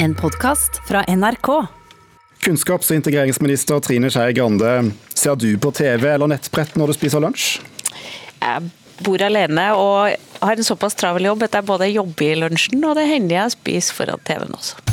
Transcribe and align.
En 0.00 0.14
podkast 0.14 0.80
fra 0.88 1.04
NRK. 1.04 1.66
Kunnskaps- 2.40 2.90
og 2.92 3.00
integreringsminister 3.00 3.80
Trine 3.82 4.06
Skei 4.14 4.30
Grande, 4.36 4.92
ser 5.10 5.34
du 5.34 5.48
på 5.58 5.72
TV 5.74 6.04
eller 6.12 6.30
nettbrett 6.30 6.76
når 6.78 6.92
du 6.92 6.94
spiser 6.94 7.24
lunsj? 7.24 7.56
Jeg 8.38 8.68
bor 9.02 9.24
alene 9.26 9.64
og 9.74 10.14
har 10.38 10.54
en 10.54 10.68
såpass 10.68 10.94
travel 10.98 11.26
jobb 11.26 11.42
at 11.48 11.58
jeg 11.58 11.66
både 11.66 11.90
jobber 11.90 12.30
i 12.30 12.38
lunsjen 12.38 12.86
og 12.86 12.94
det 12.94 13.08
hender 13.10 13.40
jeg 13.40 13.56
spiser 13.56 13.98
foran 13.98 14.22
TV-en 14.22 14.54
også. 14.54 14.87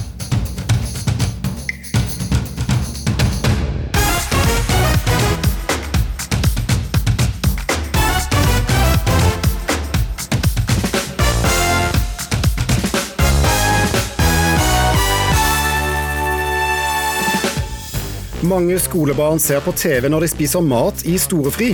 Mange 18.45 18.75
skolebarn 18.77 19.39
ser 19.41 19.61
på 19.65 19.71
TV 19.73 20.05
når 20.11 20.25
de 20.25 20.27
spiser 20.29 20.61
mat 20.61 20.99
i 21.09 21.15
storefri. 21.17 21.71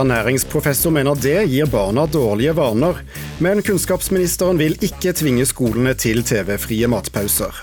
Ernæringsprofessor 0.00 0.94
mener 0.94 1.18
det 1.20 1.42
gir 1.50 1.68
barna 1.68 2.06
dårlige 2.08 2.54
vaner, 2.56 3.02
men 3.44 3.60
kunnskapsministeren 3.64 4.56
vil 4.56 4.78
ikke 4.80 5.12
tvinge 5.18 5.44
skolene 5.48 5.92
til 5.98 6.22
TV-frie 6.24 6.88
matpauser. 6.88 7.60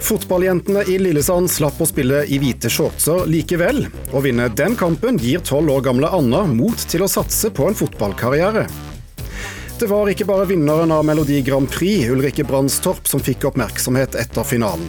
Fotballjentene 0.00 0.86
i 0.88 0.96
Lillesand 1.02 1.50
slapp 1.52 1.82
å 1.82 1.88
spille 1.90 2.22
i 2.24 2.38
hvite 2.40 2.70
shortser 2.72 3.28
likevel. 3.28 3.84
Å 4.16 4.24
vinne 4.24 4.48
den 4.48 4.78
kampen 4.78 5.20
gir 5.20 5.44
tolv 5.44 5.74
år 5.74 5.88
gamle 5.90 6.08
Anna 6.08 6.46
mot 6.48 6.88
til 6.88 7.04
å 7.04 7.10
satse 7.10 7.52
på 7.52 7.68
en 7.68 7.76
fotballkarriere. 7.76 8.64
Det 9.78 9.86
var 9.86 10.08
ikke 10.10 10.24
bare 10.26 10.42
vinneren 10.50 10.90
av 10.90 11.04
Melodi 11.06 11.36
Grand 11.46 11.68
Prix, 11.70 12.08
Ulrikke 12.10 12.42
Brandstorp, 12.42 13.06
som 13.06 13.20
fikk 13.22 13.44
oppmerksomhet 13.46 14.16
etter 14.18 14.42
finalen. 14.42 14.88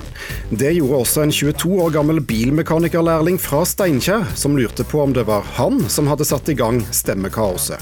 Det 0.49 0.71
gjorde 0.73 1.01
også 1.03 1.21
en 1.21 1.33
22 1.35 1.75
år 1.83 1.91
gammel 1.93 2.17
bilmekanikerlærling 2.25 3.37
fra 3.37 3.59
Steinkjer, 3.69 4.25
som 4.33 4.57
lurte 4.57 4.81
på 4.89 5.03
om 5.03 5.13
det 5.13 5.27
var 5.29 5.45
han 5.59 5.77
som 5.93 6.09
hadde 6.09 6.25
satt 6.25 6.49
i 6.49 6.55
gang 6.57 6.81
stemmekaoset. 6.89 7.77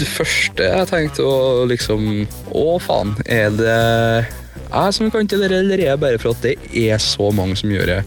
Det 0.00 0.08
første 0.08 0.64
jeg 0.64 0.88
tenkte 0.88 1.28
å 1.28 1.66
liksom 1.68 2.08
Å, 2.56 2.64
faen. 2.80 3.12
Er 3.28 3.52
det 3.52 3.76
jeg 3.76 4.96
som 4.96 5.12
kan 5.12 5.28
til 5.28 5.44
det, 5.44 5.52
eller 5.52 5.76
er 5.76 5.92
det 5.92 6.00
bare 6.06 6.22
for 6.24 6.32
at 6.32 6.40
det 6.46 6.56
er 6.86 6.96
så 7.04 7.28
mange 7.36 7.60
som 7.60 7.68
gjør 7.68 7.98
det? 7.98 8.00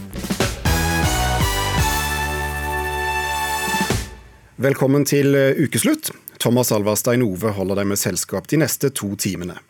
Velkommen 4.63 5.05
til 5.05 5.35
eh, 5.37 5.59
ukeslutt. 5.61 6.15
Thomas 6.43 6.73
Alvar 6.75 6.97
Stein 6.99 7.23
Ove 7.23 7.53
holder 7.55 7.79
deg 7.79 7.93
med 7.93 8.01
selskap 8.01 8.49
de 8.51 8.59
neste 8.59 8.91
to 8.91 9.13
timene. 9.15 9.61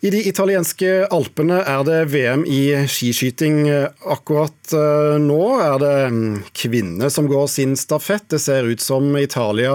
I 0.00 0.08
de 0.08 0.20
italienske 0.30 0.88
alpene 1.12 1.58
er 1.68 1.82
det 1.84 1.96
VM 2.14 2.46
i 2.48 2.60
skiskyting 2.88 3.66
akkurat 3.68 4.72
eh, 4.72 5.16
nå. 5.20 5.40
Er 5.60 5.76
det 5.82 5.96
mm, 6.14 6.38
kvinner 6.56 7.12
som 7.12 7.28
går 7.28 7.50
sin 7.52 7.74
stafett? 7.76 8.24
Det 8.32 8.40
ser 8.40 8.64
ut 8.70 8.80
som 8.80 9.10
Italia 9.20 9.74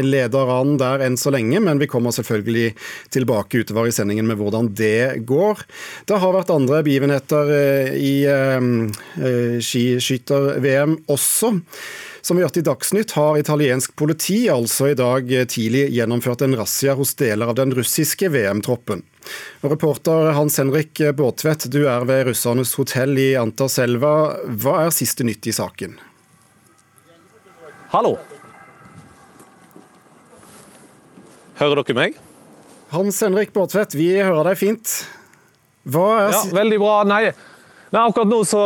leder 0.00 0.54
an 0.54 0.78
der 0.80 1.04
enn 1.04 1.20
så 1.20 1.34
lenge, 1.34 1.60
men 1.60 1.82
vi 1.82 1.90
kommer 1.92 2.14
selvfølgelig 2.16 2.70
tilbake 3.12 3.60
utover 3.60 3.90
i 3.90 3.92
sendingen 3.92 4.30
med 4.30 4.40
hvordan 4.40 4.72
det 4.78 5.26
går. 5.28 5.66
Det 6.08 6.22
har 6.22 6.38
vært 6.38 6.54
andre 6.56 6.80
begivenheter 6.86 7.52
eh, 7.58 7.98
i 8.00 8.14
eh, 8.30 9.58
skiskytter-VM 9.60 11.02
også. 11.12 11.58
Som 12.22 12.36
vi 12.36 12.42
hørte 12.44 12.60
i 12.60 12.64
Dagsnytt 12.66 13.14
har 13.16 13.38
italiensk 13.40 13.94
politi 13.96 14.42
altså 14.52 14.90
i 14.90 14.96
dag 14.98 15.30
tidlig 15.48 15.86
gjennomført 15.94 16.42
en 16.44 16.56
razzia 16.58 16.94
hos 16.98 17.14
deler 17.16 17.48
av 17.48 17.56
den 17.56 17.72
russiske 17.76 18.28
VM-troppen. 18.32 19.02
Reporter 19.64 20.32
Hans 20.36 20.58
Henrik 20.60 21.00
Båtvedt, 21.16 21.68
du 21.72 21.86
er 21.88 22.04
ved 22.08 22.26
russernes 22.28 22.74
hotell 22.76 23.16
i 23.20 23.30
Anterselva. 23.40 24.14
Hva 24.60 24.76
er 24.86 24.94
siste 24.94 25.24
nytt 25.24 25.48
i 25.48 25.54
saken? 25.56 25.96
Hallo. 27.94 28.18
Hører 31.60 31.82
dere 31.82 31.96
meg? 31.96 32.20
Hans 32.90 33.20
Henrik 33.24 33.52
Båtvedt, 33.56 33.96
vi 33.98 34.12
hører 34.18 34.52
deg 34.52 34.60
fint. 34.60 34.92
Hva 35.88 36.06
er 36.26 36.32
Ja, 36.34 36.42
veldig 36.52 36.78
bra. 36.82 36.94
Nei, 37.08 37.24
nei 37.90 38.02
akkurat 38.02 38.30
nå 38.30 38.40
så 38.46 38.60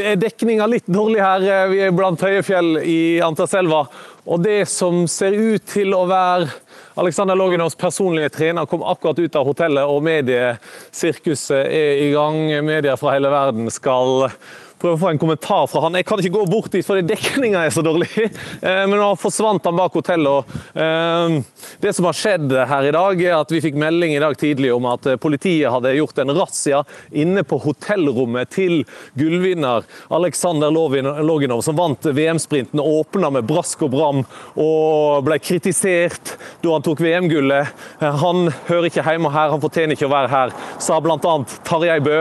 er 0.00 0.20
dekninga 0.20 0.68
litt 0.70 0.86
dårlig 0.88 1.20
her. 1.20 1.44
Vi 1.72 1.82
er 1.84 1.96
blant 1.96 2.22
høye 2.24 2.44
fjell 2.46 2.78
i 2.80 3.18
Anterselva. 3.24 3.84
Og 4.28 4.42
det 4.44 4.66
som 4.68 5.06
ser 5.08 5.36
ut 5.36 5.64
til 5.68 5.94
å 5.96 6.04
være 6.08 6.48
Alexander 6.98 7.38
Loginovs 7.38 7.76
personlige 7.78 8.32
trener 8.34 8.66
kom 8.66 8.82
akkurat 8.82 9.20
ut 9.20 9.36
av 9.38 9.46
hotellet, 9.46 9.86
og 9.86 10.02
mediesirkuset 10.04 11.60
er 11.62 12.00
i 12.02 12.08
gang. 12.12 12.40
Medier 12.66 12.98
fra 13.00 13.14
hele 13.14 13.30
verden 13.32 13.70
skal 13.72 14.28
prøve 14.78 14.96
å 14.96 15.00
få 15.02 15.10
en 15.12 15.20
kommentar 15.20 15.66
fra 15.70 15.82
han. 15.84 15.96
Jeg 15.98 16.06
kan 16.08 16.20
ikke 16.22 16.36
gå 16.38 16.44
bort 16.50 16.72
dit 16.72 16.86
fordi 16.86 17.06
dekninga 17.08 17.64
er 17.66 17.74
så 17.74 17.84
dårlig. 17.84 18.10
Eh, 18.58 18.84
men 18.90 18.98
nå 18.98 19.06
forsvant 19.20 19.64
han 19.68 19.76
bak 19.76 19.94
hotellet. 19.94 20.48
Eh, 20.78 21.34
det 21.82 21.92
som 21.94 22.08
har 22.08 22.16
skjedd 22.16 22.52
her 22.70 22.88
i 22.88 22.92
dag, 22.94 23.20
er 23.22 23.36
at 23.36 23.52
vi 23.52 23.60
fikk 23.62 23.76
melding 23.78 24.14
i 24.16 24.20
dag 24.22 24.34
tidlig 24.38 24.72
om 24.74 24.88
at 24.90 25.06
politiet 25.22 25.70
hadde 25.70 25.92
gjort 25.94 26.18
en 26.22 26.32
razzia 26.34 26.80
inne 27.22 27.44
på 27.46 27.58
hotellrommet 27.62 28.50
til 28.54 28.82
gullvinner 29.18 29.86
Aleksandr 30.14 30.72
Loginov, 30.74 31.62
som 31.64 31.78
vant 31.78 32.08
VM-sprinten 32.08 32.82
åpna 32.82 33.30
med 33.36 33.46
brask 33.48 33.84
og 33.86 33.92
bram 33.94 34.24
og 34.58 35.22
ble 35.28 35.38
kritisert 35.42 36.34
da 36.64 36.74
han 36.74 36.86
tok 36.86 37.02
VM-gullet. 37.04 37.74
Eh, 38.02 38.20
han 38.24 38.50
hører 38.70 38.90
ikke 38.90 39.06
hjemme 39.06 39.32
her, 39.34 39.54
han 39.54 39.64
fortjener 39.64 39.98
ikke 39.98 40.08
å 40.10 40.14
være 40.16 40.32
her, 40.34 40.56
sa 40.82 40.98
bl.a. 41.04 41.36
Tarjei 41.68 42.00
Bø. 42.04 42.18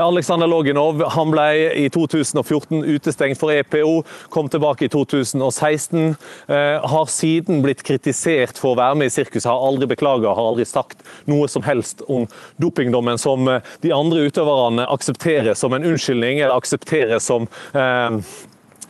Aleksandr 0.00 0.50
Loginov 0.50 1.02
han 1.16 1.34
ble 1.34 1.48
i 1.74 1.88
2014 1.90 1.99
utestengt 2.06 3.40
for 3.40 3.52
EPO, 3.52 4.02
kom 4.28 4.48
tilbake 4.48 4.84
i 4.84 4.88
2016. 4.92 6.16
Eh, 6.46 6.88
har 6.90 7.06
siden 7.06 7.62
blitt 7.62 7.82
kritisert 7.86 8.58
for 8.58 8.74
å 8.74 8.80
være 8.80 9.00
med 9.00 9.10
i 9.10 9.14
sirkuset, 9.14 9.50
har 9.50 9.66
aldri 9.70 9.90
beklaga, 9.90 10.34
har 10.34 10.52
aldri 10.52 10.66
sagt 10.68 11.04
noe 11.30 11.48
som 11.48 11.64
helst 11.66 12.04
om 12.08 12.28
dopingdommen 12.60 13.18
som 13.18 13.48
eh, 13.48 13.72
de 13.84 13.94
andre 13.94 14.28
utøverne 14.28 14.86
aksepterer 14.90 15.58
som 15.58 15.74
en 15.74 15.84
unnskyldning, 15.84 16.40
eller 16.40 16.56
aksepterer 16.56 17.18
som 17.22 17.48
eh, 17.74 18.20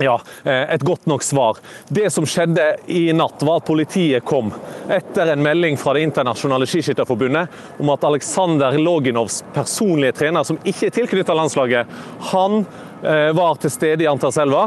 ja, 0.01 0.17
et 0.45 0.81
godt 0.81 1.07
nok 1.11 1.23
svar. 1.25 1.59
Det 1.89 2.09
som 2.13 2.27
skjedde 2.29 2.65
i 2.89 3.11
natt, 3.13 3.43
var 3.45 3.61
at 3.61 3.69
politiet 3.69 4.25
kom 4.25 4.53
etter 4.91 5.33
en 5.33 5.43
melding 5.45 5.77
fra 5.81 5.95
Det 5.95 6.07
internasjonale 6.07 6.69
skiskytterforbundet 6.69 7.81
om 7.83 7.93
at 7.93 8.05
Aleksandr 8.09 8.79
Loginovs 8.81 9.43
personlige 9.55 10.17
trener, 10.23 10.47
som 10.47 10.61
ikke 10.65 10.89
er 10.89 10.97
tilknyttet 10.97 11.37
landslaget, 11.37 11.99
han 12.33 12.65
var 13.01 13.55
til 13.61 13.73
stede 13.73 14.05
i 14.05 14.09
Antarselva 14.11 14.67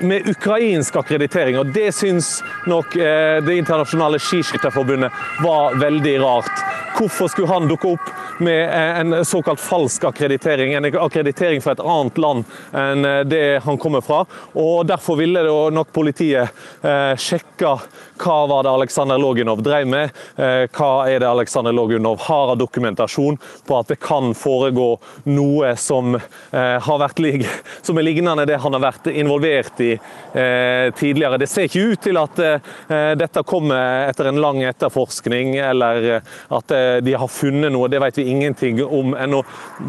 med 0.00 0.28
ukrainsk 0.30 0.96
akkreditering. 0.96 1.58
og 1.58 1.72
Det 1.74 1.90
syns 1.94 2.42
nok 2.66 2.94
Det 2.94 3.56
internasjonale 3.56 4.20
skiskytterforbundet 4.22 5.10
var 5.44 5.74
veldig 5.80 6.14
rart. 6.22 6.62
Hvorfor 6.98 7.28
skulle 7.28 7.50
han 7.50 7.68
dukke 7.68 7.92
opp 7.94 8.08
med 8.42 8.70
en 8.70 9.24
såkalt 9.24 9.60
falsk 9.60 10.04
akkreditering, 10.08 10.74
en 10.74 10.88
akkreditering 10.88 11.62
fra 11.62 11.74
et 11.76 11.82
annet 11.84 12.18
land 12.18 12.44
enn 12.72 13.06
det 13.28 13.60
han 13.64 13.78
kommer 13.78 14.02
fra? 14.04 14.24
og 14.54 14.86
Derfor 14.88 15.18
ville 15.20 15.44
nok 15.74 15.92
politiet 15.94 16.54
sjekke 17.18 17.76
hva 18.18 18.38
var 18.50 18.66
det 18.66 18.72
Aleksandr 18.74 19.18
Loginov 19.20 19.62
drev 19.64 19.88
med. 19.88 20.14
Hva 20.36 20.92
er 21.10 21.22
det 21.22 21.28
Aleksandr 21.28 21.74
Loginov 21.74 22.20
har 22.26 22.52
av 22.52 22.58
dokumentasjon 22.60 23.38
på 23.66 23.78
at 23.78 23.92
det 23.92 23.98
kan 24.02 24.32
foregå 24.36 24.88
noe 25.30 25.72
som, 25.80 26.16
har 26.52 27.00
vært, 27.02 27.22
som 27.86 27.98
er 27.98 28.06
lignende 28.06 28.46
det 28.48 28.58
han 28.62 28.74
har 28.76 28.82
vært 28.82 29.06
involvert 29.12 29.80
i 29.80 29.92
eh, 29.92 30.94
tidligere. 30.94 31.38
Det 31.38 31.46
ser 31.46 31.68
ikke 31.68 31.84
ut 31.92 32.02
til 32.02 32.18
at 32.20 32.40
eh, 32.42 33.12
dette 33.18 33.44
kommer 33.48 34.08
etter 34.08 34.30
en 34.30 34.40
lang 34.42 34.62
etterforskning, 34.66 35.56
eller 35.62 36.08
at 36.18 36.74
eh, 36.74 36.98
de 37.04 37.16
har 37.18 37.32
funnet 37.32 37.72
noe. 37.74 37.90
Det 37.90 38.00
vet 38.02 38.20
vi 38.20 38.28
ingenting 38.32 38.80
om 38.84 39.14
ennå. 39.14 39.42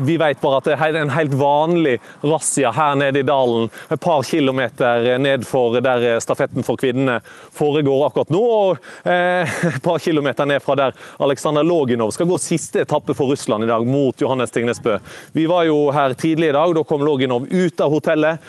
Vi 0.05 0.17
vet 0.21 0.41
bare 0.41 0.61
at 0.61 0.69
det 0.69 0.77
er 0.77 0.99
en 1.01 1.13
helt 1.15 1.35
vanlig 1.39 1.97
razzia 2.23 2.73
her 2.75 2.99
nede 2.99 3.23
i 3.23 3.27
dalen, 3.27 3.69
et 3.89 4.01
par 4.01 4.23
kilometer 4.27 5.17
ned 5.19 5.47
for 5.47 5.79
der 5.83 6.19
stafetten 6.23 6.65
for 6.65 6.79
kvinnene 6.79 7.19
foregår 7.55 8.07
akkurat 8.07 8.18
nå. 8.27 8.43
og 8.43 8.77
et 9.09 9.81
par 9.83 9.99
kilometer 10.03 10.45
ned 10.45 10.59
fra 10.59 10.75
der 10.75 10.95
Aleksandr 11.23 11.63
Loginov 11.63 12.11
skal 12.11 12.27
gå 12.27 12.37
siste 12.41 12.83
etappe 12.83 13.15
for 13.15 13.31
Russland 13.31 13.63
i 13.63 13.69
dag, 13.71 13.85
mot 13.87 14.21
Johannes 14.21 14.51
Tingnesbø. 14.51 14.97
Vi 15.31 15.45
var 15.49 15.63
jo 15.69 15.89
her 15.95 16.13
tidlig 16.19 16.49
i 16.51 16.57
dag. 16.57 16.75
Da 16.75 16.83
kom 16.83 17.05
Loginov 17.05 17.47
ut 17.47 17.81
av 17.81 17.93
hotellet 17.93 18.43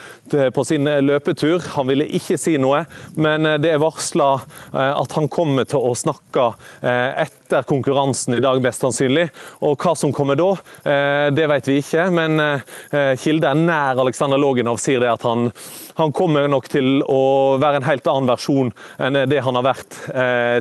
på 0.54 0.64
sin 0.66 0.88
løpetur. 1.06 1.62
Han 1.76 1.88
ville 1.90 2.08
ikke 2.18 2.38
si 2.40 2.56
noe, 2.60 2.84
men 3.14 3.46
det 3.62 3.74
er 3.74 3.82
varsla 3.82 4.32
at 4.72 5.16
han 5.16 5.28
kommer 5.30 5.68
til 5.68 5.82
å 5.90 5.94
snakke 5.98 6.50
etter 6.82 7.66
konkurransen 7.68 8.36
i 8.36 8.42
dag, 8.42 8.60
mest 8.62 8.84
sannsynlig. 8.84 9.28
Og 9.66 9.78
hva 9.80 9.94
som 9.98 10.14
kommer 10.14 10.38
da, 10.38 10.50
det 11.34 11.48
vet 11.50 11.70
vi 11.70 11.80
ikke. 11.82 12.08
Men 12.14 12.38
kilder 13.20 13.58
nær 13.58 14.00
Aleksandr 14.00 14.40
Loginov 14.40 14.80
sier 14.80 15.02
det 15.02 15.10
at 15.12 15.24
han, 15.26 15.50
han, 15.98 16.14
kommer 16.16 16.48
nok 16.50 16.68
til 16.72 17.00
å 17.06 17.56
være 17.60 17.80
en 17.80 17.88
helt 17.88 18.08
annen 18.10 18.30
versjon 18.30 18.72
enn 19.00 19.18
det 19.30 19.42
han 19.44 19.56
har 19.58 19.59
vært 19.64 19.98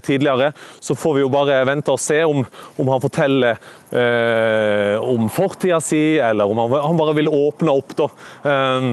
tidligere. 0.06 0.52
Så 0.84 0.96
får 0.98 1.16
vi 1.16 1.24
jo 1.24 1.32
bare 1.34 1.62
vente 1.68 1.94
og 1.94 2.02
se 2.02 2.22
om, 2.28 2.44
om 2.80 2.92
han 2.94 3.04
forteller 3.04 3.58
eh, 3.92 4.96
om 5.02 5.30
fortida 5.34 5.80
si, 5.84 6.20
eller 6.24 6.50
om 6.50 6.62
han, 6.64 6.78
han, 6.84 7.00
bare 7.00 7.16
vil 7.18 7.32
åpne 7.32 7.76
opp. 7.82 7.96
da. 7.98 8.10
Eh, 8.44 8.92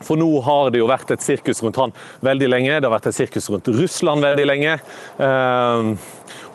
for 0.00 0.16
nå 0.16 0.28
har 0.44 0.70
det 0.72 0.80
jo 0.80 0.88
vært 0.88 1.12
et 1.12 1.24
sirkus 1.24 1.60
rundt 1.64 1.78
han 1.80 1.92
veldig 2.24 2.48
lenge. 2.48 2.78
Det 2.78 2.88
har 2.88 2.94
vært 2.94 3.10
et 3.10 3.18
sirkus 3.18 3.50
rundt 3.52 3.68
Russland 3.68 4.24
veldig 4.24 4.46
lenge. 4.48 4.78
Um, 5.20 5.92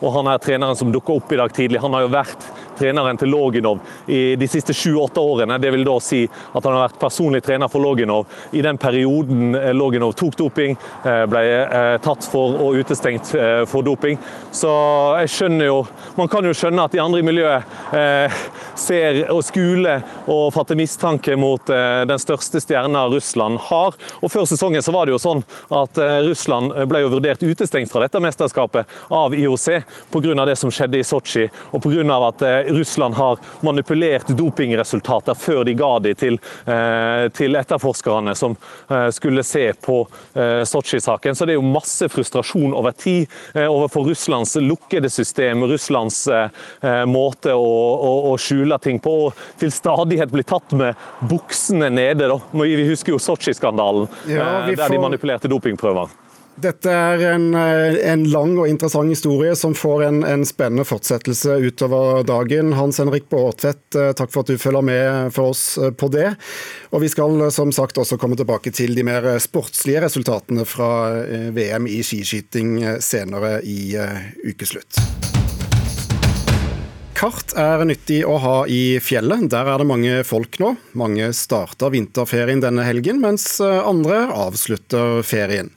og 0.02 0.12
han 0.16 0.30
er 0.32 0.42
treneren 0.42 0.78
som 0.78 0.90
dukka 0.92 1.14
opp 1.14 1.30
i 1.32 1.38
dag 1.38 1.54
tidlig, 1.54 1.80
han 1.80 1.94
har 1.94 2.04
jo 2.04 2.12
vært 2.12 2.48
treneren 2.78 3.18
til 3.18 3.30
Loginov 3.32 3.80
i 4.06 4.36
de 4.38 4.48
siste 4.48 4.74
sju-åtte 4.76 5.20
årene. 5.20 5.58
Det 5.58 5.70
vil 5.74 5.84
da 5.86 5.96
si 6.02 6.22
at 6.26 6.64
han 6.64 6.74
har 6.76 6.86
vært 6.86 7.00
personlig 7.00 7.42
trener 7.44 7.70
for 7.72 7.82
Loginov 7.82 8.26
i 8.56 8.62
den 8.64 8.78
perioden 8.78 9.54
eh, 9.54 9.72
Loginov 9.76 10.14
tok 10.18 10.36
doping, 10.38 10.76
eh, 11.04 11.24
ble 11.30 11.42
eh, 11.62 11.96
tatt 12.04 12.26
for 12.30 12.56
og 12.62 12.80
utestengt 12.80 13.32
for 13.70 13.84
doping. 13.86 14.18
Så 14.54 14.70
jeg 15.22 15.32
skjønner 15.32 15.68
jo 15.68 15.78
Man 16.16 16.30
kan 16.32 16.44
jo 16.46 16.54
skjønne 16.56 16.84
at 16.86 16.94
de 16.94 17.00
andre 17.02 17.20
i 17.20 17.24
miljøet 17.26 17.92
ser 18.78 19.18
og 19.32 19.42
skuler 19.44 20.00
og 20.32 20.52
fatter 20.54 20.78
mistanke 20.78 21.34
mot 21.38 21.60
den 21.68 22.20
største 22.20 22.60
stjerna 22.62 23.04
Russland 23.12 23.58
har. 23.68 23.96
Og 24.22 24.32
Før 24.32 24.46
sesongen 24.48 24.84
så 24.84 24.94
var 24.94 25.06
det 25.06 25.12
jo 25.14 25.20
sånn 25.20 25.42
at 25.76 26.00
Russland 26.24 26.72
ble 26.88 27.02
jo 27.04 27.12
vurdert 27.12 27.44
utestengt 27.44 27.92
fra 27.92 28.06
dette 28.06 28.22
mesterskapet 28.22 28.96
av 29.12 29.36
IOC 29.36 29.66
pga. 30.14 30.46
det 30.48 30.56
som 30.56 30.72
skjedde 30.72 31.00
i 31.00 31.04
Sotsji, 31.06 31.46
og 31.72 31.84
pga. 31.84 32.18
at 32.30 32.65
Russland 32.68 33.14
har 33.14 33.38
manipulert 33.60 34.28
dopingresultater 34.28 35.34
før 35.34 35.64
de 35.64 35.74
ga 35.78 35.92
de 36.04 36.14
til, 36.18 36.38
eh, 36.66 37.28
til 37.36 37.56
etterforskerne 37.58 38.34
som 38.38 38.56
eh, 38.90 39.08
skulle 39.14 39.44
se 39.46 39.68
på 39.82 40.00
eh, 40.34 40.62
Sotsji-saken. 40.68 41.36
Så 41.36 41.46
det 41.46 41.56
er 41.56 41.60
jo 41.60 41.66
masse 41.66 42.08
frustrasjon 42.12 42.74
over 42.76 42.94
tid 42.96 43.26
overfor 43.56 44.06
Russlands 44.08 44.54
lukkede 44.60 45.08
system, 45.10 45.64
Russlands 45.68 46.18
måte 47.08 47.54
å, 47.54 47.70
å, 48.08 48.12
å 48.32 48.34
skjule 48.40 48.78
ting 48.82 49.00
på. 49.02 49.14
Og 49.26 49.42
til 49.60 49.72
stadighet 49.74 50.32
bli 50.32 50.44
tatt 50.46 50.74
med 50.76 50.98
buksene 51.30 51.90
nede. 51.92 52.28
Da. 52.30 52.38
Vi 52.62 52.86
husker 52.90 53.14
jo 53.16 53.22
Sotsji-skandalen, 53.22 54.08
ja, 54.30 54.44
får... 54.66 54.76
der 54.76 54.96
de 54.96 55.02
manipulerte 55.02 55.50
dopingprøver. 55.52 56.25
Dette 56.56 56.88
er 56.88 57.20
en, 57.34 57.50
eh, 57.54 57.98
en, 58.08 58.22
lang 58.32 58.54
og 58.56 58.68
interessant 58.68 59.12
historie 59.12 59.52
som 59.58 59.74
får 59.76 60.06
en, 60.06 60.22
en, 60.24 60.44
spennende 60.48 60.86
fortsettelse 60.88 61.58
utover 61.60 62.22
dagen. 62.24 62.72
Hans 62.78 62.96
Henrik 63.02 63.28
Bårdtvedt, 63.28 63.92
eh, 63.92 64.14
takk 64.16 64.32
for 64.32 64.40
at 64.40 64.54
du 64.54 64.56
følger 64.60 64.86
med 64.88 65.34
for 65.36 65.52
oss 65.52 65.76
eh, 65.76 65.92
på 65.92 66.08
det. 66.14 66.30
Og 66.96 67.04
Vi 67.04 67.12
skal 67.12 67.50
som 67.52 67.74
sagt 67.76 68.00
også 68.00 68.16
komme 68.16 68.40
tilbake 68.40 68.72
til 68.72 68.96
de 68.96 69.04
mer 69.04 69.28
sportslige 69.42 70.06
resultatene 70.06 70.64
fra 70.64 70.88
VM 71.52 71.84
i 71.92 72.00
skiskyting 72.00 72.78
senere 73.04 73.58
i 73.60 73.92
ukeslutt. 74.48 74.96
Kart 77.16 77.52
er 77.60 77.84
nyttig 77.88 78.22
å 78.28 78.36
ha 78.40 78.58
i 78.68 78.96
fjellet. 79.00 79.50
Der 79.52 79.68
er 79.68 79.80
det 79.80 79.88
mange 79.88 80.20
folk 80.24 80.56
nå. 80.62 80.72
Mange 80.96 81.32
starter 81.36 81.92
vinterferien 81.92 82.64
denne 82.64 82.84
helgen, 82.88 83.20
mens 83.20 83.58
andre 83.60 84.24
avslutter 84.32 85.20
ferien. 85.26 85.74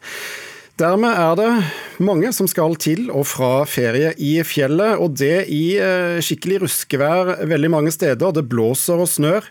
Dermed 0.79 1.11
er 1.11 1.33
det 1.35 1.47
mange 1.99 2.29
som 2.31 2.47
skal 2.47 2.77
til 2.79 3.09
og 3.11 3.25
fra 3.27 3.65
ferie 3.67 4.13
i 4.15 4.37
fjellet, 4.47 4.95
og 4.95 5.17
det 5.19 5.49
i 5.51 5.75
eh, 5.75 6.21
skikkelig 6.23 6.61
ruskevær 6.63 7.33
veldig 7.51 7.71
mange 7.73 7.91
steder. 7.91 8.31
Det 8.31 8.45
blåser 8.47 9.01
og 9.03 9.09
snør. 9.11 9.49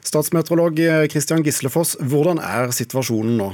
Statsmeteorolog 0.00 0.80
Kristian 1.12 1.44
Gislefoss, 1.44 1.98
hvordan 2.00 2.40
er 2.40 2.72
situasjonen 2.72 3.36
nå? 3.42 3.50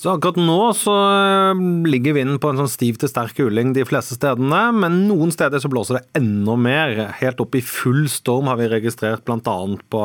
Så 0.00 0.14
akkurat 0.14 0.38
nå 0.40 0.70
så 0.72 0.94
eh, 0.96 1.58
ligger 1.92 2.14
vinden 2.16 2.38
på 2.40 2.48
en 2.48 2.60
sånn 2.62 2.70
stiv 2.72 2.96
til 3.02 3.10
sterk 3.10 3.34
kuling 3.36 3.74
de 3.76 3.82
fleste 3.84 4.16
stedene, 4.16 4.60
men 4.72 5.02
noen 5.10 5.28
steder 5.34 5.60
så 5.60 5.68
blåser 5.68 5.98
det 5.98 6.22
enda 6.22 6.54
mer. 6.56 6.94
Helt 7.18 7.42
opp 7.44 7.58
i 7.58 7.60
full 7.60 8.06
storm 8.08 8.48
har 8.48 8.56
vi 8.56 8.70
registrert 8.72 9.26
bl.a. 9.28 9.56
på 9.92 10.04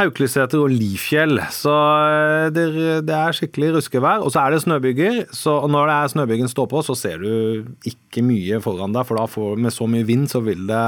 Haukeliseter 0.00 0.64
og 0.64 0.74
Lifjell. 0.74 1.38
Så 1.54 1.70
eh, 1.70 2.48
det, 2.56 2.66
det 3.06 3.14
er 3.14 3.38
skikkelig 3.38 3.76
ruskevær. 3.76 4.26
Og 4.26 4.34
så 4.34 4.42
er 4.42 4.56
det 4.56 4.64
snøbyger, 4.64 5.20
så 5.30 5.60
når 5.70 5.92
det 5.92 5.98
er 6.00 6.14
snøbygen 6.16 6.50
står 6.50 6.72
på, 6.74 6.82
så 6.82 6.98
ser 6.98 7.22
du 7.22 7.70
ikke 7.86 8.24
mye 8.26 8.58
foran 8.66 8.96
deg, 8.98 9.06
for 9.06 9.20
da 9.20 9.28
får, 9.30 9.60
med 9.62 9.76
så 9.76 9.86
mye 9.90 10.08
vind 10.10 10.26
så 10.32 10.42
vil 10.42 10.66
det 10.66 10.82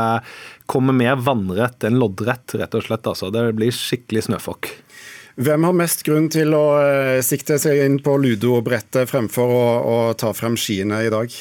komme 0.66 0.96
mer 0.98 1.14
vannrett 1.22 1.86
enn 1.86 2.02
loddrett, 2.02 2.58
rett 2.58 2.74
og 2.74 2.88
slett. 2.88 3.06
Altså. 3.06 3.30
Det 3.30 3.52
blir 3.54 3.70
skikkelig 3.70 4.26
snøfokk. 4.26 4.72
Hvem 5.36 5.66
har 5.68 5.74
mest 5.76 6.00
grunn 6.06 6.30
til 6.32 6.54
å 6.56 6.64
eh, 6.80 7.18
sikte 7.24 7.58
seg 7.60 7.82
inn 7.84 7.98
på 8.00 8.14
ludobrettet 8.22 9.10
fremfor 9.10 9.50
å, 9.52 9.66
å 9.84 9.96
ta 10.16 10.30
frem 10.32 10.56
skiene 10.56 11.02
i 11.04 11.12
dag? 11.12 11.34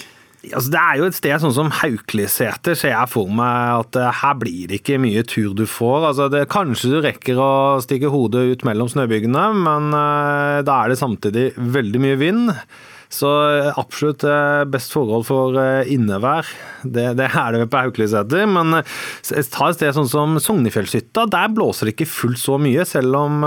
Altså, 0.52 0.72
det 0.74 0.82
er 0.82 0.98
jo 1.00 1.06
et 1.08 1.16
sted 1.18 1.42
sånn 1.42 1.54
som 1.56 1.72
Haukeliseter, 1.74 2.76
ser 2.78 2.92
jeg 2.92 3.10
for 3.10 3.32
meg 3.34 3.80
at 3.80 3.98
uh, 3.98 4.10
her 4.20 4.36
blir 4.38 4.68
det 4.70 4.82
ikke 4.82 5.00
mye 5.02 5.24
tur 5.26 5.56
du 5.58 5.64
får. 5.70 6.10
Altså, 6.12 6.28
det, 6.30 6.44
kanskje 6.52 6.92
du 6.92 6.98
rekker 7.06 7.40
å 7.42 7.54
stikke 7.82 8.12
hodet 8.14 8.44
ut 8.52 8.66
mellom 8.68 8.92
snøbyggene, 8.92 9.46
men 9.64 9.90
uh, 9.96 10.60
da 10.68 10.82
er 10.84 10.92
det 10.92 11.00
samtidig 11.00 11.48
veldig 11.56 12.04
mye 12.04 12.20
vind. 12.22 12.52
Så 13.16 13.30
eh, 13.48 13.70
absolutt 13.80 14.26
eh, 14.28 14.64
best 14.68 14.92
forhold 14.96 15.26
for 15.30 15.56
eh, 15.62 15.88
innevær. 15.94 16.48
Det, 16.84 17.08
det 17.20 17.30
er 17.32 17.56
det 17.56 17.68
på 17.72 17.84
Haukeliseter. 17.86 18.46
Men 18.50 18.82
ta 18.82 19.70
et 19.70 19.80
sted 19.80 19.96
sånn 19.96 20.12
som 20.12 20.38
Sognefjellshytta. 20.42 21.28
Der 21.32 21.52
blåser 21.56 21.88
det 21.88 21.96
ikke 21.96 22.10
fullt 22.12 22.42
så 22.42 22.60
mye, 22.62 22.86
selv 22.88 23.18
om 23.20 23.46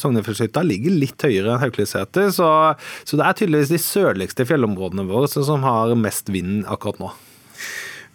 Sognefjellshytta 0.00 0.64
ligger 0.66 0.94
litt 0.94 1.26
høyere 1.26 1.56
enn 1.56 1.62
Haukeliseter. 1.64 2.30
Så, 2.34 2.48
så 3.04 3.20
det 3.20 3.26
er 3.26 3.40
tydeligvis 3.40 3.74
de 3.74 3.82
sørligste 3.82 4.46
fjellområdene 4.48 5.08
våre 5.08 5.28
som 5.28 5.66
har 5.66 5.96
mest 5.98 6.30
vind 6.32 6.62
akkurat 6.70 7.02
nå. 7.02 7.12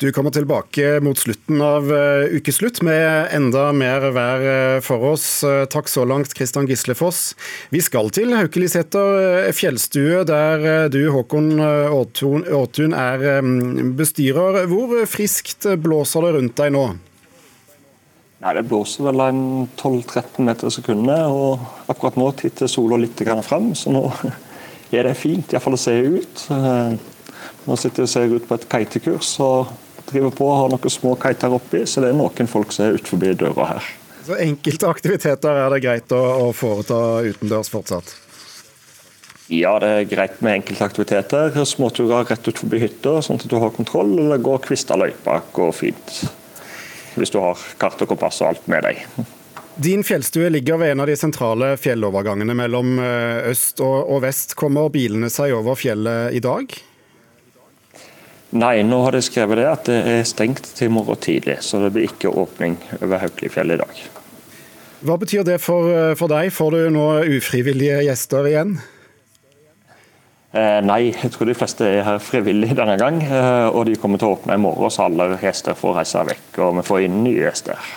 Du 0.03 0.11
kommer 0.11 0.31
tilbake 0.35 0.99
mot 0.99 1.17
slutten 1.17 1.61
av 1.63 1.85
uh, 1.87 2.25
ukeslutt 2.35 2.81
med 2.83 3.29
enda 3.31 3.69
mer 3.71 4.03
vær 4.11 4.41
uh, 4.43 4.79
for 4.83 5.05
oss. 5.13 5.27
Uh, 5.47 5.61
takk 5.71 5.87
så 5.87 6.03
langt, 6.03 6.33
Kristian 6.35 6.65
Gislefoss. 6.67 7.21
Vi 7.71 7.79
skal 7.79 8.11
til 8.11 8.33
Haukeliseter 8.35 9.47
fjellstue, 9.55 10.25
der 10.27 10.89
du, 10.91 11.05
Håkon 11.13 11.55
Aatun, 11.55 12.91
er 12.91 13.23
bestyrer. 13.95 14.65
Hvor 14.67 14.91
friskt 15.07 15.69
blåser 15.79 16.27
det 16.27 16.33
rundt 16.35 16.59
deg 16.59 16.75
nå? 16.75 16.83
Nei, 18.43 18.53
Det 18.59 18.65
blåser 18.67 19.07
vel 19.07 19.23
en 19.23 19.41
12-13 19.79 20.43
meter 20.49 20.67
i 20.67 20.75
sekundet, 20.81 21.31
og 21.31 21.63
akkurat 21.87 22.19
nå 22.19 22.27
titter 22.43 22.67
sola 22.67 22.99
litt 22.99 23.23
fram, 23.47 23.71
så 23.71 23.95
nå 23.95 24.03
er 24.91 25.07
det 25.07 25.15
fint 25.15 25.55
iallfall 25.55 25.79
å 25.79 25.81
se 25.85 25.95
ut. 25.95 26.45
Nå 27.63 27.79
sitter 27.79 28.03
jeg 28.03 28.09
og 28.09 28.13
ser 28.17 28.35
ut 28.35 28.51
på 28.51 28.59
et 28.59 28.69
kitekurs, 28.75 29.31
og 29.39 29.71
driver 30.13 30.33
på 30.37 30.47
og 30.49 30.59
har 30.61 30.73
noen 30.73 30.93
små 30.93 31.17
kiter 31.19 31.53
oppi, 31.57 31.83
så 31.89 32.03
det 32.03 32.13
er 32.13 32.17
noen 32.17 32.49
folk 32.49 32.73
som 32.75 32.87
er 32.87 32.97
utenfor 32.97 33.37
døra 33.41 33.69
her. 33.75 33.91
Så 34.23 34.37
enkelte 34.39 34.87
aktiviteter 34.87 35.57
er 35.65 35.73
det 35.73 35.81
greit 35.83 36.13
å, 36.15 36.21
å 36.45 36.51
foreta 36.55 36.99
utendørs 37.27 37.71
fortsatt? 37.73 38.13
Ja, 39.51 39.75
det 39.83 39.89
er 39.91 40.07
greit 40.07 40.39
med 40.41 40.61
enkelte 40.61 40.87
aktiviteter. 40.87 41.57
Småturer 41.67 42.23
rett 42.29 42.47
ut 42.47 42.61
forbi 42.61 42.79
hytta, 42.85 43.17
sånn 43.21 43.41
at 43.41 43.49
du 43.51 43.57
har 43.59 43.73
kontroll. 43.75 44.15
Eller 44.15 44.39
gå 44.41 44.55
kvista 44.63 44.95
løypa 44.99 45.41
går 45.53 45.73
fint. 45.75 46.13
Hvis 47.19 47.33
du 47.33 47.41
har 47.43 47.59
kart 47.81 47.99
og 48.01 48.13
kompass 48.13 48.39
og 48.41 48.53
alt 48.53 48.69
med 48.71 48.87
deg. 48.87 49.03
Din 49.83 50.05
fjellstue 50.05 50.47
ligger 50.53 50.79
ved 50.79 50.93
en 50.93 51.03
av 51.03 51.09
de 51.09 51.17
sentrale 51.17 51.73
fjellovergangene 51.81 52.55
mellom 52.55 52.95
eh, 53.01 53.51
øst 53.51 53.83
og 53.83 54.19
vest. 54.23 54.55
Kommer 54.57 54.91
bilene 54.93 55.29
seg 55.33 55.53
over 55.57 55.77
fjellet 55.77 56.37
i 56.37 56.41
dag? 56.43 56.73
Nei, 58.53 58.83
nå 58.85 58.99
har 59.01 59.15
de 59.15 59.21
skrevet 59.25 59.57
det 59.57 59.65
at 59.65 59.87
det 59.89 59.99
er 60.11 60.27
stengt 60.29 60.67
til 60.77 60.91
i 60.91 60.93
morgen 60.93 61.17
tidlig, 61.17 61.57
så 61.65 61.81
det 61.81 61.93
blir 61.95 62.05
ikke 62.05 62.29
åpning 62.29 62.77
over 62.99 63.23
Haukelifjellet 63.23 63.79
i 63.79 63.81
dag. 63.81 64.03
Hva 65.03 65.17
betyr 65.19 65.43
det 65.47 65.57
for, 65.59 65.89
for, 66.15 66.29
deg? 66.31 66.53
Får 66.53 66.75
du 66.75 66.81
nå 66.93 67.07
ufrivillige 67.33 68.03
gjester 68.05 68.45
igjen? 68.47 68.77
Eh, 70.53 70.79
nei, 70.85 71.07
jeg 71.09 71.31
tror 71.33 71.49
de 71.49 71.55
fleste 71.57 71.87
er 71.89 72.05
her 72.05 72.19
frivillig 72.21 72.75
denne 72.77 72.93
gang. 73.01 73.17
Eh, 73.25 73.67
og 73.73 73.87
de 73.89 73.97
kommer 73.97 74.21
til 74.21 74.29
å 74.29 74.35
åpne 74.37 74.53
i 74.53 74.61
morgen, 74.61 74.93
så 74.93 75.07
alle 75.07 75.31
gjester 75.41 75.77
får 75.77 75.97
reise 75.97 76.25
vekk. 76.29 76.49
Og 76.61 76.75
vi 76.77 76.85
får 76.85 77.05
inn 77.07 77.23
nye 77.25 77.47
gjester. 77.47 77.93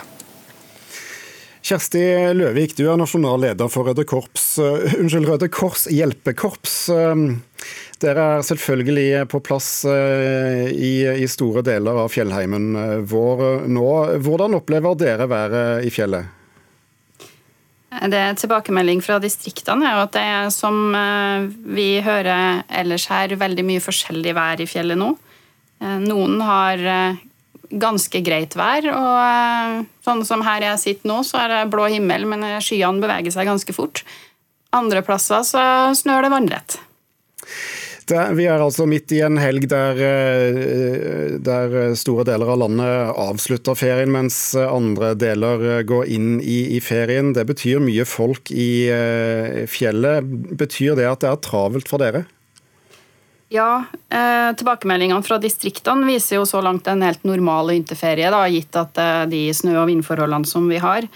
Kjersti 1.67 2.01
Løvik, 2.39 2.77
du 2.79 2.87
er 2.87 2.97
nasjonal 2.97 3.43
leder 3.43 3.69
for 3.69 3.91
Røde, 3.91 4.07
Korps, 4.07 4.53
uh, 4.63 4.87
unnskyld, 5.01 5.27
Røde 5.27 5.49
Kors 5.53 5.85
hjelpekorps. 5.91 6.77
Uh, 6.95 7.37
dere 8.03 8.25
er 8.37 8.47
selvfølgelig 8.47 9.27
på 9.33 9.41
plass 9.45 9.69
eh, 9.89 10.67
i, 10.73 10.95
i 11.23 11.29
store 11.31 11.63
deler 11.67 12.03
av 12.03 12.11
fjellheimen 12.13 12.67
eh, 12.77 12.97
vår 13.09 13.69
nå. 13.73 13.91
Hvordan 14.25 14.59
opplever 14.59 14.99
dere 15.01 15.29
været 15.31 15.87
i 15.87 15.93
fjellet? 15.95 16.33
Det 17.97 18.19
er 18.19 18.35
Tilbakemelding 18.37 19.01
fra 19.01 19.17
distriktene 19.23 19.87
er 19.89 20.03
at 20.03 20.13
det 20.17 20.25
er 20.27 20.51
som 20.53 20.91
eh, 20.99 21.47
vi 21.79 21.89
hører 22.05 22.67
ellers 22.69 23.09
her, 23.13 23.33
veldig 23.41 23.65
mye 23.65 23.85
forskjellig 23.85 24.37
vær 24.37 24.61
i 24.61 24.69
fjellet 24.69 25.01
nå. 25.01 25.15
Noen 25.77 26.39
har 26.41 26.81
ganske 27.71 28.21
greit 28.25 28.57
vær. 28.59 28.87
og 28.93 29.13
eh, 29.21 29.85
Sånn 30.07 30.25
som 30.27 30.45
her 30.47 30.65
jeg 30.65 30.83
sitter 30.83 31.11
nå, 31.11 31.21
så 31.27 31.43
er 31.45 31.53
det 31.53 31.63
blå 31.73 31.89
himmel, 31.91 32.27
men 32.29 32.45
skyene 32.63 33.03
beveger 33.03 33.35
seg 33.35 33.49
ganske 33.49 33.75
fort. 33.77 34.05
Andre 34.77 35.03
plasser 35.07 35.43
så 35.47 35.63
snør 35.97 36.27
det 36.27 36.35
vannrett. 36.35 36.79
Vi 38.11 38.47
er 38.47 38.63
altså 38.63 38.87
midt 38.87 39.11
i 39.17 39.21
en 39.27 39.39
helg 39.41 39.67
der, 39.71 39.99
eh, 39.99 41.35
der, 41.43 41.77
store 41.99 42.27
deler 42.29 42.53
av 42.55 42.61
landet 42.63 43.17
avslutter 43.19 43.79
ferien, 43.79 44.13
mens 44.15 44.39
andre 44.55 45.15
deler 45.19 45.83
går 45.89 46.07
inn 46.15 46.37
i, 46.41 46.77
i 46.77 46.81
ferien. 46.81 47.35
Det 47.35 47.47
betyr 47.49 47.83
mye 47.83 48.07
folk 48.07 48.53
i 48.55 48.71
fjellet. 49.71 50.33
Betyr 50.57 50.97
det 50.99 51.11
at 51.11 51.25
det 51.25 51.33
er 51.33 51.45
travelt 51.45 51.91
for 51.91 52.03
dere? 52.03 52.27
Ja, 53.49 53.85
eh, 54.11 54.53
tilbakemeldingene 54.59 55.23
fra 55.23 55.39
distriktene 55.39 56.07
viser 56.09 56.41
jo 56.41 56.47
så 56.49 56.59
langt 56.65 56.89
en 56.91 57.05
helt 57.07 57.23
normal 57.23 57.71
vinterferie, 57.71 58.27
da, 58.35 58.43
gitt 58.51 58.75
at 58.75 58.99
eh, 58.99 59.23
de 59.31 59.43
snø- 59.55 59.77
og 59.85 59.87
vindforholdene 59.93 60.49
som 60.51 60.67
vi 60.67 60.81
har. 60.83 61.07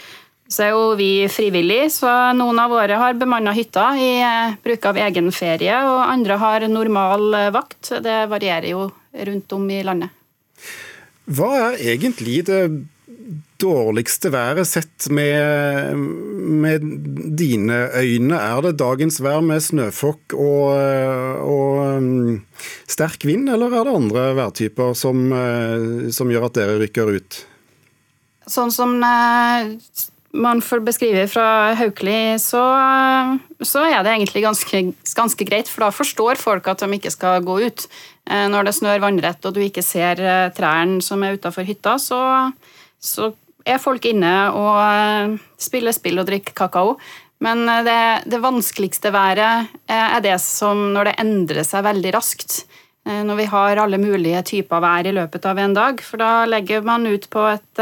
Så 0.50 0.64
er 0.66 0.72
jo 0.74 0.94
vi 0.98 1.28
frivillige, 1.30 1.86
så 1.94 2.10
noen 2.34 2.58
av 2.58 2.72
våre 2.74 2.96
har 2.98 3.18
bemanna 3.18 3.52
hytta 3.54 3.92
i 3.94 4.12
eh, 4.18 4.56
bruk 4.64 4.88
av 4.90 4.98
egen 4.98 5.30
ferie, 5.30 5.76
og 5.86 6.00
andre 6.02 6.38
har 6.42 6.66
normal 6.66 7.28
eh, 7.38 7.50
vakt. 7.54 7.92
Det 8.02 8.24
varierer 8.32 8.72
jo 8.72 8.88
rundt 9.28 9.54
om 9.54 9.68
i 9.70 9.84
landet. 9.86 10.10
Hva 11.30 11.52
er 11.54 11.84
egentlig 11.92 12.40
det 12.48 12.64
dårligste 13.62 14.32
været 14.34 14.66
sett 14.66 15.06
med, 15.14 15.94
med, 16.64 16.86
dine 17.38 17.84
øyne? 17.94 18.40
Er 18.40 18.66
det 18.66 18.78
dagens 18.82 19.20
vær 19.22 19.44
med 19.46 19.62
snøfokk 19.62 20.34
og, 20.34 20.74
og 21.46 22.00
um, 22.00 22.40
sterk 22.90 23.22
vind, 23.28 23.46
eller 23.52 23.70
er 23.70 23.86
det 23.86 23.98
andre 24.00 24.26
værtyper 24.40 24.96
som, 24.98 25.28
uh, 25.30 26.10
som 26.10 26.32
gjør 26.32 26.48
at 26.48 26.58
dere 26.58 26.80
rykker 26.82 27.14
ut? 27.20 27.42
Sånn 28.50 28.72
som 28.74 28.98
man 30.32 30.62
får 30.62 30.84
beskrive 30.86 31.24
fra 31.30 31.74
Haukeli, 31.74 32.38
så, 32.38 32.62
så, 33.58 33.82
er 33.88 34.04
det 34.06 34.12
egentlig 34.14 34.44
ganske, 34.44 34.82
ganske, 35.16 35.46
greit. 35.48 35.68
For 35.70 35.86
da 35.86 35.90
forstår 35.94 36.38
folk 36.38 36.70
at 36.70 36.84
de 36.84 36.98
ikke 36.98 37.12
skal 37.12 37.44
gå 37.46 37.60
ut. 37.66 37.86
Uh, 38.30 38.46
når 38.52 38.68
det 38.68 38.76
snør 38.78 39.02
vannrett 39.02 39.46
og 39.48 39.56
du 39.56 39.62
ikke 39.64 39.82
ser 39.82 40.22
trærne 40.54 41.00
som 41.02 41.24
er 41.26 41.38
utafor 41.40 41.66
hytta, 41.66 41.96
så, 41.98 42.20
så 43.02 43.32
er 43.68 43.80
folk 43.82 44.06
inne 44.08 44.34
og 44.56 44.76
eh, 44.80 45.34
spiller 45.60 45.94
spill 45.96 46.20
og 46.20 46.28
drikker 46.28 46.56
kakao. 46.56 46.96
Men 47.44 47.64
eh, 47.68 47.84
det, 47.86 48.00
det 48.32 48.42
vanskeligste 48.42 49.12
været 49.14 49.72
eh, 49.86 50.06
er 50.16 50.20
det 50.24 50.36
som 50.44 50.90
når 50.94 51.10
det 51.10 51.18
endrer 51.24 51.66
seg 51.66 51.86
veldig 51.88 52.14
raskt. 52.16 52.62
Når 53.10 53.38
vi 53.38 53.44
har 53.48 53.78
alle 53.80 53.96
mulige 53.96 54.42
typer 54.44 54.82
vær 54.84 55.06
i 55.08 55.12
løpet 55.16 55.46
av 55.48 55.58
en 55.58 55.72
dag. 55.74 56.02
For 56.04 56.20
da 56.20 56.44
legger 56.44 56.84
man 56.84 57.08
ut 57.08 57.24
på 57.32 57.46
et, 57.48 57.80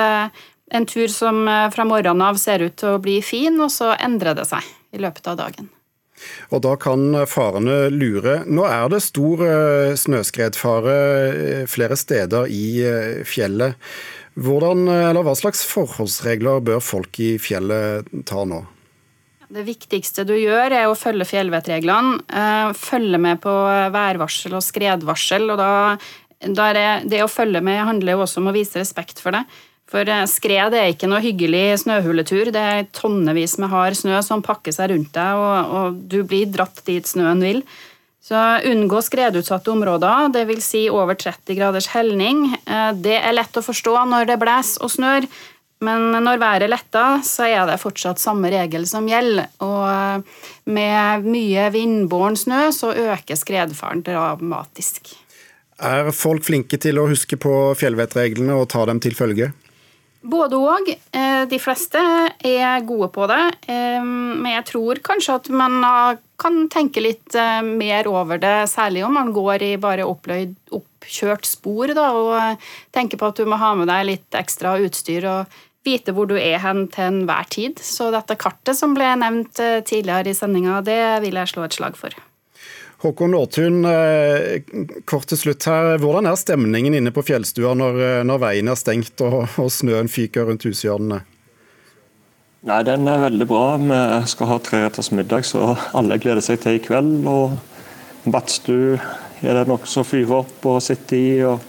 en 0.70 0.86
tur 0.88 1.08
som 1.12 1.42
fra 1.72 1.84
morgenen 1.88 2.24
av 2.26 2.38
ser 2.40 2.64
ut 2.64 2.76
til 2.78 2.96
å 2.96 3.02
bli 3.02 3.18
fin, 3.24 3.56
og 3.60 3.72
så 3.72 3.94
endrer 3.96 4.36
det 4.38 4.46
seg 4.50 4.64
i 4.92 5.02
løpet 5.02 5.30
av 5.32 5.38
dagen. 5.40 5.68
Og 6.50 6.62
da 6.64 6.72
kan 6.80 7.12
farene 7.30 7.88
lure. 7.94 8.40
Nå 8.50 8.64
er 8.66 8.88
det 8.90 9.04
stor 9.04 9.44
snøskredfare 10.00 10.96
flere 11.70 11.98
steder 11.98 12.50
i 12.50 12.64
fjellet. 13.22 13.78
Hvordan, 14.38 14.88
eller 14.90 15.26
Hva 15.26 15.36
slags 15.38 15.62
forholdsregler 15.66 16.62
bør 16.66 16.82
folk 16.82 17.18
i 17.22 17.36
fjellet 17.42 18.10
ta 18.26 18.42
nå? 18.46 18.64
Det 19.48 19.64
viktigste 19.64 20.26
du 20.28 20.34
gjør, 20.36 20.74
er 20.76 20.86
å 20.90 20.96
følge 20.98 21.24
fjellvettreglene. 21.24 22.18
Eh, 22.28 22.74
følge 22.76 23.20
med 23.22 23.40
på 23.40 23.52
værvarsel 23.94 24.58
og 24.58 24.64
skredvarsel. 24.64 25.48
og 25.54 25.56
da, 25.58 25.70
da 26.44 26.66
det, 26.76 26.88
det, 27.08 27.22
å 27.24 27.32
følge 27.32 27.62
med 27.64 27.80
handler 27.80 28.14
jo 28.14 28.26
også 28.26 28.42
om 28.42 28.50
å 28.52 28.54
vise 28.56 28.78
respekt 28.78 29.22
for 29.24 29.32
det. 29.32 29.46
For 29.88 30.08
eh, 30.08 30.24
skred 30.28 30.76
er 30.76 30.92
ikke 30.92 31.08
noe 31.10 31.22
hyggelig 31.24 31.82
snøhuletur. 31.84 32.52
Det 32.54 32.64
er 32.72 32.88
tonnevis 32.96 33.56
med 33.62 33.72
hard 33.72 33.96
snø 33.98 34.20
som 34.24 34.44
pakker 34.44 34.74
seg 34.74 34.92
rundt 34.92 35.14
deg, 35.16 35.44
og, 35.44 35.76
og 35.78 36.02
du 36.12 36.20
blir 36.28 36.50
dratt 36.52 36.82
dit 36.88 37.08
snøen 37.08 37.44
vil. 37.44 37.62
Så 38.28 38.36
Unngå 38.68 39.00
skredutsatte 39.00 39.72
områder, 39.72 40.28
dvs. 40.34 40.64
Si 40.64 40.82
over 40.92 41.16
30 41.16 41.56
graders 41.56 41.88
helning. 41.94 42.50
Eh, 42.68 42.90
det 43.00 43.16
er 43.22 43.36
lett 43.36 43.56
å 43.56 43.64
forstå 43.64 43.94
når 44.10 44.28
det 44.28 44.40
blåser 44.42 44.84
og 44.84 44.92
snør, 44.92 45.28
men 45.86 46.10
når 46.24 46.40
været 46.42 46.70
letter, 46.72 47.20
så 47.22 47.46
er 47.46 47.62
det 47.68 47.78
fortsatt 47.78 48.18
samme 48.18 48.50
regel 48.50 48.82
som 48.90 49.06
gjelder. 49.08 49.48
Og 49.64 49.84
eh, 49.88 50.42
med 50.74 51.28
mye 51.30 51.70
vindbåren 51.72 52.36
snø 52.36 52.66
så 52.74 52.92
øker 52.92 53.38
skredfaren 53.38 54.02
dramatisk. 54.04 55.14
Er 55.78 56.10
folk 56.10 56.42
flinke 56.42 56.76
til 56.82 56.98
å 56.98 57.06
huske 57.06 57.38
på 57.38 57.54
fjellvettreglene 57.78 58.56
og 58.58 58.68
ta 58.74 58.82
dem 58.90 59.00
til 59.00 59.14
følge? 59.14 59.52
Både 60.28 60.58
òg. 60.60 60.90
Eh, 60.92 61.44
de 61.48 61.58
fleste 61.60 62.00
er 62.44 62.84
gode 62.86 63.08
på 63.14 63.26
det. 63.30 63.40
Eh, 63.70 64.02
men 64.04 64.50
jeg 64.52 64.66
tror 64.68 65.00
kanskje 65.04 65.38
at 65.38 65.48
man 65.48 65.78
kan 66.38 66.66
tenke 66.72 67.02
litt 67.02 67.36
eh, 67.38 67.62
mer 67.64 68.10
over 68.10 68.40
det, 68.42 68.68
særlig 68.68 69.06
om 69.06 69.16
man 69.16 69.32
går 69.32 69.64
i 69.64 69.72
bare 69.80 70.04
oppløyd, 70.04 70.52
oppkjørt 70.76 71.48
spor 71.48 71.94
da, 71.96 72.10
og 72.12 72.68
tenker 72.92 73.20
på 73.20 73.32
at 73.32 73.40
du 73.40 73.48
må 73.48 73.60
ha 73.60 73.72
med 73.78 73.88
deg 73.88 74.04
litt 74.10 74.38
ekstra 74.38 74.76
utstyr 74.84 75.28
og 75.30 75.58
vite 75.88 76.12
hvor 76.12 76.28
du 76.28 76.36
er 76.36 76.60
hen 76.60 76.84
til 76.92 77.08
enhver 77.08 77.48
tid. 77.48 77.80
Så 77.80 78.10
dette 78.12 78.36
kartet 78.36 78.76
som 78.76 78.92
ble 78.98 79.14
nevnt 79.16 79.56
tidligere 79.88 80.28
i 80.28 80.36
sendinga, 80.36 80.82
det 80.84 81.00
vil 81.24 81.40
jeg 81.40 81.54
slå 81.54 81.64
et 81.64 81.78
slag 81.78 81.96
for. 81.96 82.12
Håkon 82.98 83.34
Aartun, 83.38 83.84
eh, 83.84 84.62
kort 85.06 85.28
til 85.30 85.38
slutt 85.38 85.62
her. 85.70 86.00
Hvordan 86.02 86.26
er 86.26 86.38
stemningen 86.38 86.96
inne 86.98 87.12
på 87.14 87.22
fjellstua 87.22 87.76
når, 87.78 88.00
eh, 88.02 88.22
når 88.26 88.40
veien 88.42 88.70
er 88.72 88.78
stengt 88.80 89.22
og, 89.22 89.44
og 89.62 89.70
snøen 89.70 90.10
fyker 90.10 90.48
rundt 90.50 90.66
hushjørnene? 90.66 91.20
Nei, 92.66 92.82
Den 92.82 93.06
er 93.06 93.22
veldig 93.22 93.46
bra. 93.46 93.62
Vi 93.78 94.26
skal 94.32 94.50
ha 94.50 94.58
treretters 94.58 95.12
middag, 95.14 95.46
så 95.46 95.76
alle 95.94 96.18
gleder 96.18 96.42
seg 96.42 96.58
til 96.64 96.80
i 96.80 96.82
kveld. 96.82 97.22
og 97.30 97.54
Badstue 98.26 98.98
er 99.46 99.54
det 99.54 99.68
noe 99.70 99.86
som 99.86 100.02
fyrer 100.02 100.40
opp 100.40 100.66
og 100.66 100.82
sitter 100.82 101.16
i. 101.16 101.42
og 101.46 101.60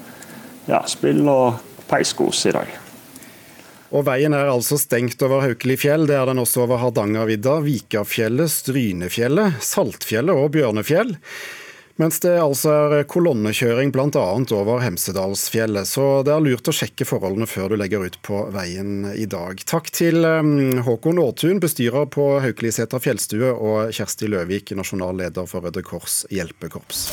ja, 0.65 0.81
Spill 0.89 1.21
og 1.29 1.61
peiskos 1.89 2.41
i 2.49 2.57
dag. 2.57 2.78
Og 3.89 4.05
Veien 4.05 4.35
er 4.37 4.51
altså 4.51 4.77
stengt 4.77 5.21
over 5.25 5.41
Haukelifjell, 5.47 6.05
det 6.09 6.17
er 6.19 6.29
den 6.29 6.41
også 6.41 6.65
over 6.67 6.77
Hardangervidda, 6.83 7.57
Vikafjellet, 7.65 8.51
Strynefjellet, 8.53 9.57
Saltfjellet 9.65 10.37
og 10.37 10.51
Bjørnefjell. 10.53 11.15
Mens 11.99 12.21
det 12.23 12.37
altså 12.39 12.71
er 12.71 13.01
kolonnekjøring 13.11 13.89
bl.a. 13.91 14.21
over 14.55 14.79
Hemsedalsfjellet. 14.85 15.89
Så 15.89 16.05
det 16.23 16.31
er 16.31 16.45
lurt 16.45 16.69
å 16.71 16.75
sjekke 16.75 17.03
forholdene 17.03 17.49
før 17.49 17.73
du 17.73 17.79
legger 17.81 18.05
ut 18.07 18.15
på 18.23 18.45
veien 18.55 19.09
i 19.11 19.27
dag. 19.27 19.59
Takk 19.67 19.91
til 19.91 20.23
um, 20.23 20.79
Håkon 20.85 21.19
Aartun, 21.19 21.59
bestyrer 21.59 22.07
på 22.13 22.31
Haukeliseter 22.45 23.03
fjellstue, 23.03 23.51
og 23.51 23.91
Kjersti 23.91 24.31
Løvik, 24.31 24.71
nasjonal 24.79 25.19
leder 25.25 25.49
for 25.49 25.67
Røde 25.67 25.83
Kors 25.83 26.21
hjelpekorps. 26.31 27.09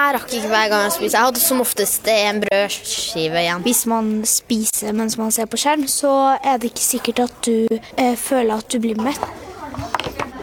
Jeg 0.00 0.14
rakk 0.16 0.32
ikke 0.32 0.48
hver 0.48 0.68
gang 0.72 0.84
jeg 0.86 0.92
spiser. 0.94 1.18
Jeg 1.18 1.26
hadde 1.26 1.40
som 1.42 1.60
oftest 1.60 2.06
en 2.08 2.38
brødskive 2.40 3.42
igjen. 3.42 3.64
Hvis 3.66 3.82
man 3.90 4.08
spiser 4.24 4.94
mens 4.96 5.18
man 5.20 5.34
ser 5.34 5.50
på 5.50 5.60
skjerm, 5.60 5.84
så 5.92 6.14
er 6.40 6.56
det 6.56 6.72
ikke 6.72 6.86
sikkert 6.86 7.20
at 7.26 7.34
du 7.44 7.68
eh, 7.70 8.16
føler 8.16 8.56
at 8.56 8.72
du 8.72 8.80
blir 8.80 8.96
mett. 9.02 9.20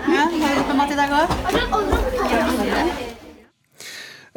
Ja, 0.07 0.27
har 0.29 0.61
du 0.61 0.63
på 0.69 0.77
mat 0.77 0.93
i 0.93 0.99
dag 1.01 1.17
òg? 1.23 2.06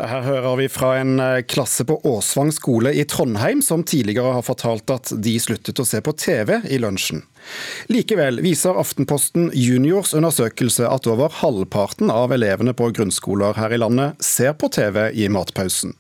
Her 0.01 0.23
hører 0.25 0.57
vi 0.57 0.67
fra 0.73 0.95
en 0.97 1.21
eh, 1.21 1.43
klasse 1.45 1.85
på 1.85 1.99
Åsvang 2.09 2.49
skole 2.57 2.93
i 2.97 3.05
Trondheim 3.05 3.61
som 3.63 3.83
tidligere 3.85 4.33
har 4.39 4.45
fortalt 4.47 4.91
at 4.95 5.13
de 5.13 5.35
sluttet 5.43 5.81
å 5.83 5.85
se 5.85 6.01
på 6.01 6.15
TV 6.17 6.55
i 6.73 6.79
lunsjen. 6.81 7.21
Likevel 7.93 8.41
viser 8.45 8.79
Aftenposten 8.81 9.51
Juniors 9.57 10.15
undersøkelse 10.17 10.89
at 10.89 11.09
over 11.11 11.33
halvparten 11.43 12.13
av 12.13 12.33
elevene 12.33 12.73
på 12.77 12.89
grunnskoler 12.97 13.61
her 13.61 13.77
i 13.77 13.81
landet 13.83 14.25
ser 14.25 14.57
på 14.57 14.73
TV 14.73 15.11
i 15.13 15.29
matpausen. 15.29 15.93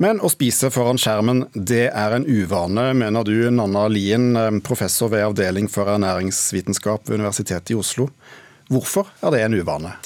Men 0.00 0.22
å 0.22 0.30
spise 0.32 0.70
foran 0.72 1.00
skjermen, 1.00 1.48
det 1.52 1.88
er 1.90 2.14
en 2.14 2.24
uvane, 2.24 2.92
mener 2.96 3.26
du, 3.26 3.50
Nanna 3.52 3.88
Lien, 3.92 4.30
eh, 4.36 4.52
professor 4.64 5.12
ved 5.12 5.26
Avdeling 5.26 5.68
for 5.68 5.90
ernæringsvitenskap 5.92 7.10
ved 7.10 7.20
Universitetet 7.20 7.74
i 7.76 7.80
Oslo. 7.82 8.08
Hvorfor 8.72 9.10
er 9.20 9.34
det 9.34 9.44
en 9.44 9.58
uvane? 9.58 9.98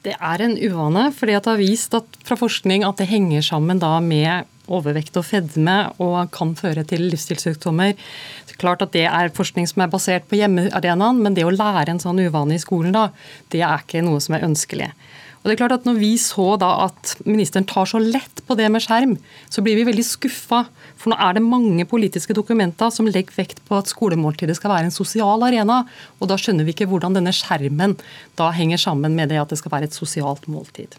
Det 0.00 0.14
er 0.16 0.40
en 0.40 0.56
uvane, 0.56 1.10
fordi 1.12 1.34
det 1.36 1.50
har 1.50 1.60
vist 1.60 1.94
fra 2.24 2.36
forskning 2.40 2.86
at 2.88 3.00
det 3.00 3.10
henger 3.10 3.44
sammen 3.44 3.82
med 4.06 4.46
overvekt 4.70 5.16
og 5.18 5.26
fedme 5.26 5.76
og 6.00 6.30
kan 6.32 6.54
føre 6.56 6.84
til 6.86 7.08
livsstilssykdommer. 7.10 7.98
Klart 8.60 8.82
at 8.82 8.92
Det 8.92 9.06
er 9.06 9.32
forskning 9.32 9.66
som 9.66 9.82
er 9.82 9.88
basert 9.88 10.28
på 10.28 10.36
hjemmearenaen, 10.36 11.20
men 11.22 11.34
det 11.34 11.44
å 11.44 11.50
lære 11.50 11.90
en 11.90 12.00
sånn 12.00 12.20
uvane 12.20 12.54
i 12.54 12.60
skolen, 12.60 12.92
da, 12.92 13.08
det 13.50 13.62
er 13.64 13.80
ikke 13.80 14.02
noe 14.04 14.20
som 14.20 14.36
er 14.36 14.44
ønskelig. 14.44 14.90
Og 15.40 15.48
det 15.48 15.54
er 15.54 15.60
klart 15.62 15.78
at 15.78 15.86
Når 15.88 15.96
vi 16.00 16.12
så 16.20 16.54
da 16.60 16.68
at 16.86 17.14
ministeren 17.24 17.64
tar 17.68 17.88
så 17.88 18.00
lett 18.00 18.42
på 18.46 18.56
det 18.58 18.68
med 18.72 18.82
skjerm, 18.84 19.16
så 19.48 19.62
blir 19.64 19.78
vi 19.78 19.86
veldig 19.88 20.04
skuffa. 20.04 20.64
For 21.00 21.12
nå 21.12 21.16
er 21.16 21.36
det 21.36 21.42
mange 21.44 21.86
politiske 21.88 22.34
dokumenter 22.36 22.90
som 22.92 23.08
legger 23.08 23.32
vekt 23.38 23.62
på 23.64 23.78
at 23.78 23.88
skolemåltidet 23.88 24.58
skal 24.58 24.72
være 24.74 24.90
en 24.90 24.94
sosial 24.94 25.40
arena. 25.46 25.80
Og 26.20 26.28
da 26.28 26.36
skjønner 26.40 26.66
vi 26.66 26.74
ikke 26.74 26.88
hvordan 26.90 27.16
denne 27.16 27.32
skjermen 27.32 27.96
da 28.36 28.50
henger 28.52 28.82
sammen 28.82 29.16
med 29.16 29.32
det 29.32 29.38
at 29.40 29.52
det 29.52 29.60
skal 29.62 29.72
være 29.72 29.88
et 29.88 29.96
sosialt 29.96 30.44
måltid. 30.50 30.98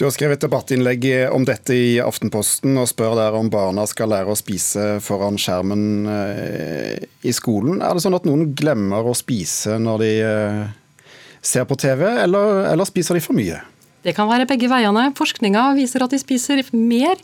Du 0.00 0.06
har 0.06 0.14
skrevet 0.16 0.38
et 0.38 0.46
debattinnlegg 0.46 1.04
om 1.34 1.44
dette 1.44 1.76
i 1.76 1.98
Aftenposten 2.00 2.78
og 2.80 2.88
spør 2.88 3.18
der 3.20 3.36
om 3.36 3.52
barna 3.52 3.84
skal 3.90 4.14
lære 4.14 4.32
å 4.32 4.38
spise 4.38 4.94
foran 5.04 5.36
skjermen 5.40 5.84
eh, 6.08 7.04
i 7.20 7.36
skolen. 7.36 7.84
Er 7.84 7.92
det 7.92 8.06
sånn 8.06 8.16
at 8.16 8.24
noen 8.28 8.54
glemmer 8.56 9.04
å 9.04 9.16
spise 9.18 9.76
når 9.82 10.02
de 10.06 10.10
eh, 10.24 10.64
ser 11.44 11.68
på 11.68 11.76
TV, 11.76 12.06
eller, 12.24 12.64
eller 12.72 12.88
spiser 12.88 13.20
de 13.20 13.24
for 13.24 13.36
mye? 13.36 13.60
Det 14.04 14.12
kan 14.16 14.28
være 14.28 14.46
begge 14.48 14.68
veiene. 14.68 15.08
Forskninga 15.16 15.70
viser 15.78 16.04
at 16.04 16.12
de 16.12 16.20
spiser 16.20 16.60
mer 16.76 17.20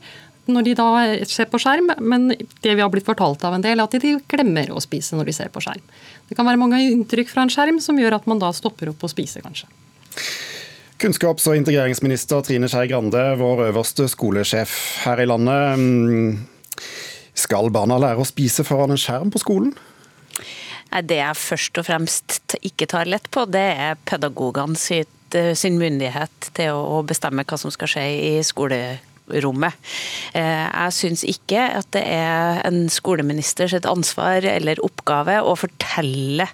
når 0.50 0.66
de 0.66 0.72
da 0.74 0.86
ser 1.28 1.48
på 1.50 1.60
skjerm, 1.62 1.92
men 2.00 2.30
det 2.32 2.72
vi 2.74 2.82
har 2.82 2.90
blitt 2.90 3.06
fortalt 3.06 3.44
av 3.46 3.54
en 3.54 3.64
del, 3.64 3.78
er 3.78 3.86
at 3.86 4.02
de 4.02 4.16
glemmer 4.30 4.72
å 4.72 4.82
spise 4.82 5.14
når 5.14 5.28
de 5.28 5.34
ser 5.36 5.50
på 5.52 5.62
skjerm. 5.62 5.82
Det 6.28 6.36
kan 6.38 6.48
være 6.48 6.58
mange 6.60 6.80
inntrykk 6.82 7.30
fra 7.30 7.44
en 7.44 7.52
skjerm 7.52 7.78
som 7.84 7.98
gjør 8.00 8.18
at 8.18 8.26
man 8.30 8.40
da 8.42 8.50
stopper 8.56 8.90
opp 8.90 9.04
å 9.04 9.10
spise, 9.12 9.42
kanskje. 9.44 9.68
Kunnskaps- 11.00 11.46
og 11.48 11.56
integreringsminister 11.56 12.42
Trine 12.44 12.68
Skei 12.68 12.88
Grande, 12.90 13.22
vår 13.40 13.68
øverste 13.70 14.08
skolesjef 14.10 14.74
her 15.06 15.22
i 15.22 15.28
landet. 15.28 15.80
Mm, 15.80 16.82
skal 17.36 17.70
barna 17.72 18.00
lære 18.00 18.20
å 18.20 18.28
spise 18.28 18.66
foran 18.68 18.96
en 18.96 19.00
skjerm 19.00 19.32
på 19.32 19.40
skolen? 19.44 19.72
Det 20.90 21.20
jeg 21.20 21.38
først 21.38 21.78
og 21.78 21.86
fremst 21.86 22.56
ikke 22.66 22.88
tar 22.90 23.08
lett 23.08 23.30
på, 23.30 23.46
det 23.46 23.68
er 23.78 24.00
pedagogene 24.08 24.76
sitt 24.80 25.12
sin 25.54 25.78
myndighet 25.78 26.50
til 26.56 26.74
å 26.74 27.02
bestemme 27.06 27.44
hva 27.46 27.58
som 27.60 27.72
skal 27.74 27.90
skje 27.90 28.06
i 28.30 28.32
skole 28.46 28.80
rommet. 29.44 29.76
Eh, 30.34 30.66
jeg 30.66 30.96
syns 30.96 31.24
ikke 31.28 31.62
at 31.80 31.88
det 31.94 32.02
er 32.04 32.60
en 32.66 32.84
skoleministers 32.92 33.74
ansvar 33.80 34.44
eller 34.48 34.80
oppgave 34.84 35.38
å 35.42 35.54
fortelle 35.58 36.46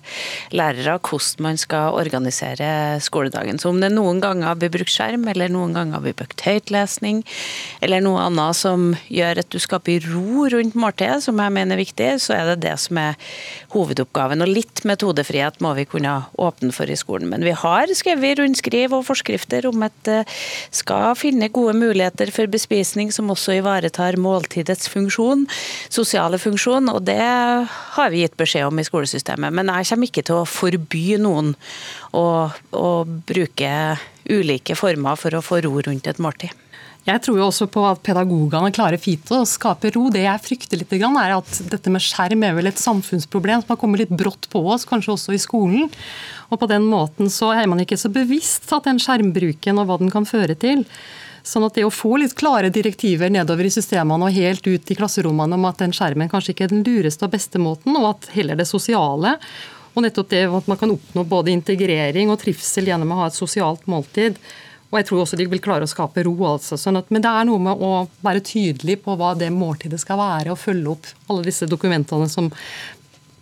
lærere 0.54 0.98
hvordan 1.00 1.44
man 1.46 1.60
skal 1.60 1.96
organisere 1.96 3.00
skoledagen. 3.04 3.60
Så 3.60 3.70
om 3.72 3.80
det 3.82 3.92
noen 3.94 4.20
ganger 4.22 4.58
blir 4.58 4.72
brukt 4.74 4.92
skjerm, 4.92 5.26
eller 5.30 5.52
noen 5.52 5.74
ganger 5.76 6.02
blir 6.04 6.16
brukt 6.16 6.44
høytlesning, 6.46 7.22
eller 7.84 8.04
noe 8.04 8.26
annet 8.26 8.58
som 8.58 8.92
gjør 9.12 9.42
at 9.42 9.50
du 9.52 9.58
skaper 9.62 10.06
ro 10.12 10.46
rundt 10.52 10.76
måltidet, 10.78 11.22
som 11.24 11.40
jeg 11.40 11.54
mener 11.54 11.76
er 11.76 11.84
viktig, 11.84 12.10
så 12.22 12.36
er 12.36 12.52
det 12.52 12.64
det 12.66 12.76
som 12.82 13.00
er 13.00 13.18
hovedoppgaven. 13.74 14.44
Og 14.44 14.52
litt 14.52 14.84
metodefrihet 14.88 15.60
må 15.64 15.74
vi 15.78 15.86
kunne 15.88 16.18
åpne 16.40 16.72
for 16.76 16.90
i 16.90 16.98
skolen. 16.98 17.30
Men 17.32 17.44
vi 17.46 17.54
har 17.56 17.92
skrevet 17.96 18.40
rundskriv 18.40 18.94
og 18.96 19.06
forskrifter 19.08 19.68
om 19.68 19.84
at 19.86 19.96
det 20.06 20.22
skal 20.74 21.14
finne 21.18 21.50
gode 21.52 21.76
muligheter 21.78 22.30
for 22.34 22.46
bespisning 22.50 22.65
bespisning 22.66 23.12
som 23.14 23.30
også 23.30 23.56
ivaretar 23.60 24.18
måltidets 24.20 24.90
funksjon, 24.90 25.46
sosiale 25.92 26.38
funksjon, 26.38 26.90
og 26.90 27.04
det 27.06 27.20
har 27.20 28.12
vi 28.12 28.24
gitt 28.24 28.36
beskjed 28.36 28.66
om 28.66 28.78
i 28.78 28.86
skolesystemet. 28.86 29.54
Men 29.54 29.70
jeg 29.70 29.90
kommer 29.90 30.10
ikke 30.10 30.26
til 30.26 30.42
å 30.42 30.48
forby 30.48 31.06
noen 31.22 31.54
å, 32.12 32.26
å 32.74 32.90
bruke 33.06 33.72
ulike 34.26 34.76
former 34.76 35.18
for 35.20 35.36
å 35.36 35.44
få 35.44 35.62
ro 35.64 35.76
rundt 35.86 36.10
et 36.10 36.22
måltid. 36.22 36.54
Jeg 37.06 37.22
tror 37.22 37.36
jo 37.38 37.44
også 37.46 37.68
på 37.70 37.84
at 37.86 38.00
pedagogene 38.02 38.72
klarer 38.74 38.98
fint 38.98 39.28
å 39.30 39.44
skape 39.46 39.92
ro. 39.94 40.08
Det 40.10 40.24
jeg 40.24 40.42
frykter 40.42 40.80
litt, 40.80 40.90
er 40.90 41.36
at 41.36 41.60
dette 41.70 41.92
med 41.94 42.02
skjerm 42.02 42.42
er 42.42 42.56
vel 42.56 42.66
et 42.66 42.82
samfunnsproblem 42.82 43.62
som 43.62 43.70
har 43.70 43.78
kommet 43.78 44.02
litt 44.02 44.16
brått 44.18 44.48
på 44.50 44.64
oss, 44.74 44.88
kanskje 44.90 45.14
også 45.14 45.36
i 45.36 45.38
skolen. 45.38 45.86
Og 46.50 46.58
på 46.58 46.66
den 46.66 46.88
måten 46.90 47.30
så 47.30 47.52
er 47.54 47.70
man 47.70 47.78
ikke 47.84 47.98
så 48.00 48.10
bevisst 48.10 48.66
at 48.74 48.90
den 48.90 48.98
skjermbruken 49.02 49.78
og 49.78 49.86
hva 49.86 50.00
den 50.02 50.10
kan 50.10 50.26
føre 50.26 50.58
til. 50.58 50.82
Sånn 51.46 51.62
at 51.62 51.76
det 51.78 51.84
å 51.86 51.94
få 51.94 52.16
litt 52.18 52.34
klare 52.34 52.72
direktiver 52.74 53.30
nedover 53.30 53.68
i 53.68 53.70
systemene 53.70 54.26
og 54.26 54.34
helt 54.34 54.66
ut 54.66 54.90
i 54.90 54.96
klasserommene 54.98 55.54
om 55.54 55.66
at 55.68 55.78
den 55.78 55.94
skjermen 55.94 56.30
kanskje 56.32 56.56
ikke 56.56 56.66
er 56.66 56.72
den 56.74 56.84
lureste 56.86 57.22
og 57.28 57.36
beste 57.36 57.60
måten, 57.62 57.94
og 57.94 58.08
at 58.10 58.30
heller 58.34 58.58
det 58.58 58.66
sosiale 58.66 59.36
og 59.96 60.04
nettopp 60.04 60.28
det 60.28 60.42
at 60.58 60.66
man 60.68 60.78
kan 60.80 60.92
oppnå 60.92 61.24
både 61.24 61.54
integrering 61.54 62.28
og 62.32 62.40
trivsel 62.42 62.90
gjennom 62.90 63.14
å 63.14 63.20
ha 63.22 63.28
et 63.30 63.38
sosialt 63.38 63.86
måltid. 63.88 64.36
Og 64.90 64.98
jeg 65.00 65.06
tror 65.08 65.22
også 65.22 65.38
de 65.40 65.46
vil 65.50 65.62
klare 65.62 65.86
å 65.86 65.90
skape 65.90 66.26
ro. 66.26 66.34
altså. 66.50 66.76
Sånn 66.78 67.00
at, 67.00 67.08
men 67.10 67.24
det 67.24 67.32
er 67.32 67.46
noe 67.48 67.62
med 67.62 67.80
å 67.82 67.92
være 68.26 68.44
tydelig 68.44 68.98
på 69.06 69.16
hva 69.16 69.32
det 69.38 69.48
måltidet 69.54 70.02
skal 70.02 70.20
være, 70.20 70.52
og 70.52 70.60
følge 70.60 70.92
opp 70.92 71.08
alle 71.30 71.46
disse 71.48 71.68
dokumentene 71.70 72.28
som 72.28 72.50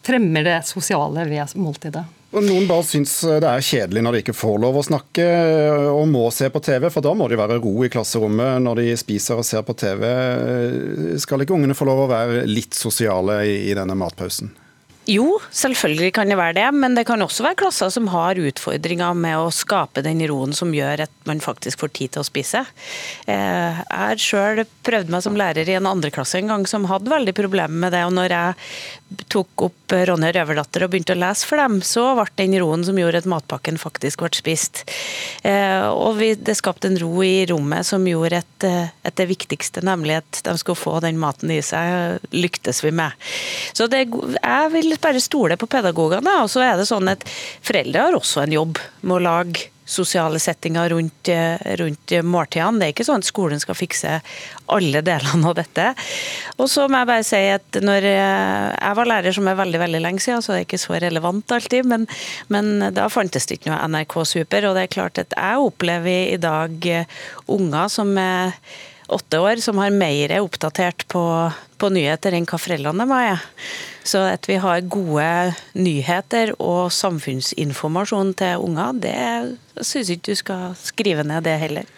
fremmer 0.04 0.46
det 0.46 0.61
sosiale 0.68 1.26
ved 1.26 1.56
måltidet. 1.58 2.04
Noen 2.35 2.64
bare 2.67 2.83
syns 2.83 3.12
det 3.23 3.47
er 3.47 3.62
kjedelig 3.62 4.03
når 4.03 4.17
de 4.17 4.23
ikke 4.25 4.35
får 4.35 4.57
lov 4.64 4.81
å 4.81 4.83
snakke 4.83 5.26
og 5.93 6.09
må 6.11 6.25
se 6.35 6.49
på 6.50 6.62
TV, 6.64 6.88
for 6.91 7.05
da 7.05 7.12
må 7.14 7.29
det 7.31 7.38
være 7.38 7.61
ro 7.62 7.75
i 7.87 7.91
klasserommet 7.93 8.59
når 8.64 8.81
de 8.81 8.97
spiser 8.99 9.38
og 9.38 9.47
ser 9.47 9.62
på 9.67 9.76
TV. 9.79 10.03
Skal 11.23 11.45
ikke 11.45 11.55
ungene 11.55 11.79
få 11.79 11.87
lov 11.87 12.05
å 12.05 12.11
være 12.11 12.43
litt 12.50 12.75
sosiale 12.75 13.45
i 13.47 13.71
denne 13.79 13.95
matpausen? 13.99 14.50
Jo, 15.04 15.37
selvfølgelig 15.52 16.14
kan 16.16 16.30
det 16.30 16.38
være 16.40 16.56
det, 16.56 16.68
men 16.80 16.94
det 16.96 17.04
kan 17.04 17.20
også 17.20 17.44
være 17.44 17.58
klasser 17.61 17.90
som 17.92 18.06
har 18.08 18.38
utfordringer 18.40 19.12
med 19.19 19.36
å 19.36 19.50
skape 19.52 20.00
den 20.04 20.23
roen 20.30 20.56
som 20.56 20.73
gjør 20.73 21.04
at 21.04 21.12
man 21.28 21.43
faktisk 21.45 21.82
får 21.82 21.93
tid 21.99 22.14
til 22.14 22.23
å 22.23 22.28
spise. 22.28 22.62
Eh, 23.28 23.82
jeg 23.82 24.00
har 24.00 24.23
sjøl 24.25 24.62
prøvd 24.86 25.12
meg 25.12 25.26
som 25.26 25.36
lærer 25.36 25.69
i 25.69 25.76
en 25.76 25.90
andreklasse 25.90 26.40
en 26.40 26.54
gang 26.54 26.64
som 26.71 26.88
hadde 26.88 27.12
veldig 27.12 27.36
problemer 27.36 27.84
med 27.84 27.93
det. 27.93 28.04
og 28.08 28.17
når 28.17 28.32
jeg 28.32 29.25
tok 29.30 29.67
opp 29.67 29.95
Ronja 30.08 30.32
Røverdatter 30.34 30.84
og 30.84 30.93
begynte 30.93 31.14
å 31.14 31.21
lese 31.21 31.47
for 31.47 31.60
dem, 31.60 31.78
så 31.84 32.06
ble 32.17 32.26
den 32.38 32.56
roen 32.62 32.84
som 32.86 32.97
gjorde 32.99 33.21
at 33.23 33.28
matpakken 33.30 33.78
faktisk 33.80 34.25
ble 34.25 34.30
spist. 34.34 34.84
Eh, 35.45 35.84
og 35.84 36.19
det 36.19 36.56
skapte 36.58 36.88
en 36.90 36.99
ro 37.00 37.23
i 37.25 37.45
rommet 37.50 37.86
som 37.86 38.06
gjorde 38.08 38.40
eh, 38.67 38.88
at 39.04 39.19
det 39.21 39.28
viktigste, 39.30 39.84
nemlig 39.86 40.19
at 40.23 40.40
de 40.47 40.56
skulle 40.60 40.80
få 40.80 40.97
den 41.04 41.21
maten 41.21 41.52
i 41.52 41.60
seg, 41.64 42.25
lyktes 42.34 42.82
vi 42.84 42.95
med. 42.95 43.14
Så 43.76 43.88
det, 43.93 44.06
jeg 44.08 44.73
vil 44.75 44.94
bare 45.02 45.23
stole 45.23 45.59
på 45.61 45.69
pedagogene. 45.71 46.41
Og 46.43 46.50
så 46.52 46.65
er 46.65 46.78
det 46.78 46.89
sånn 46.91 47.11
at 47.13 47.25
foreldre 47.65 48.09
har 48.09 48.19
også 48.19 48.45
en 48.45 48.59
jobb 48.59 48.83
med 49.02 49.17
å 49.19 49.25
lage 49.25 49.71
sosiale 49.85 50.39
settinger 50.41 50.89
rundt, 50.89 51.28
rundt 51.78 52.15
måltidene. 52.25 52.80
Det 52.80 52.87
er 52.87 52.95
ikke 52.95 53.04
sånn 53.04 53.21
at 53.21 53.28
skolen 53.28 53.61
skal 53.61 53.76
fikse 53.76 54.15
alle 54.73 55.02
delene 55.04 55.50
av 55.50 55.59
dette. 55.59 55.91
Og 56.57 56.71
så 56.73 56.87
må 56.89 57.02
jeg 57.02 57.11
bare 57.11 57.26
si 57.28 57.43
at 57.52 57.80
når 57.85 58.09
jeg 58.09 58.99
var 59.00 59.11
lærer 59.11 59.37
som 59.37 59.50
er 59.50 59.61
veldig 59.61 59.83
veldig 59.85 60.00
lenge 60.07 60.25
siden, 60.25 60.41
så 60.45 60.54
er 60.54 60.63
det 60.63 60.69
ikke 60.71 60.80
så 60.87 60.97
relevant 61.04 61.52
alltid, 61.52 61.91
men, 61.91 62.09
men 62.49 62.89
da 62.97 63.11
fantes 63.13 63.49
det 63.49 63.61
ikke 63.61 63.75
noe 63.75 63.85
NRK 63.93 64.19
Super. 64.25 64.71
Og 64.71 64.78
det 64.78 64.87
er 64.87 64.97
klart 64.97 65.21
at 65.21 65.37
jeg 65.37 65.69
opplever 65.69 66.33
i 66.33 66.41
dag 66.41 66.91
unger 67.52 67.93
som 67.93 68.17
er 68.21 68.57
åtte 69.13 69.37
år, 69.37 69.61
som 69.61 69.78
har 69.83 69.93
mer 69.93 70.33
oppdatert 70.41 71.04
på, 71.13 71.25
på 71.76 71.91
nyheter 71.93 72.33
enn 72.33 72.49
hva 72.49 72.61
foreldrene 72.61 73.04
var. 73.11 73.45
Så 74.04 74.21
at 74.28 74.45
vi 74.49 74.58
har 74.60 74.84
gode 74.93 75.54
nyheter 75.80 76.52
og 76.60 76.93
samfunnsinformasjon 76.93 78.34
til 78.36 78.64
unger, 78.67 78.99
det 79.00 79.84
syns 79.86 80.12
ikke 80.12 80.34
du 80.34 80.40
skal 80.43 80.75
skrive 80.76 81.25
ned 81.25 81.47
det 81.47 81.56
heller. 81.62 81.88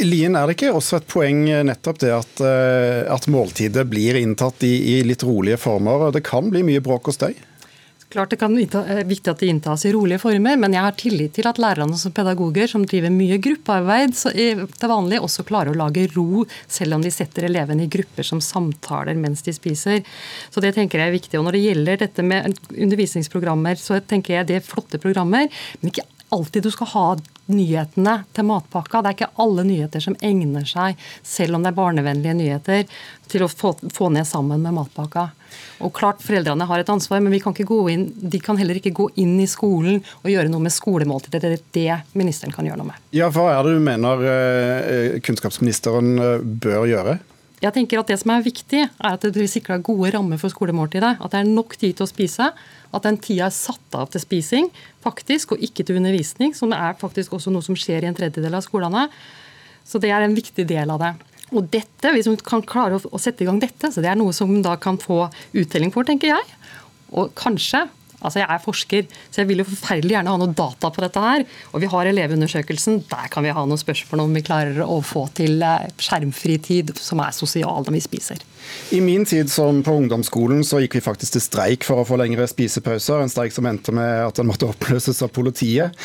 Lien, 0.00 0.32
er 0.32 0.48
det 0.48 0.56
ikke 0.56 0.72
også 0.72 1.02
et 1.02 1.08
poeng 1.12 1.42
nettopp 1.68 1.98
det 2.00 2.12
at, 2.16 2.40
eh, 2.40 3.02
at 3.12 3.28
måltidet 3.28 3.84
blir 3.90 4.16
inntatt 4.16 4.64
i, 4.64 4.72
i 4.94 5.02
litt 5.04 5.24
rolige 5.28 5.60
former? 5.60 6.08
Det 6.16 6.24
kan 6.24 6.48
bli 6.48 6.64
mye 6.64 6.80
bråk 6.84 7.12
og 7.12 7.18
støy? 7.18 7.34
Klart 8.12 8.34
det 8.34 8.38
kan 8.42 8.52
være 8.52 8.82
eh, 8.92 9.06
viktig 9.08 9.30
at 9.32 9.40
det 9.40 9.48
inntas 9.48 9.86
i 9.88 9.92
rolige 9.94 10.20
former, 10.20 10.58
men 10.60 10.76
jeg 10.76 10.84
har 10.84 10.96
tillit 11.00 11.32
til 11.38 11.48
at 11.48 11.60
lærerne 11.62 11.96
som 11.96 12.12
pedagoger 12.12 12.68
som 12.68 12.84
driver 12.84 13.12
mye 13.14 13.38
gruppearbeid 13.40 14.12
til 14.20 14.66
vanlig, 14.90 15.20
også 15.24 15.46
klarer 15.48 15.72
å 15.72 15.78
lage 15.80 16.04
ro, 16.12 16.44
selv 16.68 16.98
om 16.98 17.04
de 17.04 17.12
setter 17.14 17.48
elevene 17.48 17.86
i 17.86 17.92
grupper 17.92 18.26
som 18.28 18.42
samtaler 18.44 19.16
mens 19.16 19.44
de 19.46 19.54
spiser. 19.56 20.02
Så 20.52 20.60
det 20.60 20.74
tenker 20.76 21.00
jeg 21.00 21.08
er 21.08 21.16
viktig. 21.16 21.38
Og 21.40 21.46
Når 21.48 21.56
det 21.56 21.64
gjelder 21.64 22.02
dette 22.04 22.26
med 22.26 22.58
undervisningsprogrammer, 22.76 23.80
så 23.80 24.02
tenker 24.04 24.36
jeg 24.36 24.50
det 24.50 24.60
er 24.60 24.66
flotte 24.66 25.00
programmer, 25.00 25.48
men 25.80 25.92
ikke 25.92 26.04
alltid 26.32 26.66
du 26.66 26.70
skal 26.74 26.90
ha 26.94 27.06
nyhetene 27.52 28.14
til 28.32 28.46
matpakka. 28.48 29.02
Det 29.02 29.10
er 29.10 29.16
ikke 29.16 29.42
alle 29.44 29.64
nyheter 29.66 30.02
som 30.04 30.16
egner 30.24 30.64
seg, 30.68 30.98
selv 31.26 31.58
om 31.58 31.64
det 31.64 31.72
er 31.72 31.78
barnevennlige 31.78 32.36
nyheter, 32.38 32.84
til 33.32 33.44
å 33.44 33.50
få, 33.50 33.74
få 33.92 34.10
ned 34.14 34.28
sammen 34.28 34.62
med 34.64 34.76
matpakka. 34.76 35.28
Og 35.84 35.92
klart 35.96 36.22
Foreldrene 36.24 36.66
har 36.68 36.80
et 36.80 36.92
ansvar, 36.92 37.20
men 37.20 37.34
kan 37.42 37.56
inn, 37.90 38.06
de 38.16 38.40
kan 38.40 38.58
heller 38.60 38.78
ikke 38.78 38.94
gå 38.96 39.08
inn 39.20 39.34
i 39.42 39.48
skolen 39.50 40.00
og 40.22 40.30
gjøre 40.30 40.52
noe 40.52 40.64
med 40.64 40.72
skolemåltidet. 40.72 41.42
Det 41.42 41.50
er 41.50 41.66
det 41.76 42.16
ministeren 42.18 42.54
kan 42.54 42.68
gjøre 42.68 42.80
noe 42.80 42.92
med. 42.92 43.02
Ja, 43.12 43.28
Hva 43.32 43.50
er 43.56 43.66
det 43.66 43.76
du 43.76 43.84
mener 43.84 44.24
eh, 44.28 45.20
kunnskapsministeren 45.24 46.14
eh, 46.18 46.48
bør 46.62 46.86
gjøre? 46.88 47.18
Jeg 47.62 47.74
tenker 47.76 48.00
at 48.00 48.08
Det 48.10 48.18
som 48.18 48.32
er 48.34 48.42
viktig, 48.42 48.86
er 48.90 49.12
at 49.14 49.22
det 49.22 49.50
sikrer 49.50 49.82
gode 49.86 50.10
rammer 50.16 50.40
for 50.40 50.50
skolemåltidet. 50.50 51.18
At 51.22 51.34
det 51.34 51.42
er 51.42 51.50
nok 51.50 51.76
tid 51.78 51.94
til 51.94 52.08
å 52.08 52.10
spise. 52.10 52.50
At 52.92 53.06
den 53.06 53.18
tida 53.22 53.48
er 53.48 53.56
satt 53.56 53.96
av 53.96 54.10
til 54.12 54.22
spising, 54.22 54.70
faktisk, 55.04 55.54
og 55.54 55.64
ikke 55.64 55.86
til 55.88 55.98
undervisning. 56.00 56.52
Som 56.56 56.74
er 56.76 56.98
faktisk 57.00 57.34
også 57.36 57.52
noe 57.54 57.64
som 57.64 57.78
skjer 57.78 58.04
i 58.04 58.10
en 58.10 58.18
tredjedel 58.18 58.58
av 58.58 58.64
skolene. 58.66 59.06
Så 59.88 60.00
det 60.02 60.12
er 60.12 60.24
en 60.24 60.36
viktig 60.36 60.66
del 60.68 60.92
av 60.92 61.00
det. 61.02 61.12
Og 61.52 61.66
dette, 61.72 62.12
Hvis 62.12 62.28
man 62.28 62.38
kan 62.40 62.62
klare 62.64 63.00
å 63.00 63.20
sette 63.20 63.44
i 63.44 63.48
gang 63.48 63.60
dette, 63.60 63.92
så 63.92 64.00
det 64.00 64.10
er 64.10 64.16
noe 64.16 64.32
som 64.32 64.50
man 64.50 64.64
da 64.64 64.76
kan 64.76 64.98
få 65.00 65.26
uttelling 65.52 65.92
for, 65.92 66.04
tenker 66.04 66.32
jeg. 66.32 66.44
Og 67.12 67.34
kanskje 67.36 67.86
Altså, 68.22 68.42
Jeg 68.42 68.48
er 68.48 68.62
forsker, 68.62 69.08
så 69.30 69.42
jeg 69.42 69.50
vil 69.50 69.62
jo 69.62 69.68
forferdelig 69.68 70.16
gjerne 70.16 70.32
ha 70.32 70.40
noe 70.40 70.54
data 70.56 70.90
på 70.94 71.04
dette 71.04 71.22
her. 71.22 71.44
Og 71.72 71.82
vi 71.82 71.90
har 71.92 72.10
Elevundersøkelsen. 72.10 73.02
Der 73.10 73.28
kan 73.32 73.46
vi 73.46 73.54
ha 73.54 73.66
noen 73.66 73.80
spørsmål 73.80 74.24
om 74.26 74.38
vi 74.38 74.44
klarer 74.46 74.82
å 74.86 75.00
få 75.04 75.26
til 75.36 75.62
eh, 75.62 75.90
skjermfri 76.02 76.58
tid 76.62 76.94
som 76.98 77.22
er 77.24 77.34
sosial 77.36 77.86
når 77.86 77.98
vi 77.98 78.04
spiser. 78.04 78.46
I 78.94 79.00
min 79.00 79.24
tid 79.24 79.50
som 79.50 79.82
på 79.82 79.94
ungdomsskolen 79.98 80.62
så 80.66 80.80
gikk 80.82 80.98
vi 80.98 81.04
faktisk 81.04 81.36
til 81.36 81.44
streik 81.44 81.86
for 81.86 82.02
å 82.02 82.06
få 82.06 82.18
lengre 82.20 82.46
spisepauser. 82.50 83.22
En 83.22 83.32
streik 83.32 83.54
som 83.54 83.66
endte 83.68 83.94
med 83.94 84.26
at 84.28 84.38
den 84.38 84.48
måtte 84.50 84.68
oppløses 84.70 85.22
av 85.24 85.32
politiet. 85.34 85.98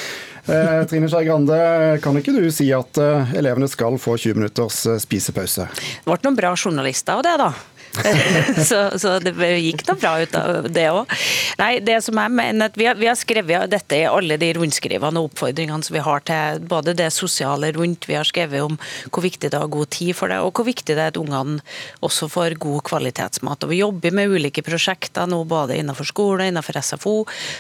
Eh, 0.48 0.82
Trine 0.88 1.10
Skei 1.12 1.26
Grande, 1.28 1.58
kan 2.04 2.18
ikke 2.18 2.36
du 2.36 2.46
si 2.56 2.70
at 2.76 3.00
eh, 3.04 3.34
elevene 3.38 3.68
skal 3.68 3.98
få 4.00 4.16
20 4.16 4.40
minutters 4.40 4.86
eh, 4.88 5.00
spisepause? 5.04 5.68
Det 5.76 6.08
ble 6.08 6.22
noen 6.24 6.40
bra 6.40 6.54
journalister 6.56 7.20
av 7.20 7.26
det, 7.28 7.36
da. 7.42 7.52
så, 8.70 8.80
så, 9.00 9.18
det 9.24 9.34
gikk 9.62 9.84
da 9.88 9.96
bra 9.98 10.14
ut 10.22 10.36
av 10.38 10.68
det 10.74 10.86
òg. 10.94 11.14
Nei, 11.60 11.72
det 11.84 12.00
som 12.06 12.18
jeg 12.20 12.34
mener 12.34 12.74
vi 12.78 12.88
har, 12.90 12.98
vi 13.00 13.10
har, 13.10 13.18
skrevet 13.18 13.72
dette 13.72 13.98
i 13.98 14.06
alle 14.08 14.38
de 14.40 14.52
rundskrivene 14.58 15.22
og 15.22 15.32
oppfordringene 15.32 15.86
som 15.86 15.96
vi 15.96 16.04
har 16.06 16.24
til 16.28 16.62
både 16.70 16.94
det 16.98 17.10
sosiale 17.16 17.72
rundt, 17.76 18.08
vi 18.10 18.18
har 18.18 18.28
skrevet 18.28 18.66
om 18.66 18.78
hvor 19.10 19.26
viktig 19.26 19.50
det 19.50 19.58
er 19.58 19.64
å 19.64 19.68
ha 19.68 19.74
god 19.78 19.92
tid 19.96 20.14
for 20.18 20.32
det, 20.32 20.40
og 20.44 20.54
hvor 20.54 20.68
viktig 20.68 20.94
det 20.94 21.04
er 21.04 21.14
at 21.14 21.20
ungene 21.20 21.60
også 22.06 22.30
får 22.32 22.58
god 22.62 22.84
kvalitetsmat. 22.88 23.66
Og 23.66 23.74
Vi 23.74 23.82
jobber 23.82 24.16
med 24.16 24.36
ulike 24.36 24.64
prosjekter 24.66 25.30
nå, 25.30 25.42
både 25.50 25.80
innenfor 25.80 26.08
skole 26.10 26.46
og 26.46 26.52
innenfor 26.52 26.82
SFO, 26.82 27.16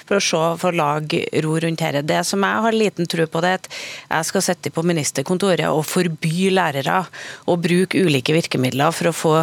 for 0.07 0.19
å 0.19 0.23
se, 0.23 0.43
for 0.61 0.71
å 0.71 0.77
lage 0.77 1.23
ro 1.45 1.57
rundt 1.63 1.81
dette. 1.81 2.05
Det 2.07 2.21
som 2.27 2.45
jeg 2.45 2.65
har 2.67 2.77
liten 2.77 3.09
tro 3.09 3.25
på, 3.27 3.41
det 3.43 3.53
er 3.53 3.61
at 3.61 3.71
jeg 3.73 4.29
skal 4.31 4.45
sitte 4.45 4.73
på 4.73 4.85
ministerkontoret 4.87 5.67
og 5.71 5.85
forby 5.87 6.51
lærere 6.53 7.03
å 7.47 7.57
bruke 7.59 8.01
ulike 8.03 8.35
virkemidler 8.35 8.93
for 8.95 9.11
å 9.11 9.15
få 9.15 9.35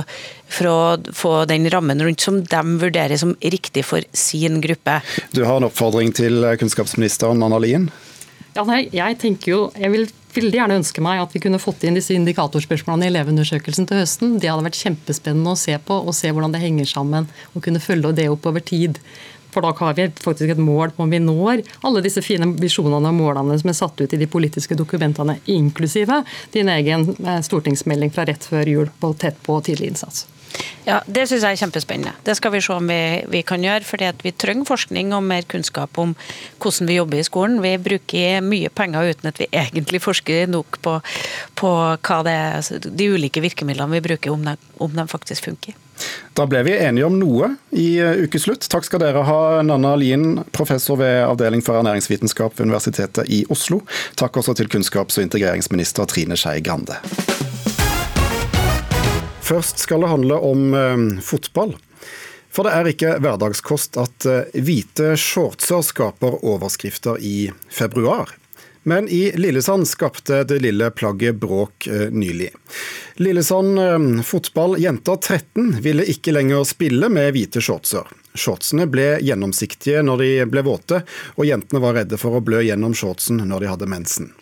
for 0.54 0.70
å 0.70 0.78
få 1.14 1.34
den 1.50 1.68
rammen 1.72 2.02
rundt 2.02 2.24
som 2.24 2.40
de 2.40 2.64
vurderer 2.80 3.18
som 3.20 3.36
riktig 3.42 3.84
for 3.86 4.04
sin 4.14 4.60
gruppe. 4.64 5.00
Du 5.34 5.44
har 5.44 5.58
en 5.58 5.68
oppfordring 5.68 6.14
til 6.14 6.46
kunnskapsministeren 6.60 7.42
Anna 7.42 7.60
Lien? 7.62 7.90
Ja, 8.54 8.62
nei, 8.62 8.84
jeg 8.94 9.18
tenker 9.18 9.50
jo, 9.50 9.62
jeg 9.74 9.90
vil 9.90 10.06
veldig 10.34 10.58
gjerne 10.58 10.78
ønske 10.80 11.02
meg 11.02 11.22
at 11.22 11.34
vi 11.34 11.42
kunne 11.42 11.62
fått 11.62 11.84
inn 11.86 11.96
disse 11.98 12.14
indikatorspørsmålene 12.14 13.08
i 13.08 13.12
Elevundersøkelsen 13.12 13.88
til 13.90 14.00
høsten. 14.02 14.36
Det 14.42 14.50
hadde 14.50 14.66
vært 14.66 14.78
kjempespennende 14.78 15.54
å 15.54 15.58
se 15.58 15.76
på, 15.78 15.98
og 15.98 16.14
se 16.16 16.30
hvordan 16.30 16.54
det 16.54 16.62
henger 16.62 16.90
sammen. 16.90 17.28
Og 17.54 17.64
kunne 17.66 17.82
følge 17.82 18.14
det 18.14 18.28
opp 18.30 18.46
over 18.50 18.62
tid. 18.62 19.00
For 19.54 19.62
da 19.62 19.70
har 19.78 19.94
vi 19.94 20.08
faktisk 20.18 20.50
et 20.50 20.62
mål 20.62 20.94
på 20.96 21.04
om 21.04 21.12
vi 21.14 21.20
når 21.22 21.62
alle 21.86 22.02
disse 22.02 22.22
fine 22.26 22.48
visjonene 22.58 23.12
og 23.12 23.18
målene 23.18 23.58
som 23.60 23.70
er 23.70 23.78
satt 23.78 24.02
ut 24.02 24.14
i 24.14 24.18
de 24.18 24.30
politiske 24.30 24.74
dokumentene, 24.78 25.38
inklusive 25.46 26.24
din 26.54 26.70
egen 26.74 27.12
eh, 27.22 27.38
stortingsmelding 27.46 28.10
fra 28.14 28.26
rett 28.26 28.46
før 28.50 28.70
jul 28.70 28.90
på 28.98 29.14
tett 29.22 29.38
på 29.46 29.60
tidlig 29.62 29.92
innsats. 29.92 30.26
Ja, 30.84 31.00
Det 31.06 31.24
syns 31.28 31.42
jeg 31.42 31.56
er 31.56 31.60
kjempespennende. 31.62 32.12
Det 32.24 32.36
skal 32.36 32.52
vi 32.52 32.60
se 32.60 32.72
om 32.74 32.88
vi, 32.88 33.24
vi 33.32 33.42
kan 33.42 33.62
gjøre. 33.64 33.84
fordi 33.84 34.10
vi 34.22 34.32
trenger 34.32 34.68
forskning 34.68 35.14
og 35.14 35.22
mer 35.22 35.42
kunnskap 35.42 35.98
om 35.98 36.14
hvordan 36.60 36.88
vi 36.88 36.98
jobber 36.98 37.18
i 37.18 37.24
skolen. 37.24 37.62
Vi 37.62 37.76
bruker 37.78 38.40
mye 38.44 38.68
penger 38.68 39.10
uten 39.10 39.28
at 39.28 39.40
vi 39.40 39.48
egentlig 39.52 40.02
forsker 40.02 40.46
nok 40.46 40.78
på, 40.82 41.00
på 41.54 41.70
det 42.24 42.32
er, 42.32 42.78
de 42.84 43.08
ulike 43.08 43.40
virkemidlene 43.40 43.96
vi 43.96 44.04
bruker, 44.08 44.30
om 44.30 44.44
de, 44.44 44.56
om 44.78 44.92
de 44.92 45.06
faktisk 45.08 45.44
funker. 45.44 45.74
Da 46.34 46.46
ble 46.50 46.64
vi 46.66 46.74
enige 46.76 47.06
om 47.06 47.18
noe 47.18 47.52
i 47.70 47.94
eh, 48.02 48.24
ukeslutt. 48.26 48.66
Takk 48.70 48.86
skal 48.88 49.04
dere 49.04 49.22
ha, 49.26 49.40
Nanna 49.62 49.94
Lien, 49.96 50.42
professor 50.52 50.98
ved 51.00 51.22
Avdeling 51.24 51.62
for 51.64 51.78
ernæringsvitenskap 51.78 52.58
ved 52.58 52.66
Universitetet 52.66 53.30
i 53.30 53.44
Oslo. 53.54 53.84
Takk 54.18 54.42
også 54.42 54.56
til 54.58 54.68
kunnskaps- 54.72 55.20
og 55.20 55.28
integreringsminister 55.28 56.10
Trine 56.10 56.38
Skei 56.40 56.60
Grande. 56.64 56.98
Først 59.44 59.78
skal 59.78 60.00
det 60.00 60.08
handle 60.08 60.34
om 60.34 60.74
eh, 60.74 61.22
fotball. 61.22 61.76
For 62.54 62.64
det 62.64 62.72
er 62.72 62.88
ikke 62.88 63.16
hverdagskost 63.20 63.98
at 64.00 64.24
eh, 64.30 64.54
hvite 64.64 65.18
shortser 65.20 65.82
skaper 65.84 66.38
overskrifter 66.40 67.20
i 67.20 67.50
februar. 67.68 68.32
Men 68.88 69.08
i 69.08 69.32
Lillesand 69.36 69.88
skapte 69.88 70.42
det 70.48 70.62
lille 70.64 70.88
plagget 70.96 71.36
bråk 71.40 71.86
eh, 71.92 72.06
nylig. 72.08 72.50
Lillesand 73.20 74.24
fotball 74.24 74.78
jenter 74.80 75.20
13 75.20 75.76
ville 75.84 76.06
ikke 76.08 76.32
lenger 76.32 76.64
spille 76.64 77.10
med 77.12 77.34
hvite 77.36 77.60
shortser. 77.60 78.08
Shortsene 78.34 78.88
ble 78.88 79.18
gjennomsiktige 79.20 80.00
når 80.08 80.24
de 80.24 80.30
ble 80.48 80.64
våte, 80.64 81.02
og 81.36 81.46
jentene 81.46 81.84
var 81.84 82.00
redde 82.00 82.16
for 82.18 82.40
å 82.40 82.42
blø 82.44 82.64
gjennom 82.64 82.96
shortsen 82.96 83.44
når 83.44 83.66
de 83.66 83.70
hadde 83.74 83.90
mensen. 83.92 84.32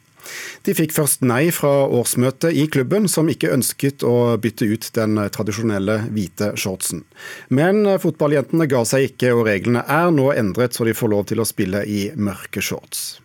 De 0.67 0.75
fikk 0.77 0.95
først 0.95 1.25
nei 1.27 1.51
fra 1.55 1.87
årsmøtet 1.87 2.55
i 2.55 2.67
klubben, 2.71 3.09
som 3.11 3.31
ikke 3.31 3.53
ønsket 3.55 4.05
å 4.07 4.37
bytte 4.43 4.69
ut 4.71 4.91
den 4.97 5.19
tradisjonelle 5.35 5.99
hvite 6.13 6.53
shortsen. 6.61 7.03
Men 7.49 7.85
fotballjentene 8.03 8.69
ga 8.71 8.85
seg 8.89 9.11
ikke, 9.11 9.35
og 9.35 9.47
reglene 9.51 9.85
er 9.89 10.13
nå 10.15 10.31
endret 10.37 10.77
så 10.77 10.87
de 10.87 10.95
får 10.97 11.13
lov 11.13 11.27
til 11.33 11.43
å 11.43 11.49
spille 11.49 11.85
i 11.89 12.05
mørke 12.15 12.63
shorts. 12.63 13.23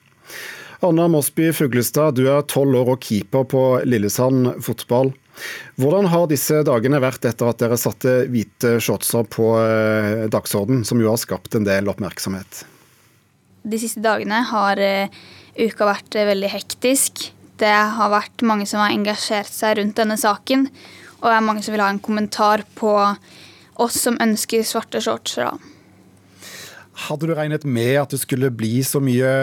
Anna 0.86 1.08
Mosby 1.10 1.50
Fuglestad, 1.54 2.20
du 2.20 2.28
er 2.30 2.44
tolv 2.46 2.78
år 2.78 2.92
og 2.94 3.02
keeper 3.02 3.48
på 3.50 3.64
Lillesand 3.90 4.60
fotball. 4.62 5.10
Hvordan 5.78 6.10
har 6.10 6.28
disse 6.30 6.62
dagene 6.66 7.02
vært 7.02 7.26
etter 7.30 7.50
at 7.50 7.62
dere 7.62 7.78
satte 7.82 8.14
hvite 8.30 8.78
shortser 8.82 9.26
på 9.30 9.52
eh, 9.62 10.26
dagsorden, 10.34 10.84
som 10.86 11.02
jo 11.02 11.12
har 11.14 11.22
skapt 11.22 11.58
en 11.58 11.66
del 11.66 11.90
oppmerksomhet? 11.90 12.64
De 13.68 13.80
siste 13.82 14.02
dagene 14.06 14.42
har 14.50 14.82
eh, 15.58 15.68
uka 15.68 15.90
vært 15.90 16.16
eh, 16.16 16.28
veldig 16.30 16.52
hektisk. 16.54 17.32
Det 17.58 17.74
har 17.74 18.14
vært 18.14 18.46
mange 18.46 18.68
som 18.70 18.84
har 18.84 18.94
engasjert 18.94 19.50
seg 19.50 19.80
rundt 19.80 19.98
denne 19.98 20.18
saken. 20.20 20.68
Og 21.18 21.26
det 21.26 21.36
er 21.36 21.48
mange 21.48 21.64
som 21.66 21.74
vil 21.74 21.82
ha 21.82 21.90
en 21.90 22.04
kommentar 22.04 22.64
på 22.78 22.94
oss 23.82 23.98
som 24.06 24.20
ønsker 24.22 24.66
svarte 24.66 25.02
shorts. 25.02 25.40
Hadde 27.08 27.30
du 27.30 27.34
regnet 27.38 27.66
med 27.66 27.98
at 28.02 28.14
det 28.14 28.22
skulle 28.22 28.54
bli 28.54 28.80
så 28.86 29.02
mye 29.02 29.34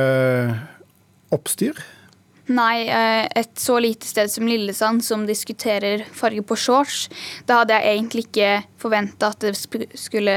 oppstyr? 1.34 1.78
Nei, 2.46 2.84
eh, 2.92 3.24
et 3.40 3.56
så 3.58 3.78
lite 3.80 4.06
sted 4.06 4.28
som 4.30 4.46
Lillesand 4.46 5.04
som 5.04 5.24
diskuterer 5.26 6.04
farge 6.12 6.42
på 6.44 6.58
shorts, 6.60 7.08
da 7.48 7.62
hadde 7.62 7.78
jeg 7.78 7.96
egentlig 7.96 8.26
ikke 8.26 8.50
forventa 8.82 9.32
at 9.32 9.46
det 9.46 9.54
skulle 9.56 10.36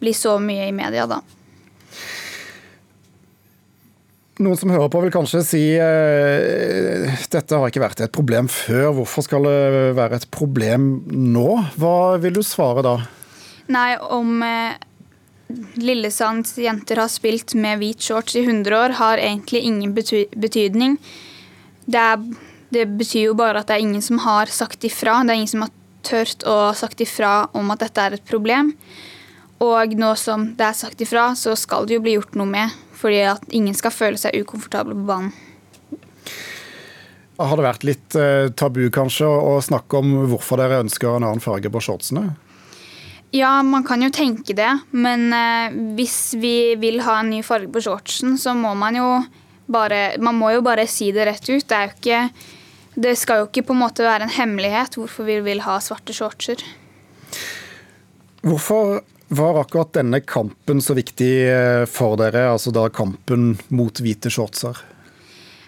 bli 0.00 0.14
så 0.16 0.38
mye 0.40 0.70
i 0.70 0.74
media, 0.74 1.04
da. 1.06 1.20
Noen 4.42 4.58
som 4.58 4.72
hører 4.74 4.90
på 4.90 5.00
vil 5.04 5.12
kanskje 5.14 5.40
si 5.46 5.62
uh, 5.78 7.10
dette 7.30 7.58
har 7.58 7.70
ikke 7.70 7.82
vært 7.82 8.00
et 8.02 8.14
problem 8.14 8.48
før, 8.50 8.88
hvorfor 8.96 9.26
skal 9.26 9.46
det 9.46 9.92
være 9.98 10.18
et 10.18 10.30
problem 10.34 10.94
nå? 11.06 11.50
Hva 11.78 12.16
vil 12.22 12.40
du 12.40 12.42
svare 12.46 12.82
da? 12.82 12.96
Nei, 13.70 13.92
om 14.02 14.42
uh, 14.42 14.74
Lillesands 15.78 16.56
jenter 16.58 17.02
har 17.02 17.12
spilt 17.12 17.54
med 17.58 17.78
hvit 17.82 18.02
shorts 18.02 18.34
i 18.38 18.42
100 18.42 18.78
år, 18.78 18.96
har 18.98 19.22
egentlig 19.22 19.62
ingen 19.68 19.94
bety 19.94 20.24
betydning. 20.34 20.98
Det, 21.84 22.02
er, 22.02 22.26
det, 22.74 22.86
betyr 22.98 23.28
jo 23.28 23.38
bare 23.38 23.62
at 23.62 23.70
det 23.70 23.78
er 23.78 23.86
ingen 23.86 24.04
som 24.04 24.22
har 24.24 24.50
sagt 24.52 24.84
ifra. 24.88 25.20
Det 25.22 25.34
er 25.34 25.42
ingen 25.42 25.54
som 25.54 25.66
har 25.66 25.74
tørt 26.06 26.46
å 26.48 26.72
sagt 26.78 27.02
ifra 27.04 27.34
om 27.58 27.70
at 27.74 27.84
dette 27.84 28.06
er 28.06 28.16
et 28.18 28.28
problem. 28.28 28.72
Og 29.62 29.94
nå 29.98 30.14
som 30.18 30.50
det 30.58 30.66
er 30.66 30.78
sagt 30.78 31.04
ifra, 31.04 31.32
så 31.38 31.54
skal 31.58 31.86
det 31.86 31.98
jo 31.98 32.04
bli 32.06 32.16
gjort 32.16 32.38
noe 32.38 32.50
med 32.50 32.81
fordi 33.02 33.24
at 33.32 33.42
ingen 33.50 33.74
skal 33.76 33.94
føle 33.94 34.20
seg 34.20 34.38
ukomfortable 34.38 34.96
på 34.96 35.08
banen. 35.08 35.34
Har 37.42 37.58
det 37.58 37.64
vært 37.64 37.84
litt 37.86 38.16
eh, 38.18 38.52
tabu 38.54 38.84
kanskje 38.92 39.26
å 39.26 39.56
snakke 39.64 39.98
om 39.98 40.14
hvorfor 40.30 40.60
dere 40.60 40.82
ønsker 40.84 41.16
en 41.16 41.26
annen 41.26 41.42
farge 41.42 41.70
på 41.72 41.82
shortsene? 41.82 42.28
Ja, 43.32 43.62
man 43.64 43.86
kan 43.88 44.02
jo 44.04 44.10
tenke 44.12 44.54
det, 44.54 44.70
men 44.92 45.32
eh, 45.32 45.74
hvis 45.96 46.34
vi 46.38 46.74
vil 46.80 47.00
ha 47.06 47.18
en 47.22 47.32
ny 47.32 47.40
farge 47.46 47.70
på 47.72 47.82
shortsen, 47.82 48.36
så 48.38 48.52
må 48.54 48.74
man 48.78 48.98
jo 49.00 49.08
bare 49.72 50.18
Man 50.20 50.36
må 50.36 50.50
jo 50.52 50.60
bare 50.60 50.88
si 50.90 51.12
det 51.14 51.24
rett 51.24 51.46
ut. 51.48 51.64
Det 51.64 51.76
er 51.76 51.86
jo 51.86 51.92
ikke 51.94 52.22
Det 53.06 53.12
skal 53.16 53.38
jo 53.40 53.46
ikke 53.46 53.62
på 53.68 53.76
en 53.76 53.80
måte 53.80 54.04
være 54.04 54.26
en 54.26 54.34
hemmelighet 54.34 54.98
hvorfor 54.98 55.24
vi 55.24 55.38
vil 55.46 55.62
ha 55.64 55.78
svarte 55.80 56.12
shortser. 56.12 56.60
Hvorfor 58.42 59.00
var 59.32 59.60
akkurat 59.60 59.92
denne 59.96 60.20
kampen 60.20 60.82
så 60.82 60.94
viktig 60.94 61.32
eh, 61.48 61.84
for 61.88 62.18
dere, 62.20 62.50
altså 62.52 62.72
da 62.74 62.88
kampen 62.92 63.54
mot 63.72 64.00
hvite 64.04 64.30
shortser? 64.32 64.76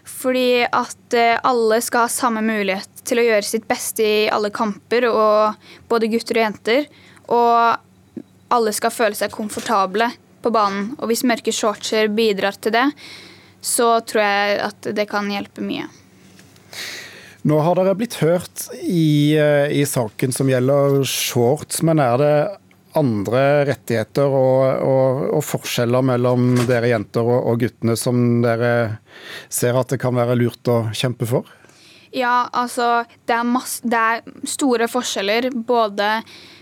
Fordi 0.05 0.65
at 0.69 1.17
eh, 1.17 1.41
alle 1.43 1.81
skal 1.85 2.07
ha 2.07 2.13
samme 2.13 2.43
mulighet 2.45 3.05
til 3.09 3.21
å 3.21 3.27
gjøre 3.27 3.47
sitt 3.49 3.67
beste 3.69 4.05
i 4.05 4.29
alle 4.33 4.53
kamper, 4.53 5.09
og 5.09 5.89
både 5.89 6.11
gutter 6.13 6.41
og 6.41 6.45
jenter. 6.45 6.89
Og 7.33 8.53
alle 8.55 8.75
skal 8.77 8.93
føle 8.93 9.17
seg 9.17 9.33
komfortable 9.33 10.11
på 10.45 10.53
banen. 10.53 10.93
Og 11.01 11.09
hvis 11.09 11.25
mørke 11.25 11.53
shortser 11.55 12.13
bidrar 12.13 12.59
til 12.61 12.77
det, 12.77 12.89
så 13.65 13.97
tror 14.05 14.27
jeg 14.27 14.59
at 14.67 14.91
det 14.97 15.09
kan 15.09 15.31
hjelpe 15.33 15.65
mye. 15.65 15.89
Nå 17.45 17.59
har 17.61 17.77
dere 17.77 17.97
blitt 17.97 18.17
hørt 18.21 18.69
i, 18.81 19.37
eh, 19.37 19.73
i 19.73 19.85
saken 19.89 20.33
som 20.33 20.49
gjelder 20.49 21.03
shorts, 21.09 21.83
men 21.85 22.01
er 22.01 22.21
det 22.21 22.37
andre 22.99 23.65
rettigheter 23.69 24.31
og, 24.31 24.63
og, 24.87 25.25
og, 25.35 25.43
forskjeller 25.45 26.05
mellom 26.07 26.55
dere 26.69 26.93
jenter 26.93 27.27
og, 27.27 27.51
og, 27.51 27.61
guttene 27.65 27.97
som 27.99 28.41
dere 28.45 28.73
ser 29.53 29.79
at 29.79 29.95
det 29.95 30.01
kan 30.03 30.15
være 30.17 30.39
lurt 30.39 30.71
å 30.71 30.81
kjempe 30.95 31.29
for? 31.29 31.51
Ja, 32.15 32.47
altså 32.55 33.03
det 33.27 33.35
er, 33.35 33.47
masse, 33.49 33.83
det 33.83 33.99
er 33.99 34.23
store 34.47 34.87
forskjeller 34.91 35.51
både 35.67 36.21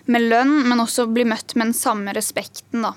med 0.08 0.28
lønn, 0.32 0.62
men 0.68 0.80
også 0.80 1.06
bli 1.12 1.26
møtt 1.28 1.52
med 1.54 1.70
den 1.70 1.76
samme 1.76 2.14
respekten, 2.16 2.86
da. 2.88 2.94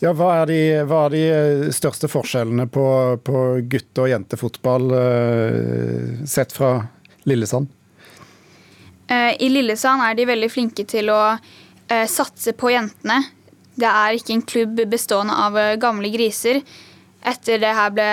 Ja, 0.00 0.14
hva 0.16 0.30
er, 0.38 0.48
de, 0.48 0.60
hva 0.88 1.02
er 1.06 1.12
de 1.12 1.72
største 1.76 2.08
forskjellene 2.08 2.64
på, 2.72 2.84
på 3.24 3.40
gutte- 3.68 4.06
og 4.06 4.08
jentefotball 4.08 4.94
eh, 4.96 6.22
sett 6.28 6.54
fra 6.56 6.78
Lillesand? 7.28 7.68
Eh, 9.10 9.34
I 9.44 9.50
Lillesand 9.52 10.00
er 10.06 10.16
de 10.16 10.28
veldig 10.30 10.48
flinke 10.52 10.86
til 10.88 11.12
å 11.12 11.18
eh, 11.34 11.58
satse 12.10 12.54
på 12.56 12.70
jentene. 12.72 13.22
Det 13.80 13.88
er 13.88 14.16
ikke 14.16 14.34
en 14.34 14.46
klubb 14.46 14.80
bestående 14.90 15.36
av 15.46 15.58
eh, 15.58 15.76
gamle 15.80 16.10
griser. 16.12 16.60
Etter 17.26 17.60
det 17.62 17.72
her 17.76 17.92
ble 17.94 18.08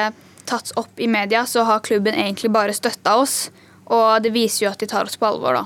tatt 0.48 0.72
opp 0.80 1.00
i 1.00 1.10
media, 1.12 1.46
så 1.46 1.66
har 1.68 1.84
klubben 1.84 2.16
egentlig 2.16 2.52
bare 2.54 2.76
støtta 2.76 3.18
oss. 3.20 3.50
Og 3.92 4.22
det 4.24 4.32
viser 4.36 4.66
jo 4.66 4.72
at 4.72 4.84
de 4.84 4.90
tar 4.90 5.08
oss 5.08 5.20
på 5.20 5.28
alvor, 5.28 5.60
da. 5.60 5.66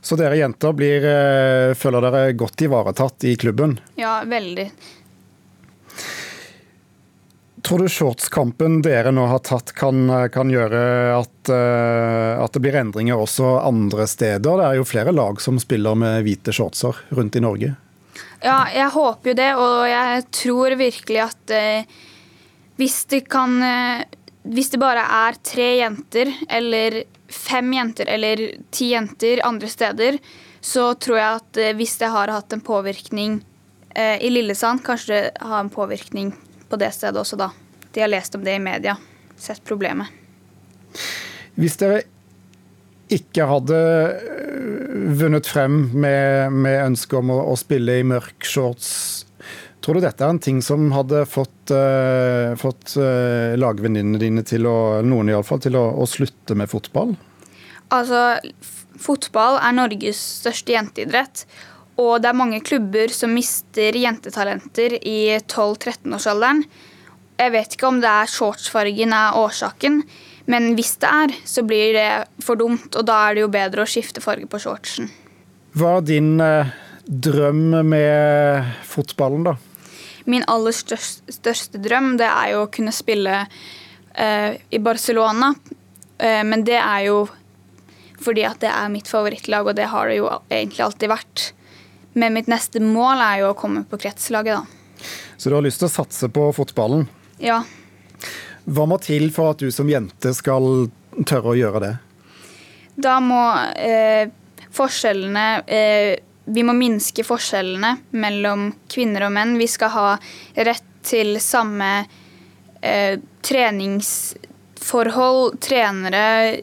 Så 0.00 0.16
dere 0.18 0.38
jenter 0.38 0.72
blir, 0.78 1.04
eh, 1.04 1.74
føler 1.74 2.04
dere 2.06 2.36
godt 2.38 2.62
ivaretatt 2.62 3.24
i 3.24 3.34
klubben? 3.36 3.78
Ja, 3.98 4.22
veldig. 4.24 4.70
Tror 7.64 7.82
du 7.82 7.88
shortskampen 7.90 8.82
dere 8.84 9.10
nå 9.14 9.24
har 9.30 9.40
tatt 9.46 9.72
kan, 9.76 10.06
kan 10.32 10.50
gjøre 10.52 10.80
at, 11.16 11.50
eh, 11.50 12.34
at 12.38 12.54
det 12.54 12.62
blir 12.62 12.76
endringer 12.78 13.18
også 13.18 13.56
andre 13.64 14.06
steder? 14.10 14.60
Det 14.60 14.66
er 14.66 14.78
jo 14.78 14.86
flere 14.86 15.14
lag 15.14 15.40
som 15.42 15.58
spiller 15.62 15.98
med 15.98 16.22
hvite 16.26 16.54
shortser 16.54 17.00
rundt 17.16 17.38
i 17.38 17.42
Norge. 17.42 17.74
Ja, 18.42 18.60
jeg 18.70 18.92
håper 18.94 19.32
jo 19.32 19.36
det, 19.38 19.48
og 19.58 19.80
jeg 19.90 20.22
tror 20.38 20.76
virkelig 20.78 21.22
at 21.24 21.54
eh, 21.54 21.98
hvis 22.78 23.02
det 23.10 23.26
kan 23.30 23.58
eh, 23.62 24.06
Hvis 24.48 24.70
det 24.70 24.78
bare 24.80 25.02
er 25.02 25.36
tre 25.44 25.66
jenter, 25.76 26.30
eller 26.48 27.02
fem 27.28 27.72
jenter, 27.74 28.08
eller 28.08 28.40
ti 28.72 28.92
jenter 28.94 29.42
andre 29.44 29.68
steder, 29.68 30.16
så 30.60 30.94
tror 30.94 31.18
jeg 31.18 31.40
at 31.40 31.58
eh, 31.60 31.74
hvis 31.76 31.98
det 32.00 32.08
har 32.14 32.32
hatt 32.32 32.54
en 32.54 32.62
påvirkning 32.64 33.40
eh, 33.94 34.16
i 34.24 34.30
Lillesand, 34.30 34.80
kanskje 34.86 35.12
det 35.12 35.42
har 35.42 35.60
en 35.60 35.72
påvirkning 35.74 36.32
på 36.68 36.78
det 36.80 36.92
stedet 36.96 37.20
også, 37.20 37.38
da. 37.40 37.50
De 37.92 38.02
har 38.04 38.10
lest 38.10 38.36
om 38.36 38.44
det 38.44 38.58
i 38.58 38.62
media, 38.62 38.96
sett 39.36 39.64
problemet. 39.66 40.12
Hvis 41.58 41.78
dere 41.80 42.02
ikke 43.12 43.46
hadde 43.48 43.78
øh, 43.78 45.06
vunnet 45.18 45.48
frem 45.48 45.80
med, 45.96 46.52
med 46.52 46.82
ønsket 46.90 47.20
om 47.22 47.32
å, 47.32 47.38
å, 47.52 47.56
spille 47.58 47.98
i 48.00 48.04
mørk 48.06 48.44
shorts, 48.44 48.90
tror 49.80 49.96
du 49.96 50.04
dette 50.04 50.24
er 50.24 50.34
en 50.34 50.42
ting 50.42 50.60
som 50.64 50.90
hadde 50.92 51.22
fått, 51.30 51.72
uh, 51.72 52.52
fått 52.60 52.98
uh, 53.00 53.56
lagvenninnene 53.56 54.20
dine 54.20 54.44
til 54.44 54.68
å, 54.68 55.00
noen 55.06 55.30
i 55.30 55.36
alle 55.36 55.46
fall, 55.46 55.62
til 55.64 55.78
å, 55.80 55.86
å 55.96 56.04
slutte 56.10 56.56
med 56.58 56.68
fotball? 56.68 57.14
Altså, 57.94 58.20
fotball 59.00 59.56
er 59.62 59.76
Norges 59.78 60.20
største 60.42 60.74
jenteidrett. 60.74 61.46
Og 61.98 62.20
det 62.22 62.30
er 62.30 62.38
mange 62.38 62.60
klubber 62.62 63.10
som 63.10 63.32
mister 63.34 63.96
jentetalenter 63.98 64.96
i 65.02 65.20
12-13-årsalderen. 65.40 66.62
Jeg 67.38 67.54
vet 67.54 67.74
ikke 67.74 67.88
om 67.90 68.00
det 68.02 68.10
er 68.10 68.30
shortsfargen 68.30 69.14
er 69.14 69.38
årsaken, 69.38 70.02
men 70.50 70.72
hvis 70.78 70.96
det 71.02 71.10
er, 71.10 71.34
så 71.46 71.62
blir 71.66 71.94
det 71.94 72.10
for 72.42 72.58
dumt. 72.58 72.94
Og 72.94 73.06
da 73.06 73.18
er 73.26 73.36
det 73.36 73.44
jo 73.44 73.50
bedre 73.52 73.84
å 73.84 73.90
skifte 73.90 74.22
farge 74.24 74.48
på 74.50 74.60
shortsen. 74.62 75.10
Hva 75.78 75.98
er 75.98 76.06
din 76.08 76.38
eh, 76.42 76.70
drøm 77.04 77.74
med 77.86 78.70
fotballen, 78.86 79.50
da? 79.50 79.56
Min 80.28 80.46
aller 80.50 80.74
største, 80.76 81.32
største 81.32 81.80
drøm 81.82 82.16
det 82.20 82.26
er 82.28 82.54
jo 82.54 82.64
å 82.64 82.70
kunne 82.72 82.94
spille 82.94 83.42
eh, 83.42 84.56
i 84.70 84.80
Barcelona. 84.82 85.52
Eh, 86.18 86.42
men 86.46 86.64
det 86.66 86.78
er 86.80 87.06
jo 87.10 87.20
fordi 88.18 88.42
at 88.48 88.58
det 88.62 88.70
er 88.72 88.90
mitt 88.90 89.08
favorittlag, 89.08 89.68
og 89.68 89.78
det 89.78 89.92
har 89.92 90.10
det 90.10 90.18
jo 90.18 90.30
egentlig 90.50 90.84
alltid 90.88 91.12
vært. 91.12 91.48
Men 92.12 92.34
mitt 92.34 92.46
neste 92.50 92.80
mål 92.82 93.20
er 93.22 93.40
jo 93.42 93.50
å 93.52 93.58
komme 93.58 93.84
på 93.88 93.98
kretslaget, 94.00 94.60
da. 94.60 94.64
Så 95.36 95.50
du 95.50 95.54
har 95.54 95.62
lyst 95.62 95.78
til 95.82 95.86
å 95.86 95.92
satse 95.92 96.28
på 96.34 96.52
fotballen? 96.56 97.06
Ja. 97.38 97.62
Hva 98.68 98.86
må 98.90 98.98
til 99.02 99.30
for 99.34 99.50
at 99.54 99.58
du 99.62 99.70
som 99.72 99.88
jente 99.90 100.34
skal 100.36 100.88
tørre 101.28 101.48
å 101.52 101.58
gjøre 101.58 101.80
det? 101.84 101.94
Da 102.98 103.20
må 103.22 103.42
eh, 103.78 104.28
forskjellene 104.74 105.62
eh, 105.70 106.16
Vi 106.50 106.62
må 106.66 106.72
minske 106.74 107.24
forskjellene 107.24 107.96
mellom 108.18 108.72
kvinner 108.90 109.22
og 109.28 109.32
menn. 109.36 109.58
Vi 109.60 109.68
skal 109.70 109.90
ha 109.94 110.18
rett 110.56 110.84
til 111.06 111.38
samme 111.40 112.06
eh, 112.82 113.18
treningsforhold, 113.44 115.60
trenere, 115.62 116.62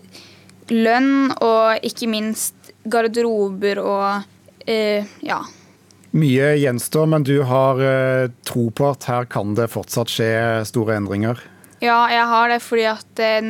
lønn 0.74 1.32
og 1.38 1.78
ikke 1.86 2.08
minst 2.12 2.56
garderober 2.86 3.80
og 3.82 4.24
ja. 4.66 5.44
Mye 6.16 6.54
gjenstår, 6.56 7.10
men 7.12 7.26
du 7.28 7.42
har 7.44 7.82
eh, 7.84 8.30
tro 8.48 8.70
på 8.72 8.88
at 8.88 9.04
her 9.10 9.26
kan 9.28 9.52
det 9.58 9.68
fortsatt 9.74 10.14
skje 10.14 10.30
store 10.70 10.96
endringer? 10.96 11.42
Ja, 11.84 12.06
jeg 12.08 12.24
har 12.32 12.54
det 12.54 12.62
fordi 12.64 12.86
at 12.88 13.20
eh, 13.20 13.50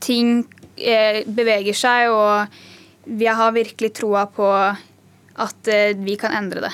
ting 0.00 0.38
eh, 0.80 1.20
beveger 1.28 1.76
seg, 1.76 2.08
og 2.14 3.12
jeg 3.20 3.36
har 3.36 3.52
virkelig 3.52 3.92
troa 3.98 4.24
på 4.32 4.48
at 4.48 5.68
eh, 5.68 5.92
vi 6.00 6.16
kan 6.16 6.32
endre 6.38 6.64
det. 6.64 6.72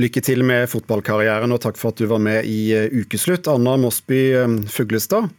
Lykke 0.00 0.20
til 0.24 0.44
med 0.44 0.68
fotballkarrieren, 0.68 1.56
og 1.56 1.62
takk 1.64 1.80
for 1.80 1.94
at 1.94 2.00
du 2.00 2.10
var 2.12 2.20
med 2.20 2.44
i 2.44 2.74
eh, 2.76 2.92
Ukeslutt, 2.92 3.48
Anna 3.48 3.78
Mosby 3.80 4.20
Fuglestad. 4.68 5.32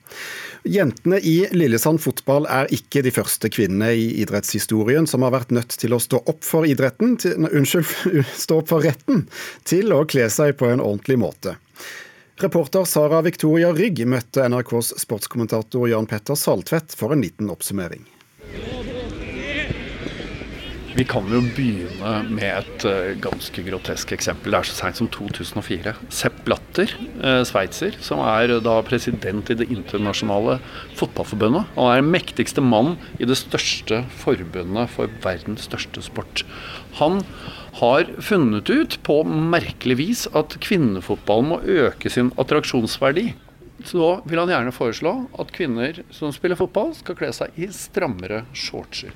Jentene 0.63 1.17
i 1.19 1.47
Lillesand 1.51 2.01
fotball 2.03 2.45
er 2.45 2.69
ikke 2.73 3.01
de 3.01 3.11
første 3.13 3.49
kvinnene 3.49 3.95
i 3.97 4.05
idrettshistorien 4.21 5.07
som 5.09 5.25
har 5.25 5.33
vært 5.33 5.53
nødt 5.55 5.73
til 5.81 5.95
å 5.95 5.99
stå 6.01 6.21
opp 6.29 6.45
for 6.45 6.69
idretten, 6.69 7.15
til, 7.17 7.47
unnskyld, 7.49 7.89
stå 8.43 8.61
opp 8.61 8.69
for 8.69 8.85
retten 8.85 9.25
til 9.65 9.89
å 9.95 10.03
kle 10.05 10.29
seg 10.29 10.53
på 10.61 10.69
en 10.69 10.83
ordentlig 10.83 11.17
måte. 11.23 11.57
Reporter 12.41 12.85
Sara 12.89 13.23
Victoria 13.25 13.73
Rygg 13.73 14.03
møtte 14.09 14.45
NRKs 14.49 14.95
sportskommentator 15.01 15.89
Jan 15.89 16.09
Petter 16.09 16.37
Saltvedt 16.37 16.93
for 16.97 17.13
en 17.13 17.25
liten 17.25 17.49
oppsummering. 17.53 18.05
Vi 20.91 21.05
kan 21.07 21.23
jo 21.31 21.39
begynne 21.55 22.09
med 22.27 22.49
et 22.49 22.83
uh, 22.83 23.13
ganske 23.23 23.63
grotesk 23.63 24.11
eksempel. 24.11 24.51
Det 24.51 24.59
er 24.59 24.67
så 24.67 24.75
seint 24.75 24.97
som 24.99 25.07
2004. 25.13 25.93
Sepp 26.11 26.41
Blatter, 26.43 26.91
uh, 27.21 27.43
sveitser, 27.47 27.95
som 28.03 28.19
er 28.27 28.51
uh, 28.51 28.57
da 28.63 28.73
president 28.83 29.47
i 29.53 29.55
det 29.61 29.69
internasjonale 29.71 30.57
fotballforbundet. 30.99 31.69
Han 31.77 31.87
er 31.87 32.01
den 32.01 32.11
mektigste 32.11 32.63
mann 32.65 32.97
i 33.23 33.29
det 33.29 33.39
største 33.39 34.01
forbundet 34.19 34.91
for 34.91 35.13
verdens 35.23 35.69
største 35.69 36.03
sport. 36.03 36.43
Han 36.99 37.21
har 37.79 38.11
funnet 38.19 38.67
ut 38.67 38.99
på 39.07 39.21
merkelig 39.23 39.99
vis 40.01 40.25
at 40.35 40.57
kvinnefotballen 40.59 41.53
må 41.53 41.61
øke 41.63 42.11
sin 42.11 42.33
attraksjonsverdi. 42.35 43.29
Så 43.87 44.17
vil 44.27 44.43
han 44.43 44.51
gjerne 44.51 44.75
foreslå 44.75 45.15
at 45.39 45.55
kvinner 45.55 46.03
som 46.13 46.35
spiller 46.35 46.59
fotball, 46.59 46.91
skal 46.99 47.15
kle 47.17 47.31
seg 47.33 47.55
i 47.55 47.71
strammere 47.71 48.43
shortser. 48.51 49.15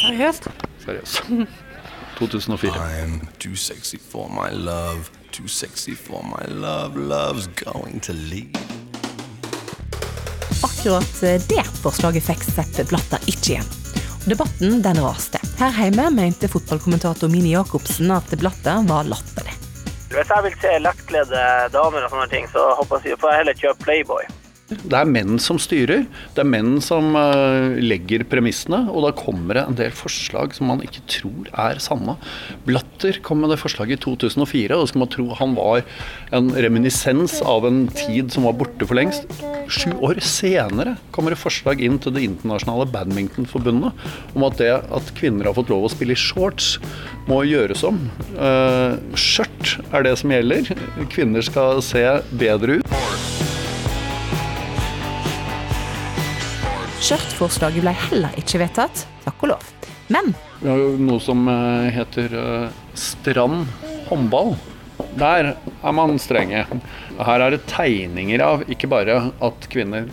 Seriøst? 0.00 0.48
Seriøst. 0.84 1.22
2004. 2.20 2.70
I'm 2.76 3.20
too 3.38 3.54
sexy 3.56 3.96
for 3.96 4.28
my 4.28 4.50
love, 4.50 5.10
too 5.32 5.48
sexy 5.48 5.94
for 5.94 6.22
my 6.22 6.44
love, 6.52 6.96
love's 6.96 7.46
going 7.64 8.00
to 8.00 8.12
leave. 8.12 8.52
Akkurat 10.62 11.20
det 11.48 11.64
forslaget 11.82 12.24
fikk 12.24 12.44
Sepp 12.44 12.82
Blatter 12.88 13.24
ikke 13.28 13.54
igjen. 13.54 13.70
Debatten 14.28 14.82
den 14.84 15.00
raste. 15.00 15.40
Her 15.60 15.72
hjemme 15.76 16.10
mente 16.12 16.48
fotballkommentator 16.48 17.28
Mini 17.32 17.54
Jacobsen 17.54 18.12
at 18.12 18.28
Blatter 18.40 18.84
var 18.88 19.08
latterlig. 19.08 19.56
Hvis 20.10 20.28
jeg 20.34 20.44
vil 20.44 20.56
se 20.60 20.76
lettkledde 20.82 21.42
damer 21.72 22.04
og 22.04 22.12
sånne 22.12 22.28
ting, 22.32 22.48
så 22.52 22.72
håper 22.80 23.08
jeg 23.08 23.20
får 23.20 23.32
jeg 23.32 23.40
heller 23.42 23.60
kjøper 23.60 23.84
Playboy. 23.84 24.28
Det 24.70 24.94
er 24.94 25.08
menn 25.08 25.40
som 25.42 25.58
styrer, 25.58 26.04
det 26.34 26.42
er 26.42 26.46
menn 26.46 26.76
som 26.84 27.16
uh, 27.18 27.74
legger 27.82 28.22
premissene, 28.30 28.84
og 28.92 29.02
da 29.02 29.10
kommer 29.18 29.58
det 29.58 29.64
en 29.66 29.78
del 29.80 29.94
forslag 29.96 30.54
som 30.54 30.70
man 30.70 30.84
ikke 30.86 31.02
tror 31.10 31.50
er 31.50 31.80
sanne. 31.82 32.14
Blatter 32.68 33.18
kom 33.26 33.42
med 33.42 33.50
det 33.50 33.58
forslaget 33.58 33.98
i 33.98 34.02
2004, 34.04 34.76
og 34.76 34.84
da 34.84 34.90
skal 34.92 35.02
man 35.02 35.10
tro 35.10 35.26
han 35.40 35.56
var 35.58 35.82
en 36.36 36.52
reminiscens 36.54 37.40
av 37.42 37.66
en 37.66 37.82
tid 37.98 38.30
som 38.30 38.46
var 38.46 38.58
borte 38.60 38.86
for 38.86 38.98
lengst. 38.98 39.26
Sju 39.70 39.90
år 40.06 40.22
senere 40.22 40.96
kommer 41.14 41.34
det 41.34 41.42
forslag 41.42 41.82
inn 41.82 41.98
til 42.02 42.14
Det 42.14 42.24
internasjonale 42.26 42.88
badmintonforbundet 42.90 44.34
om 44.34 44.46
at 44.46 44.58
det 44.62 44.72
at 44.78 45.12
kvinner 45.18 45.50
har 45.50 45.58
fått 45.58 45.70
lov 45.70 45.86
å 45.86 45.92
spille 45.92 46.14
i 46.14 46.18
shorts, 46.18 46.76
må 47.30 47.42
gjøres 47.46 47.82
om. 47.86 47.98
Uh, 48.38 48.98
skjørt 49.18 49.78
er 49.90 50.06
det 50.06 50.16
som 50.22 50.34
gjelder. 50.34 50.74
Kvinner 51.10 51.46
skal 51.46 51.82
se 51.84 52.06
bedre 52.38 52.80
ut. 52.80 53.49
Skjørtforslaget 57.00 57.80
ble 57.80 57.92
heller 57.96 58.34
ikke 58.36 58.58
vedtatt, 58.60 59.06
takk 59.24 59.44
og 59.46 59.54
lov. 59.54 59.68
Men 60.12 60.34
Vi 60.60 60.68
har 60.68 60.80
jo 60.82 60.88
noe 61.00 61.20
som 61.24 61.46
eh, 61.48 61.86
heter 61.94 62.34
uh, 62.36 62.80
Strand 62.98 63.70
håndball. 64.10 64.52
Der 65.16 65.54
er 65.54 65.94
man 65.96 66.18
strenge. 66.20 66.66
Her 67.16 67.44
er 67.46 67.54
det 67.54 67.62
tegninger 67.70 68.44
av 68.44 68.66
ikke 68.68 68.90
bare 68.92 69.16
at 69.32 69.68
kvinner 69.72 70.10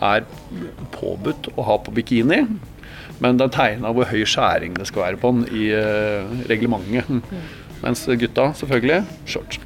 er 0.00 0.22
påbudt 0.94 1.50
å 1.58 1.64
ha 1.66 1.78
på 1.82 1.92
bikini, 1.98 2.44
men 3.20 3.40
det 3.40 3.48
er 3.48 3.56
tegna 3.56 3.90
hvor 3.92 4.08
høy 4.08 4.22
skjæring 4.22 4.78
det 4.78 4.86
skal 4.88 5.08
være 5.08 5.20
på 5.20 5.32
den 5.34 5.48
i 5.50 5.66
uh, 5.74 6.30
reglementet. 6.52 7.26
Mens 7.82 8.04
gutta, 8.22 8.52
selvfølgelig, 8.60 9.02
shorts. 9.26 9.58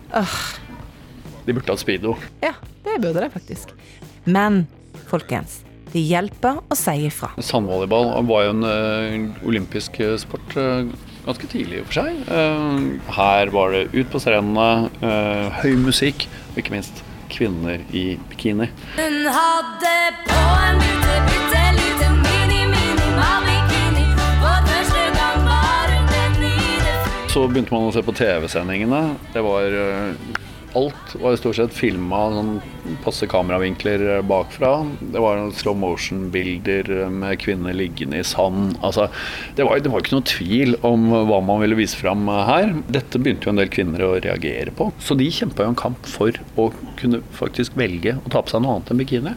De 1.45 1.53
burde 1.53 1.69
hatt 1.69 1.85
speedo. 1.85 2.17
ja, 2.41 2.57
det 2.89 2.97
burde 3.05 3.21
de 3.21 3.31
faktisk. 3.37 3.77
Men 4.25 4.65
folkens, 5.11 5.64
det 5.95 6.03
hjelper 6.03 6.59
å 6.59 6.77
si 6.79 7.07
ifra. 7.07 7.31
Sandvolleyball 7.39 8.11
var 8.27 8.47
jo 8.49 8.55
en 8.57 8.67
uh, 8.67 9.43
olympisk 9.47 10.01
eh, 10.03 10.17
sport 10.19 10.57
uh, 10.59 10.83
ganske 11.25 11.47
tidlig 11.51 11.79
i 11.79 11.83
og 11.85 11.91
for 11.91 12.01
seg. 12.03 12.17
Uh, 12.29 12.99
her 13.15 13.53
var 13.55 13.75
det 13.75 13.85
ut 13.95 14.11
på 14.11 14.21
strendene, 14.23 14.91
eh, 15.01 15.61
høy 15.63 15.75
musikk, 15.81 16.27
og 16.53 16.61
ikke 16.61 16.75
minst 16.75 17.05
kvinner 17.33 17.79
i 17.95 18.19
bikini. 18.31 18.69
Hun 18.99 19.21
hadde 19.37 19.95
på 20.27 20.41
en 20.67 20.83
bitte, 20.83 21.17
bitte 21.31 21.63
liten 21.79 22.21
mini-mini-mami-bikini. 22.27 24.07
Første 24.43 25.07
gang 25.17 25.47
var 25.47 25.95
hun 25.95 26.13
den 26.13 26.33
nye 26.43 26.95
Så 27.33 27.47
begynte 27.49 27.75
man 27.75 27.89
å 27.89 27.95
se 27.95 28.03
på 28.05 28.17
TV-sendingene. 28.19 29.03
Det 29.35 29.43
var 29.47 29.79
Alt 30.75 31.15
var 31.23 31.37
stort 31.39 31.59
sett 31.59 31.75
filma 31.77 32.25
sånn 32.35 32.55
passe 33.05 33.29
kameravinkler 33.31 34.23
bakfra. 34.27 34.73
Det 35.01 35.23
var 35.23 35.43
slow 35.55 35.77
motion-bilder 35.79 36.91
med 37.15 37.39
kvinner 37.43 37.77
liggende 37.77 38.19
i 38.19 38.27
sand. 38.27 38.75
Altså, 38.85 39.07
det, 39.55 39.67
var, 39.67 39.79
det 39.79 39.93
ikke 39.93 40.17
noe 40.17 40.27
tvil 40.29 40.75
om 40.87 41.07
hva 41.31 41.39
man 41.47 41.63
ville 41.63 41.79
vise 41.79 41.99
fram 42.01 42.27
her. 42.29 42.75
Dette 42.91 43.21
begynte 43.23 43.49
jo 43.49 43.55
en 43.55 43.63
del 43.63 43.71
kvinner 43.73 44.03
å 44.03 44.17
reagere 44.19 44.75
på. 44.75 44.91
Så 44.99 45.17
de 45.19 45.31
kjempa 45.31 45.65
jo 45.65 45.73
en 45.73 45.79
kamp 45.79 46.11
for 46.11 46.35
å 46.59 46.71
kunne 46.99 47.23
faktisk 47.39 47.79
velge 47.79 48.19
å 48.19 48.35
ta 48.35 48.43
på 48.43 48.55
seg 48.55 48.65
noe 48.65 48.79
annet 48.79 48.93
enn 48.93 49.03
bikini. 49.05 49.37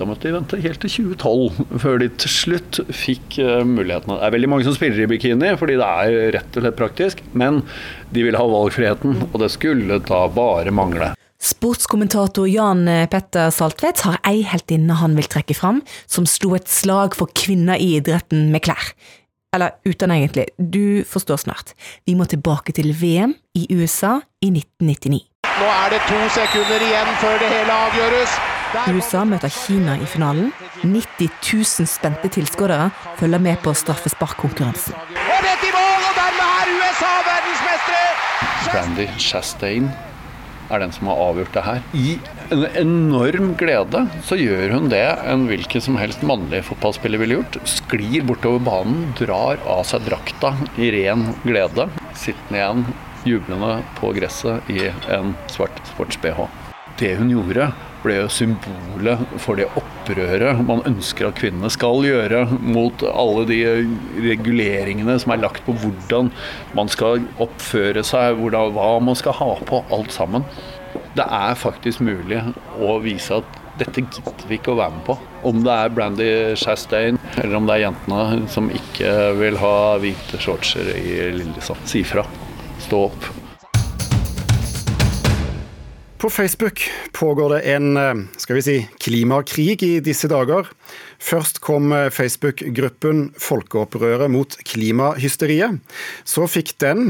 Da 0.00 0.06
måtte 0.08 0.30
de 0.30 0.32
vente 0.32 0.56
helt 0.64 0.80
til 0.80 0.92
2012 1.12 1.80
før 1.82 1.98
de 2.00 2.06
til 2.22 2.32
slutt 2.32 2.78
fikk 2.88 3.36
muligheten. 3.68 4.14
Det 4.14 4.24
er 4.24 4.32
veldig 4.32 4.48
mange 4.48 4.64
som 4.64 4.72
spiller 4.72 5.04
i 5.04 5.08
bikini 5.10 5.50
fordi 5.60 5.76
det 5.76 5.88
er 5.88 6.30
rett 6.38 6.56
og 6.56 6.64
slett 6.64 6.78
praktisk, 6.78 7.20
men 7.36 7.60
de 8.08 8.24
vil 8.24 8.38
ha 8.38 8.46
valgfriheten, 8.48 9.18
og 9.28 9.36
det 9.42 9.50
skulle 9.52 9.98
da 10.08 10.22
bare 10.32 10.72
mangle. 10.72 11.10
Sportskommentator 11.40 12.48
Jan 12.48 12.88
Petter 13.12 13.52
Saltvedt 13.52 14.00
har 14.08 14.16
ei 14.28 14.40
heltinne 14.48 14.96
han 15.02 15.16
vil 15.20 15.28
trekke 15.28 15.56
fram, 15.56 15.82
som 16.08 16.24
slo 16.28 16.54
et 16.56 16.68
slag 16.72 17.16
for 17.16 17.28
kvinner 17.36 17.76
i 17.76 17.98
idretten 17.98 18.48
med 18.54 18.64
klær. 18.64 18.94
Eller 19.52 19.76
uten 19.84 20.14
egentlig, 20.14 20.46
du 20.56 21.04
forstår 21.04 21.42
snart. 21.44 21.74
Vi 22.08 22.16
må 22.16 22.24
tilbake 22.24 22.72
til 22.72 22.94
VM 22.96 23.36
i 23.52 23.66
USA 23.76 24.16
i 24.40 24.48
1999. 24.48 25.26
Nå 25.60 25.68
er 25.68 25.92
det 25.92 26.00
to 26.08 26.22
sekunder 26.38 26.88
igjen 26.88 27.12
før 27.20 27.36
det 27.42 27.52
hele 27.52 27.78
avgjøres. 27.88 28.40
USA 28.70 29.24
møter 29.26 29.50
Kina 29.50 29.96
i 29.98 30.06
finalen. 30.06 30.52
90 30.84 31.30
000 31.42 31.88
spente 31.90 32.30
tilskuere 32.30 32.90
følger 33.18 33.42
med 33.42 33.58
på 33.64 33.72
straffesparkkonkurransen. 33.74 34.94
Og 34.94 35.42
dette 35.42 35.66
i 35.66 35.72
mål, 35.74 36.06
og 36.06 36.14
dermed 36.20 36.44
er 36.44 36.70
USA 36.76 37.10
verdensmestere! 37.26 38.14
Brandy 38.70 39.08
Chastain 39.18 39.90
er 40.70 40.84
den 40.84 40.94
som 40.94 41.10
har 41.10 41.18
avgjort 41.24 41.56
det 41.56 41.66
her. 41.66 41.82
I 41.98 42.14
en 42.54 42.64
enorm 42.78 43.52
glede 43.58 44.04
så 44.26 44.38
gjør 44.38 44.76
hun 44.76 44.88
det 44.92 45.02
en 45.26 45.48
hvilken 45.50 45.82
som 45.82 45.98
helst 45.98 46.22
mannlig 46.26 46.62
fotballspiller 46.68 47.18
ville 47.18 47.40
gjort. 47.40 47.58
Sklir 47.66 48.22
bortover 48.28 48.62
banen, 48.70 49.08
drar 49.18 49.58
av 49.66 49.82
seg 49.90 50.06
drakta 50.06 50.54
i 50.78 50.92
ren 50.94 51.32
glede. 51.42 51.90
Sittende 52.14 52.62
igjen 52.62 52.86
jublende 53.26 53.80
på 53.98 54.14
gresset 54.16 54.70
i 54.70 54.86
en 55.10 55.34
svart 55.50 55.82
sports-BH. 55.90 56.46
Det 57.00 57.16
hun 57.18 57.32
gjorde, 57.32 57.72
ble 58.04 58.16
jo 58.20 58.28
symbolet 58.32 59.22
for 59.42 59.60
det 59.60 59.68
opprøret 59.78 60.62
man 60.66 60.82
ønsker 60.88 61.28
at 61.28 61.38
kvinnene 61.40 61.70
skal 61.72 62.04
gjøre 62.06 62.46
mot 62.60 63.04
alle 63.10 63.46
de 63.50 63.60
reguleringene 64.24 65.16
som 65.20 65.34
er 65.34 65.42
lagt 65.44 65.64
på 65.66 65.76
hvordan 65.82 66.30
man 66.76 66.90
skal 66.92 67.24
oppføre 67.42 68.04
seg, 68.06 68.38
hvordan, 68.40 68.74
hva 68.76 68.92
man 69.04 69.18
skal 69.18 69.36
ha 69.40 69.54
på, 69.68 69.82
alt 69.94 70.14
sammen. 70.14 70.46
Det 71.16 71.26
er 71.26 71.58
faktisk 71.58 72.02
mulig 72.02 72.40
å 72.80 72.98
vise 73.04 73.40
at 73.40 73.58
dette 73.80 74.02
gidder 74.02 74.48
vi 74.48 74.58
ikke 74.58 74.74
å 74.74 74.80
være 74.80 74.96
med 74.96 75.04
på. 75.06 75.16
Om 75.48 75.62
det 75.64 75.74
er 75.74 75.92
Brandy 75.96 76.30
Chastain, 76.60 77.20
eller 77.40 77.56
om 77.56 77.68
det 77.68 77.78
er 77.78 77.86
jentene 77.86 78.48
som 78.52 78.68
ikke 78.74 79.14
vil 79.40 79.60
ha 79.62 79.76
hvite 80.02 80.40
shortser 80.42 80.92
i 80.98 81.20
Lillesand. 81.38 81.86
Si 81.88 82.04
fra. 82.06 82.26
Stå 82.80 83.06
opp. 83.08 83.30
På 86.20 86.30
Facebook 86.30 86.90
pågår 87.12 87.54
det 87.54 87.60
en 87.60 88.28
skal 88.36 88.56
vi 88.56 88.62
si, 88.62 88.74
klimakrig 89.00 89.82
i 89.82 90.00
disse 90.04 90.28
dager. 90.28 90.66
Først 91.16 91.62
kom 91.64 91.94
Facebook-gruppen 92.12 93.30
Folkeopprøret 93.40 94.28
mot 94.28 94.52
klimahysteriet. 94.68 95.78
Så 96.28 96.44
fikk, 96.44 96.74
den, 96.84 97.08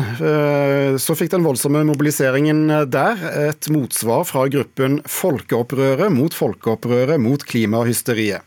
så 1.02 1.16
fikk 1.18 1.32
den 1.34 1.42
voldsomme 1.42 1.82
mobiliseringen 1.88 2.62
der 2.86 3.26
et 3.48 3.66
motsvar 3.74 4.22
fra 4.30 4.46
gruppen 4.46 5.00
Folkeopprøret 5.10 6.14
mot 6.14 6.38
Folkeopprøret 6.38 7.18
mot 7.18 7.42
klimahysteriet. 7.42 8.46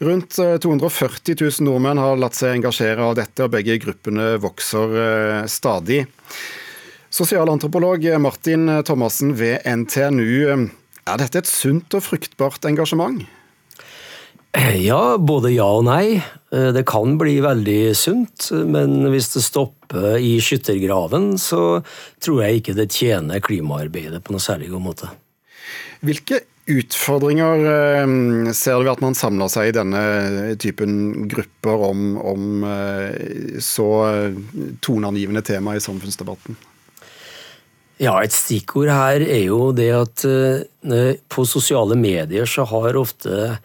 Rundt 0.00 0.40
240 0.40 1.36
000 1.36 1.68
nordmenn 1.68 2.00
har 2.00 2.16
latt 2.16 2.40
seg 2.40 2.56
engasjere 2.56 3.12
av 3.12 3.20
dette, 3.20 3.44
og 3.44 3.52
begge 3.52 3.76
gruppene 3.84 4.38
vokser 4.40 5.44
stadig. 5.52 6.06
Sosialantropolog 7.12 8.06
Martin 8.24 8.70
Thomassen 8.88 9.34
ved 9.36 9.60
NTNU, 9.68 10.68
er 11.04 11.18
dette 11.20 11.42
et 11.42 11.48
sunt 11.50 11.92
og 11.92 12.06
fruktbart 12.06 12.64
engasjement? 12.64 13.20
Ja, 14.80 15.18
både 15.20 15.50
ja 15.52 15.66
og 15.76 15.84
nei. 15.90 16.22
Det 16.48 16.86
kan 16.88 17.18
bli 17.20 17.34
veldig 17.44 17.92
sunt, 18.00 18.48
men 18.64 19.04
hvis 19.12 19.28
det 19.34 19.44
stopper 19.44 20.16
i 20.24 20.38
skyttergraven, 20.40 21.34
så 21.36 21.82
tror 22.24 22.46
jeg 22.46 22.62
ikke 22.62 22.78
det 22.80 22.88
tjener 22.96 23.44
klimaarbeidet 23.44 24.24
på 24.24 24.32
noe 24.32 24.40
særlig 24.40 24.72
god 24.72 24.86
måte. 24.88 25.12
Hvilke 26.00 26.40
utfordringer 26.72 28.48
ser 28.56 28.80
du 28.80 28.86
ved 28.86 28.94
at 28.96 29.04
man 29.04 29.20
samler 29.20 29.52
seg 29.52 29.68
i 29.68 29.76
denne 29.76 30.02
typen 30.56 31.28
grupper 31.28 31.88
om, 31.92 32.12
om 32.16 32.68
så 33.60 33.92
toneangivende 34.80 35.44
tema 35.44 35.76
i 35.76 35.84
samfunnsdebatten? 35.84 36.56
Ja, 38.02 38.16
et 38.18 38.34
stikkord 38.34 38.90
her 38.90 39.22
er 39.22 39.44
jo 39.44 39.68
det 39.76 39.92
at 39.94 40.24
uh, 40.26 41.12
på 41.30 41.44
sosiale 41.46 41.94
medier 41.94 42.48
så 42.50 42.64
har 42.66 42.98
ofte 42.98 43.58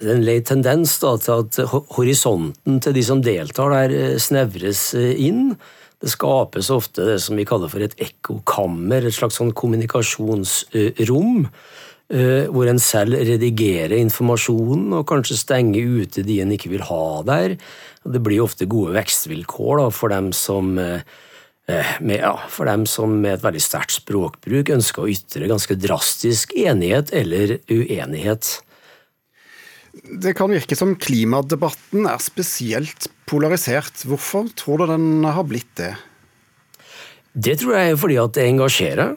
en 0.00 0.22
lei 0.22 0.38
tendens 0.46 0.94
da, 1.02 1.16
til 1.18 1.42
at 1.42 1.58
horisonten 1.96 2.78
til 2.80 2.94
de 2.96 3.02
som 3.04 3.20
deltar 3.24 3.74
der, 3.74 4.14
snevres 4.22 4.92
inn. 4.94 5.56
Det 6.00 6.08
skapes 6.08 6.70
ofte 6.72 7.04
det 7.04 7.18
som 7.20 7.36
vi 7.36 7.44
kaller 7.44 7.68
for 7.68 7.84
et 7.84 7.98
ekkokammer, 8.00 9.04
et 9.04 9.16
slags 9.16 9.36
sånn 9.36 9.52
kommunikasjonsrom. 9.52 11.42
Hvor 12.10 12.70
en 12.72 12.80
selv 12.82 13.20
redigerer 13.28 13.98
informasjonen 13.98 14.96
og 14.96 15.04
kanskje 15.12 15.36
stenger 15.42 16.00
ute 16.00 16.24
de 16.24 16.40
en 16.40 16.56
ikke 16.56 16.72
vil 16.72 16.86
ha 16.88 17.04
der. 17.28 17.58
Det 18.08 18.22
blir 18.24 18.40
ofte 18.46 18.70
gode 18.70 18.96
vekstvilkår 18.96 19.82
da, 19.82 19.90
for 19.92 20.16
dem 20.16 20.32
som 20.32 20.72
med, 22.00 22.18
ja, 22.20 22.34
for 22.50 22.68
dem 22.68 22.86
som 22.88 23.18
med 23.22 23.38
et 23.38 23.44
veldig 23.44 23.62
sterkt 23.62 23.96
språkbruk 23.98 24.72
ønsker 24.74 25.04
å 25.04 25.12
ytre 25.12 25.50
ganske 25.50 25.76
drastisk 25.78 26.54
enighet 26.58 27.12
eller 27.16 27.58
uenighet. 27.70 28.58
Det 29.90 30.36
kan 30.38 30.52
virke 30.52 30.76
som 30.78 30.94
klimadebatten 30.98 32.06
er 32.10 32.20
spesielt 32.22 33.08
polarisert. 33.30 34.04
Hvorfor 34.06 34.50
tror 34.58 34.82
du 34.82 34.92
den 34.92 35.26
har 35.26 35.46
blitt 35.48 35.72
det? 35.80 35.94
Det 37.32 37.58
tror 37.60 37.76
jeg 37.76 37.90
er 37.90 37.98
fordi 37.98 38.18
at 38.22 38.36
det 38.36 38.46
engasjerer. 38.50 39.16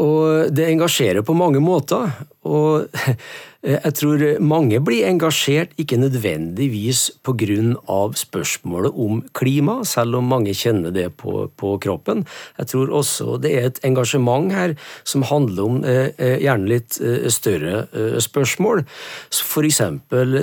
Og 0.00 0.52
det 0.56 0.68
engasjerer 0.70 1.24
på 1.24 1.36
mange 1.36 1.60
måter. 1.64 2.12
Og 2.48 2.88
jeg 3.64 3.96
tror 3.96 4.22
mange 4.44 4.76
blir 4.84 5.06
engasjert 5.08 5.70
ikke 5.80 5.96
nødvendigvis 5.96 7.10
pga. 7.24 8.12
spørsmålet 8.14 8.92
om 8.92 9.22
klima, 9.32 9.84
selv 9.84 10.16
om 10.16 10.24
mange 10.28 10.52
kjenner 10.52 10.90
det 10.92 11.16
på, 11.16 11.50
på, 11.56 11.78
kroppen. 11.78 12.26
Jeg 12.58 12.66
tror 12.66 12.92
også 12.92 13.38
det 13.40 13.52
er 13.54 13.66
et 13.66 13.80
engasjement 13.84 14.52
her 14.52 14.74
som 15.04 15.22
handler 15.22 15.64
om 15.64 15.84
eh, 15.84 16.12
gjerne 16.42 16.68
litt 16.68 17.00
eh, 17.00 17.28
større 17.32 17.86
eh, 17.92 18.18
spørsmål. 18.20 18.84
F.eks. 19.32 19.80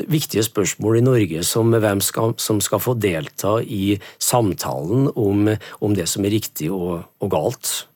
viktige 0.09 0.43
spørsmål 0.43 0.97
i 0.97 1.05
Norge 1.05 1.43
som 1.43 1.71
hvem 1.71 2.01
skal, 2.01 2.33
som 2.37 2.61
skal 2.61 2.81
få 2.81 2.97
delta 2.97 3.59
i 3.61 3.99
samtalen 4.17 5.11
om, 5.15 5.47
om 5.81 5.95
det 5.95 6.09
som 6.09 6.25
er 6.25 6.37
riktig 6.39 6.71
og, 6.73 7.05
og 7.21 7.31
galt. 7.31 7.90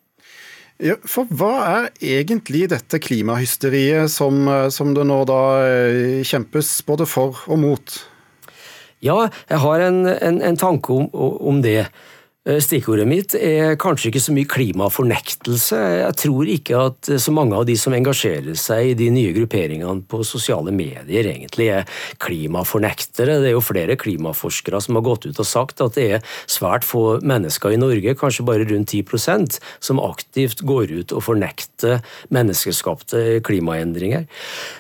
Ja, 0.84 0.98
for 1.08 1.30
hva 1.32 1.54
er 1.64 1.86
egentlig 2.04 2.66
dette 2.74 3.00
klimahysteriet 3.00 4.12
som, 4.12 4.44
som 4.74 4.92
det 4.98 5.06
nå 5.08 5.22
da 5.30 5.40
kjempes 6.28 6.74
både 6.84 7.08
for 7.08 7.40
og 7.48 7.62
mot? 7.62 7.96
Ja, 9.06 9.30
jeg 9.50 9.62
har 9.62 9.86
en, 9.86 10.04
en, 10.08 10.42
en 10.42 10.58
tanke 10.60 10.94
om, 10.94 11.08
om, 11.14 11.62
det. 11.64 11.86
Eh, 12.46 12.60
Stikkordet 12.62 13.08
mitt 13.10 13.34
er 13.34 13.74
kanskje 13.82 14.12
ikke 14.12 14.22
så 14.22 14.34
mye 14.36 14.50
klimafornektelse. 14.50 15.78
Jeg 16.04 16.18
tror 16.22 16.50
ikke 16.54 16.82
at 16.92 17.10
så 17.22 17.32
mange 17.34 17.58
av 17.58 17.64
de 17.66 17.74
som 17.80 17.94
engasjerer 17.98 18.54
seg 18.60 18.92
i 18.92 18.98
de 19.00 19.08
nye 19.10 19.32
grupperingene 19.34 20.04
på 20.06 20.20
sosiale 20.22 20.70
medier, 20.76 21.26
egentlig 21.26 21.72
er 21.74 21.90
klimafornektere. 22.22 23.40
Det 23.42 23.50
er 23.50 23.56
jo 23.56 23.64
flere 23.66 23.98
klimaforskere 23.98 24.82
som 24.84 25.00
har 25.00 25.06
gått 25.08 25.26
ut 25.26 25.42
og 25.42 25.50
sagt 25.50 25.82
at 25.82 25.98
det 25.98 26.06
er 26.20 26.36
svært 26.46 26.86
få 26.86 27.18
mennesker 27.26 27.74
i 27.74 27.82
Norge, 27.82 28.14
kanskje 28.20 28.46
bare 28.46 28.70
rundt 28.70 28.94
10% 28.94 29.58
som 29.82 30.04
aktivt 30.06 30.62
går 30.70 30.94
ut 30.94 31.16
og 31.18 31.26
fornekter 31.26 32.06
menneskeskapte 32.30 33.42
klimaendringer. 33.46 34.30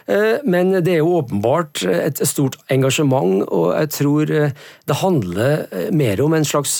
Eh, 0.05 0.37
Men 0.45 0.83
det 0.85 0.99
er 0.99 1.01
jo 1.01 1.17
åpenbart 1.17 1.81
et 1.89 2.21
stort 2.27 2.59
engasjement, 2.69 3.41
og 3.49 3.73
jeg 3.73 3.89
tror 3.97 4.29
eh, 4.29 4.53
det 4.85 5.01
handler 5.01 5.65
eh, 5.71 5.89
mer 5.89 6.21
om 6.21 6.37
en 6.37 6.45
slags 6.45 6.77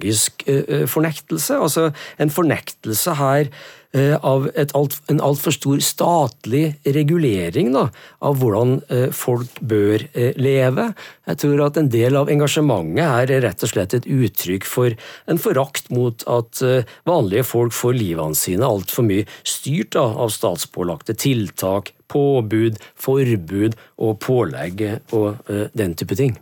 ideologisk 0.00 0.44
eh, 0.46 0.64
eh, 0.68 0.86
fornektelse. 0.86 1.58
Altså 1.58 1.92
en 2.18 2.30
fornektelse 2.30 3.14
her 3.18 3.50
eh, 3.92 4.16
av 4.22 4.48
alt, 4.74 5.00
en 5.10 5.20
altfor 5.20 5.52
stor 5.52 5.80
statlig 5.80 6.76
regulering 6.84 7.72
da, 7.74 7.90
av 8.22 8.38
hvordan 8.40 8.80
folk 9.12 9.48
bør 9.60 10.06
leve. 10.36 10.92
Jeg 11.26 11.40
tror 11.42 11.64
at 11.66 11.76
en 11.76 11.90
del 11.90 12.16
av 12.16 12.30
engasjementet 12.30 13.04
her 13.04 13.30
er 13.30 13.42
rett 13.42 13.62
og 13.62 13.72
slett 13.72 13.94
et 13.94 14.06
uttrykk 14.06 14.64
for 14.64 14.94
en 15.26 15.40
forakt 15.40 15.90
mot 15.90 16.22
at 16.30 16.62
vanlige 17.04 17.44
folk 17.44 17.74
får 17.74 17.96
livene 17.98 18.38
sine 18.38 18.66
altfor 18.66 19.06
mye 19.06 19.26
styrt 19.42 19.96
da, 19.96 20.06
av 20.06 20.30
statspålagte 20.30 21.16
tiltak, 21.18 21.92
påbud, 22.10 22.78
forbud 22.98 23.76
og 23.98 24.20
pålegg 24.22 24.86
og 25.14 25.42
den 25.74 25.98
type 25.98 26.18
ting. 26.18 26.38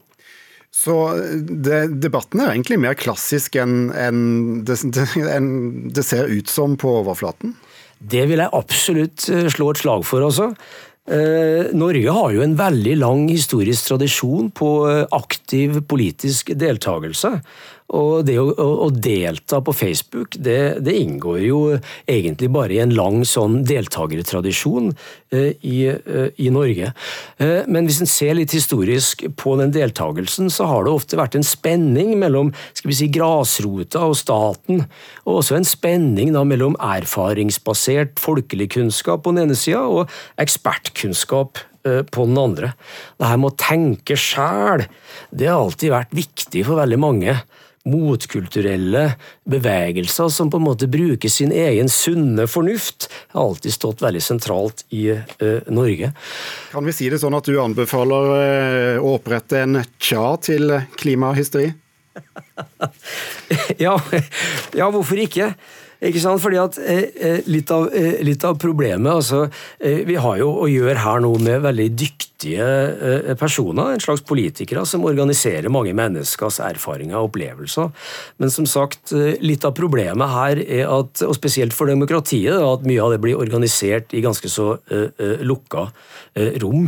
Så 0.79 0.95
det, 1.43 1.81
debatten 2.05 2.43
er 2.43 2.53
egentlig 2.53 2.79
mer 2.81 2.99
klassisk 2.99 3.59
enn 3.59 3.89
enn 3.91 4.20
det, 4.68 4.79
enn 5.26 5.49
det 5.95 6.05
ser 6.07 6.31
ut 6.31 6.51
som 6.53 6.76
på 6.79 7.01
overflaten? 7.01 7.57
Det 7.99 8.29
vil 8.31 8.39
jeg 8.39 8.55
absolutt 8.55 9.26
eh, 9.33 9.49
slå 9.51 9.72
et 9.72 9.81
slag 9.81 10.05
for. 10.07 10.22
Eh, 11.09 11.70
Norge 11.74 12.14
har 12.14 12.35
jo 12.35 12.45
en 12.45 12.55
veldig 12.59 12.95
lang 13.01 13.24
historisk 13.31 13.91
tradisjon 13.91 14.53
på 14.55 14.70
eh, 14.91 15.05
aktiv 15.16 15.81
politisk 15.91 16.53
deltakelse. 16.55 17.33
Og 17.97 18.26
det 18.28 18.34
å, 18.36 18.51
å, 18.53 18.89
delta 18.93 19.62
på 19.64 19.72
Facebook, 19.72 20.36
det, 20.36 20.80
det, 20.84 20.93
inngår 21.01 21.39
jo 21.41 21.61
egentlig 22.05 22.51
bare 22.53 22.74
i 22.76 22.80
en 22.82 22.93
lang 22.93 23.22
sånn 23.24 23.62
deltakertradisjon 23.68 24.91
eh, 25.32 25.55
i, 25.64 25.78
eh, 25.89 26.28
i, 26.36 26.51
Norge. 26.53 26.91
Eh, 27.41 27.62
men 27.64 27.89
hvis 27.89 28.03
en 28.05 28.11
ser 28.11 28.36
litt 28.36 28.53
historisk 28.53 29.24
på 29.41 29.57
den 29.61 29.72
deltakelsen, 29.72 30.53
så 30.53 30.68
har 30.68 30.84
det 30.84 30.93
ofte 30.93 31.16
vært 31.20 31.39
en 31.39 31.47
spenning 31.47 32.12
mellom 32.20 32.53
skal 32.76 32.93
vi 32.93 32.99
si, 32.99 33.09
grasrota 33.14 34.05
og 34.11 34.18
staten, 34.20 34.84
og 35.24 35.41
også 35.41 35.57
en 35.57 35.68
spenning 35.68 36.34
da, 36.36 36.45
mellom 36.45 36.76
erfaringsbasert 36.76 38.20
folkelig 38.20 38.68
kunnskap 38.76 39.24
på 39.24 39.32
den 39.32 39.47
ene 39.47 39.57
sida 39.57 39.86
og 39.89 40.12
ekspertkunnskap 40.41 41.64
på 41.89 42.24
den 42.26 42.36
andre. 42.36 42.74
Det 43.16 43.30
her 43.30 43.39
med 43.41 43.55
å 43.55 43.61
tenke 43.62 44.16
sjæl, 44.20 44.84
det 45.32 45.49
har 45.49 45.62
alltid 45.62 45.95
vært 45.95 46.12
viktig 46.12 46.66
for 46.66 46.76
veldig 46.82 46.99
mange 47.01 47.39
motkulturelle 47.89 49.05
bevegelser 49.49 50.28
som 50.32 50.51
på 50.53 50.61
en 50.61 50.66
måte 50.66 50.89
bruker 50.91 51.32
sin 51.32 51.53
egen 51.55 51.89
sunne 51.93 52.47
fornuft, 52.51 53.09
har 53.34 53.49
alltid 53.49 53.74
stått 53.74 54.05
veldig 54.05 54.22
sentralt 54.22 54.84
i 54.95 55.11
uh, 55.16 55.59
Norge. 55.66 56.12
Kan 56.72 56.89
vi 56.89 56.95
si 56.97 57.11
det 57.11 57.20
sånn 57.22 57.36
at 57.39 57.49
du 57.49 57.59
anbefaler 57.62 58.32
uh, 58.34 59.03
å 59.03 59.16
opprette 59.18 59.64
en 59.64 59.82
tja 59.99 60.36
til 60.45 60.78
klimahysteri? 61.01 61.72
ja, 63.84 63.95
ja, 64.74 64.89
hvorfor 64.91 65.20
ikke? 65.22 65.53
Ikke 65.99 66.21
sant? 66.23 66.39
Fordi 66.43 66.59
at 66.63 66.79
eh, 66.79 67.41
litt, 67.51 67.71
av, 67.75 67.89
eh, 67.91 68.21
litt, 68.23 68.45
av, 68.47 68.59
problemet 68.63 69.19
altså, 69.19 69.49
eh, 69.83 70.05
Vi 70.07 70.19
har 70.19 70.39
jo 70.39 70.53
å 70.63 70.69
gjøre 70.71 71.03
her 71.03 71.23
nå 71.25 71.33
med 71.43 71.65
veldig 71.65 71.89
dyktige 71.99 72.67
eh, 72.69 73.33
personer, 73.39 73.97
en 73.97 74.03
slags 74.03 74.23
politikere, 74.27 74.85
som 74.87 75.07
organiserer 75.09 75.67
mange 75.75 75.95
menneskers 75.99 76.61
erfaringer 76.63 77.19
og 77.19 77.33
opplevelser. 77.33 77.91
Men 78.39 78.55
som 78.55 78.69
sagt, 78.71 79.11
eh, 79.11 79.41
litt 79.43 79.67
av 79.67 79.75
problemet 79.79 80.31
her 80.31 80.63
er 80.63 80.85
at, 80.87 81.25
og 81.27 81.35
spesielt 81.35 81.75
for 81.75 81.91
demokratiet, 81.91 82.55
at 82.55 82.87
mye 82.87 83.03
av 83.03 83.17
det 83.17 83.21
blir 83.25 83.39
organisert 83.39 84.15
i 84.15 84.23
ganske 84.23 84.51
så 84.53 84.77
eh, 84.95 85.43
lukka 85.43 85.89
rom. 86.63 86.85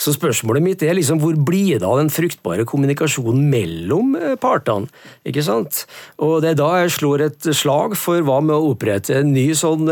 Så 0.00 0.14
spørsmålet 0.14 0.64
mitt 0.64 0.82
er 0.86 0.94
liksom, 0.96 1.18
hvor 1.20 1.36
blir 1.36 1.82
det 1.82 1.84
av 1.84 1.98
den 2.00 2.08
fruktbare 2.08 2.64
kommunikasjonen 2.64 3.42
mellom 3.52 4.14
partene? 4.40 4.88
Ikke 5.28 5.44
sant? 5.44 5.82
Og 6.22 6.38
det 6.40 6.54
er 6.54 6.60
da 6.62 6.70
jeg 6.80 6.94
slår 6.94 7.26
et 7.26 7.48
slag 7.52 7.98
for 8.00 8.24
hva 8.24 8.38
med 8.46 8.56
å 8.56 8.72
opprette 8.72 9.18
en 9.20 9.32
ny 9.34 9.48
sånn 9.58 9.90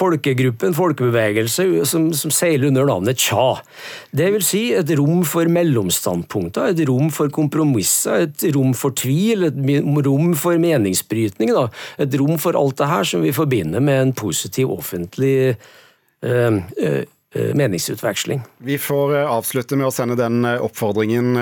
folkegruppe, 0.00 0.68
en 0.68 0.76
folkebevegelse, 0.76 1.66
som, 1.88 2.08
som 2.16 2.32
seiler 2.34 2.70
under 2.70 2.88
navnet 2.88 3.20
Tja. 3.20 3.60
Det 4.14 4.30
vil 4.34 4.44
si 4.46 4.64
et 4.76 4.90
rom 4.98 5.22
for 5.28 5.48
mellomstandpunkter, 5.52 6.72
et 6.72 6.84
rom 6.88 7.10
for 7.14 7.32
kompromisser, 7.34 8.28
et 8.28 8.46
rom 8.56 8.74
for 8.76 8.96
tvil, 8.96 9.48
et 9.50 9.58
rom 10.06 10.34
for 10.38 10.60
meningsbrytning. 10.60 11.54
Da. 11.54 11.68
Et 12.02 12.20
rom 12.20 12.38
for 12.40 12.58
alt 12.58 12.80
det 12.80 12.90
her 12.90 13.08
som 13.08 13.24
vi 13.24 13.34
forbinder 13.34 13.84
med 13.84 14.00
en 14.00 14.14
positiv 14.16 14.72
offentlig 14.74 15.36
øh, 16.24 16.60
øh, 16.60 17.02
meningsutveksling. 17.34 18.42
Vi 18.58 18.78
får 18.78 19.16
avslutte 19.24 19.78
med 19.78 19.88
å 19.88 19.94
sende 19.94 20.18
den 20.18 20.44
oppfordringen 20.46 21.34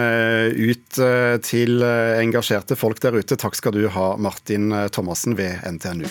ut 0.57 1.01
til 1.45 1.85
engasjerte 1.85 2.79
folk 2.79 3.03
der 3.05 3.21
ute. 3.21 3.37
Takk 3.37 3.59
skal 3.59 3.77
du 3.77 3.87
ha, 3.93 4.15
Martin 4.17 4.73
Thomassen 4.95 5.37
ved 5.39 5.61
NTNU. 5.69 6.09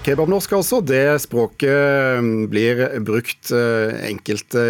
Kebabnorsk 0.00 0.54
altså, 0.56 0.78
det 0.80 1.20
språket 1.20 2.24
blir 2.48 2.78
brukt 3.04 3.50
enkelte 3.52 4.62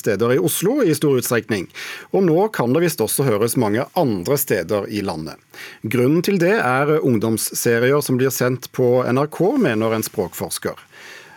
steder 0.00 0.32
i 0.32 0.38
Oslo 0.40 0.78
i 0.80 0.94
stor 0.96 1.18
utstrekning. 1.20 1.66
Og 2.16 2.24
nå 2.24 2.46
kan 2.56 2.72
det 2.72 2.80
visst 2.86 3.02
også 3.04 3.26
høres 3.28 3.58
mange 3.60 3.84
andre 3.92 4.38
steder 4.40 4.88
i 4.88 5.04
landet. 5.04 5.36
Grunnen 5.84 6.24
til 6.24 6.40
det 6.40 6.54
er 6.56 6.94
ungdomsserier 7.02 8.00
som 8.00 8.16
blir 8.16 8.32
sendt 8.32 8.70
på 8.72 9.02
NRK, 9.04 9.42
mener 9.60 9.92
en 9.92 10.06
språkforsker. 10.08 10.80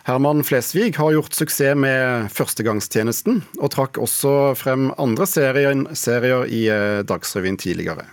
Herman 0.06 0.44
Flesvig 0.46 0.92
har 0.98 1.16
gjort 1.16 1.34
suksess 1.34 1.74
med 1.82 2.28
Førstegangstjenesten, 2.30 3.40
og 3.58 3.72
trakk 3.74 3.98
også 3.98 4.54
frem 4.54 4.92
andre 5.02 5.26
serier, 5.26 5.74
serier 5.98 6.46
i 6.46 6.62
Dagsrevyen 7.10 7.58
tidligere. 7.58 8.06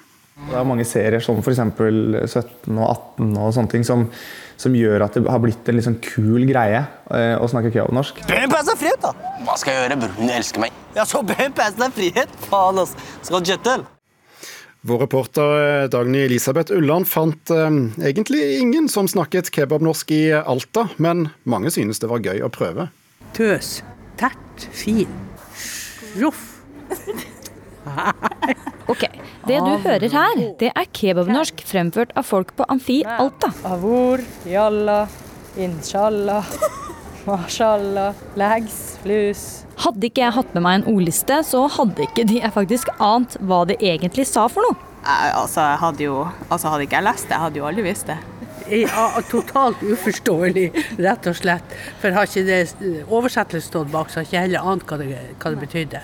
Det 0.48 0.56
er 0.56 0.64
mange 0.64 0.86
serier 0.88 1.20
som 1.20 1.36
f.eks. 1.42 1.60
17 1.60 2.80
og 2.80 2.86
18 2.88 3.36
og 3.36 3.52
sånne 3.52 3.72
ting 3.74 3.84
som, 3.84 4.06
som, 4.56 4.72
gjør 4.72 5.04
at 5.04 5.20
det 5.20 5.28
har 5.28 5.44
blitt 5.44 5.68
en 5.68 5.84
sånn 5.84 6.00
kul 6.00 6.48
greie 6.48 6.80
å 7.12 7.52
snakke 7.52 7.74
kebabnorsk. 7.74 8.24
Bøn 8.30 8.48
pass 8.56 8.72
er 8.72 8.80
frihet, 8.80 9.04
da! 9.04 9.12
Hva 9.44 9.60
skal 9.60 9.76
jeg 9.76 9.84
gjøre? 9.84 10.04
Bror 10.06 10.36
elsker 10.40 10.64
meg. 10.64 10.84
Ja, 10.96 11.04
så 11.04 11.20
bøn 11.20 11.58
pass 11.60 11.76
er 11.76 11.92
frihet! 11.92 12.38
Faen, 12.48 12.80
altså. 12.80 13.10
Skal 13.20 13.44
kjøttel? 13.52 13.84
Vår 14.84 14.98
reporter 14.98 15.88
Dagny 15.88 16.24
Elisabeth 16.24 16.72
Ulland 16.74 17.06
fant 17.08 17.50
eh, 17.54 17.70
egentlig 18.02 18.40
ingen 18.58 18.88
som 18.90 19.06
snakket 19.08 19.52
kebabnorsk 19.54 20.10
i 20.10 20.24
Alta, 20.34 20.88
men 20.96 21.28
mange 21.46 21.70
synes 21.70 22.02
det 22.02 22.10
var 22.10 22.24
gøy 22.24 22.42
å 22.42 22.50
prøve. 22.50 22.88
Tøs. 23.36 23.76
Tert. 24.18 24.66
Fin. 24.74 25.06
Roff. 26.18 26.48
ok, 28.90 29.06
det 29.46 29.60
du 29.62 29.70
hører 29.86 30.10
her, 30.18 30.42
det 30.58 30.72
er 30.74 30.90
kebabnorsk 30.98 31.62
fremført 31.66 32.10
av 32.18 32.26
folk 32.26 32.50
på 32.58 32.66
Amfi 32.66 33.04
Alta. 33.06 33.52
Avor, 33.70 34.18
jalla, 34.50 35.04
inshallah, 35.62 36.50
mashallah, 37.26 38.18
lags, 38.38 38.78
flus. 39.02 39.42
Hadde 39.82 40.08
ikke 40.08 40.24
jeg 40.24 40.36
hatt 40.36 40.54
med 40.56 40.64
meg 40.64 40.80
en 40.80 40.88
ordliste, 40.94 41.40
så 41.46 41.64
hadde 41.76 42.06
ikke 42.06 42.26
de 42.28 42.40
faktisk 42.54 42.90
ant 43.02 43.36
hva 43.40 43.62
det 43.68 43.78
egentlig 43.82 44.26
sa 44.30 44.48
for 44.52 44.66
noe. 44.66 44.78
Altså, 45.02 45.64
jeg 45.64 45.80
hadde 45.82 46.04
jo 46.04 46.18
altså, 46.46 46.68
Hadde 46.70 46.84
ikke 46.86 47.00
jeg 47.00 47.06
lest 47.08 47.26
det, 47.26 47.34
jeg 47.34 47.42
hadde 47.42 47.58
jo 47.58 47.66
aldri 47.66 47.86
visst 47.88 48.10
det. 48.10 48.18
Ja, 48.70 49.08
totalt 49.26 49.82
uforståelig, 49.82 50.68
rett 51.02 51.26
og 51.26 51.34
slett. 51.36 51.74
For 52.00 52.14
har 52.14 52.28
ikke 52.28 52.44
det 52.46 53.02
oversettelse 53.10 53.66
stått 53.68 53.90
bak, 53.92 54.10
så 54.12 54.20
har 54.20 54.28
ikke 54.28 54.44
heller 54.46 54.70
ant 54.72 54.86
hva 54.86 55.00
det, 55.02 55.10
hva 55.42 55.52
det 55.54 55.64
betydde. 55.64 56.02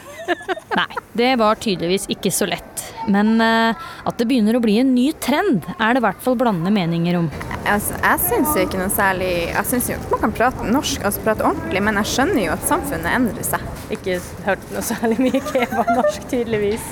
Nei, 0.79 0.89
det 1.19 1.31
var 1.41 1.59
tydeligvis 1.63 2.07
ikke 2.13 2.33
så 2.35 2.49
lett. 2.49 2.85
Men 3.09 3.39
uh, 3.41 3.89
at 4.09 4.19
det 4.21 4.27
begynner 4.29 4.59
å 4.59 4.63
bli 4.63 4.79
en 4.83 4.93
ny 4.95 5.11
trend, 5.25 5.65
er 5.79 5.97
det 5.97 6.03
i 6.03 6.05
hvert 6.05 6.23
fall 6.25 6.37
blandede 6.39 6.73
meninger 6.75 7.19
om. 7.19 7.31
Altså, 7.69 7.97
jeg 8.03 8.23
syns 8.25 8.55
jo 8.57 8.63
ikke 8.65 8.79
noe 8.81 8.93
særlig 8.93 9.29
Jeg 9.51 9.65
syns 9.69 9.89
jo 9.91 9.97
man 10.09 10.23
kan 10.23 10.33
prate 10.33 10.69
norsk, 10.69 11.03
altså 11.05 11.25
prate 11.25 11.45
ordentlig, 11.45 11.83
men 11.85 11.99
jeg 12.01 12.13
skjønner 12.15 12.43
jo 12.47 12.55
at 12.55 12.69
samfunnet 12.69 13.11
endrer 13.13 13.49
seg. 13.49 13.67
Ikke 13.95 14.19
hørt 14.47 14.71
noe 14.75 14.85
særlig 14.85 15.19
mye 15.27 15.43
kebab-norsk, 15.51 16.29
tydeligvis. 16.31 16.87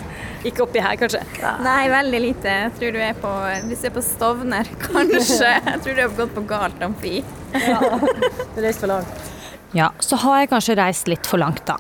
Ikke 0.47 0.63
oppi 0.67 0.83
her, 0.83 0.95
kanskje? 1.01 1.23
Nei, 1.65 1.87
veldig 1.91 2.21
lite. 2.23 2.59
Jeg 2.67 2.75
tror 2.79 2.93
du 2.95 3.01
er 3.03 3.17
på, 3.19 3.33
hvis 3.71 3.83
du 3.83 3.89
er 3.89 3.97
på 3.97 4.05
Stovner, 4.05 4.69
kanskje. 4.85 5.55
Jeg 5.71 5.81
tror 5.85 5.97
du 5.97 6.05
har 6.05 6.19
gått 6.21 6.37
på 6.37 6.45
galt 6.49 6.85
amfi. 6.87 7.17
Ja, 7.57 7.81
du 7.99 8.61
reiste 8.63 8.85
for 8.85 8.93
langt. 8.93 9.36
Ja, 9.77 9.91
så 10.01 10.17
har 10.23 10.39
jeg 10.41 10.49
kanskje 10.55 10.75
reist 10.79 11.09
litt 11.11 11.27
for 11.29 11.37
langt, 11.43 11.67
da. 11.69 11.77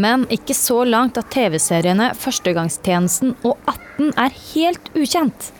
Men 0.00 0.24
ikke 0.32 0.54
så 0.56 0.78
langt 0.88 1.18
at 1.20 1.28
TV-seriene 1.34 2.12
Førstegangstjenesten 2.16 3.34
og 3.44 3.58
18 3.68 4.12
er 4.22 4.36
helt 4.54 4.88
ukjent. 4.96 5.50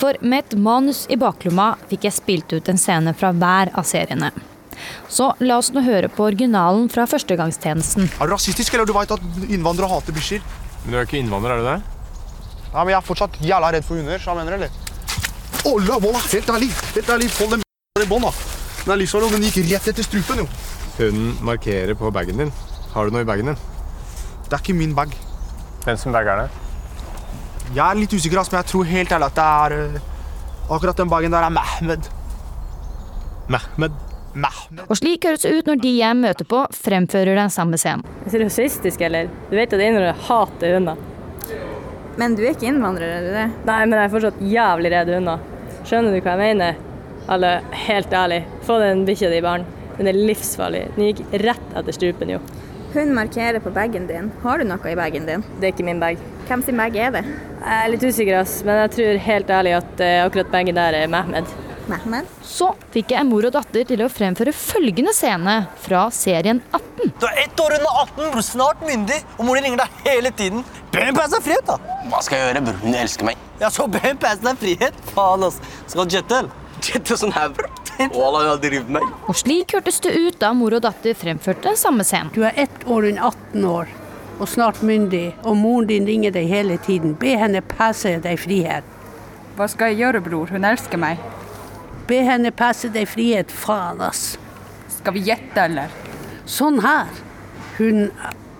For 0.00 0.16
med 0.22 0.46
et 0.46 0.56
manus 0.56 1.02
i 1.12 1.18
baklomma 1.20 1.74
fikk 1.90 2.06
jeg 2.08 2.16
spilt 2.16 2.54
ut 2.56 2.70
en 2.72 2.80
scene 2.80 3.12
fra 3.12 3.34
hver 3.36 3.72
av 3.76 3.84
seriene. 3.84 4.30
Så 5.12 5.28
la 5.44 5.58
oss 5.60 5.72
nå 5.74 5.82
høre 5.84 6.08
på 6.12 6.24
originalen 6.24 6.88
fra 6.92 7.04
Førstegangstjenesten. 7.10 8.08
Er 8.16 8.30
du 8.30 8.32
rasistisk, 8.32 8.72
eller 8.72 8.88
du 8.88 8.94
veit 8.96 9.12
at 9.12 9.28
innvandrere 9.48 9.90
hater 9.92 10.16
bikkjer? 10.16 10.40
Men 10.86 10.94
du 10.94 11.00
er 11.02 11.08
ikke 11.08 11.20
innvandrer, 11.20 11.56
er 11.56 11.60
du 11.60 11.68
det? 11.68 11.78
Nei, 12.72 12.80
men 12.80 12.94
jeg 12.94 13.00
er 13.02 13.06
fortsatt 13.10 13.36
jævla 13.44 13.74
redd 13.76 13.84
for 13.84 14.00
hunder, 14.00 14.22
så 14.22 14.32
jeg 14.32 14.40
mener 14.40 14.56
eller? 14.56 14.80
Olla, 15.68 16.00
volla, 16.00 16.24
helt 16.30 16.56
ærlig! 16.56 16.70
Helt 16.94 17.12
ærlig, 17.12 17.28
hold 17.36 17.56
den 17.56 17.66
i 18.06 18.08
bånn, 18.08 18.24
da. 18.24 18.32
Den 18.86 18.94
er 18.94 19.00
livsfarlig, 19.02 19.28
og 19.28 19.36
den 19.36 19.48
gikk 19.48 19.62
rett 19.66 19.92
etter 19.92 20.06
strupen, 20.06 20.44
jo. 20.44 20.48
Hunden 20.96 21.34
markerer 21.44 21.94
på 21.94 22.10
bagen 22.14 22.38
din. 22.40 22.52
Har 22.94 23.04
du 23.04 23.12
noe 23.12 23.24
i 23.24 23.28
bagen 23.28 23.50
din? 23.50 23.58
Det 24.46 24.54
er 24.54 24.62
ikke 24.62 24.76
min 24.78 24.94
bag. 24.96 25.12
Hvem 25.84 25.98
sin 26.00 26.14
bag 26.14 26.28
er 26.32 26.44
det? 26.44 26.50
Jeg 27.74 27.82
er 27.84 27.98
litt 27.98 28.14
usikker, 28.14 28.40
ass, 28.40 28.50
men 28.52 28.62
jeg 28.62 28.70
tror 28.70 28.88
helt 28.88 29.12
ærlig 29.12 29.26
at 29.26 29.36
det 29.36 29.46
er 29.46 29.74
øh, 29.76 30.04
Akkurat 30.66 30.98
den 30.98 31.10
bagen 31.10 31.30
der 31.30 31.44
er 31.46 31.52
Mehmed. 31.54 32.08
Mehmed? 33.46 33.98
Mehmed. 34.34 34.80
Og 34.88 34.98
slik 34.98 35.24
høres 35.28 35.44
det 35.44 35.52
ut 35.54 35.68
når 35.70 35.78
de 35.84 35.92
jeg 35.94 36.18
møter 36.18 36.48
på, 36.48 36.64
fremfører 36.74 37.38
den 37.38 37.52
samme 37.54 37.78
scenen. 37.78 38.02
Er 38.26 38.34
du 38.34 38.42
rasistisk, 38.42 39.04
eller? 39.06 39.30
Du 39.50 39.54
vet 39.54 39.70
at 39.76 39.84
innvandrere 39.84 40.16
hater 40.26 40.74
hunder. 40.74 40.98
Men 42.18 42.34
du 42.34 42.42
er 42.42 42.56
ikke 42.56 42.66
innvandrer, 42.72 43.12
er 43.18 43.22
du 43.22 43.30
det? 43.36 43.46
Nei, 43.68 43.78
men 43.84 43.94
jeg 43.94 44.08
er 44.08 44.12
fortsatt 44.16 44.42
jævlig 44.42 44.92
redd 44.96 45.12
hunder. 45.14 45.46
Skjønner 45.86 46.16
du 46.16 46.18
hva 46.18 46.34
jeg 46.34 46.42
mener? 46.42 46.82
Alle, 47.30 47.52
helt 47.86 48.14
ærlig, 48.14 48.42
få 48.66 48.80
den 48.82 49.06
bikkja 49.06 49.30
di 49.30 49.38
i 49.38 49.44
baren. 49.44 49.66
Den 49.98 50.10
er 50.10 50.16
livsfarlig. 50.16 50.86
Den 50.96 51.10
gikk 51.10 51.22
rett 51.44 51.76
etter 51.76 51.96
strupen, 51.96 52.36
jo. 52.36 52.40
Hun 52.96 53.12
markerer 53.16 53.60
på 53.60 53.70
bagen 53.70 54.06
din. 54.08 54.30
Har 54.42 54.58
du 54.58 54.64
noe 54.64 54.88
i 54.88 54.96
bagen 54.96 55.26
din? 55.28 55.44
Det 55.60 55.68
er 55.68 55.74
ikke 55.74 55.84
min 55.84 56.00
bag. 56.00 56.20
Hvem 56.48 56.62
sin 56.64 56.78
bag 56.80 56.96
er 56.96 57.14
det? 57.18 57.22
Jeg 57.26 57.76
er 57.76 57.90
litt 57.92 58.04
usikker, 58.06 58.38
ass, 58.40 58.60
men 58.64 58.82
jeg 58.84 58.92
tror 58.94 59.22
helt 59.26 59.50
ærlig 59.58 59.74
at 59.76 60.02
eh, 60.04 60.20
akkurat 60.24 60.52
bagen 60.52 60.78
der 60.78 60.96
er 61.00 61.10
Mehmed. 61.12 61.50
Mehmed? 61.90 62.30
Så 62.46 62.70
fikk 62.94 63.12
jeg 63.14 63.26
mor 63.28 63.46
og 63.46 63.54
datter 63.54 63.84
til 63.86 64.00
å 64.02 64.08
fremføre 64.10 64.54
følgende 64.56 65.12
scene 65.14 65.58
fra 65.84 66.06
serien 66.14 66.62
18. 66.70 67.12
Du 67.20 67.26
er 67.28 67.42
ett 67.44 67.62
år 67.62 67.76
under 67.78 68.00
18, 68.06 68.30
bror. 68.32 68.46
Snart 68.46 68.82
myndig. 68.86 69.20
Og 69.36 69.46
mor 69.48 69.58
di 69.58 69.66
ringer 69.66 69.84
deg 69.84 70.00
hele 70.08 70.32
tiden. 70.40 70.64
Be 70.94 71.04
er 71.04 71.42
frihet, 71.44 71.68
da. 71.68 71.76
Hva 72.10 72.22
skal 72.24 72.40
jeg 72.40 72.48
gjøre, 72.48 72.64
bror? 72.68 72.80
Hun 72.82 72.96
elsker 73.02 73.28
meg. 73.28 73.42
Ja, 73.60 73.70
så 73.70 73.86
be 73.90 74.00
er 74.02 74.60
frihet. 74.62 75.02
Faen, 75.12 75.44
ass. 75.46 75.60
Skal 75.86 76.08
du 76.08 76.16
jette, 76.16 76.40
eller? 76.42 76.62
Jette 76.86 77.18
sånn 77.18 77.34
her, 77.36 77.52
bror. 77.54 77.85
Og 79.26 79.38
slik 79.38 79.76
hørtes 79.76 80.02
det 80.04 80.14
ut 80.16 80.40
da 80.42 80.52
mor 80.56 80.76
og 80.76 80.84
datter 80.84 81.16
fremførte 81.16 81.76
samme 81.80 82.04
scenen. 82.04 82.32
Du 82.34 82.42
er 82.44 82.58
ett 82.66 82.84
år 82.84 83.10
under 83.12 83.30
18 83.30 83.70
år 83.70 83.94
og 84.36 84.48
snart 84.48 84.82
myndig, 84.84 85.30
og 85.44 85.56
moren 85.56 85.88
din 85.88 86.06
ringer 86.08 86.34
deg 86.34 86.48
hele 86.50 86.76
tiden. 86.84 87.14
Be 87.16 87.36
henne 87.40 87.62
passe 87.64 88.18
deg 88.22 88.40
frihet. 88.40 88.84
Hva 89.56 89.68
skal 89.72 89.92
jeg 89.92 90.02
gjøre, 90.02 90.20
bror? 90.26 90.52
Hun 90.52 90.66
elsker 90.68 91.00
meg. 91.00 91.22
Be 92.06 92.20
henne 92.26 92.52
passe 92.54 92.90
deg 92.92 93.08
frihet, 93.08 93.52
faen, 93.52 94.02
ass. 94.04 94.34
Skal 94.98 95.16
vi 95.16 95.24
gjette, 95.30 95.64
eller? 95.64 95.94
Sånn 96.44 96.82
her. 96.84 97.08
Hun, 97.78 98.10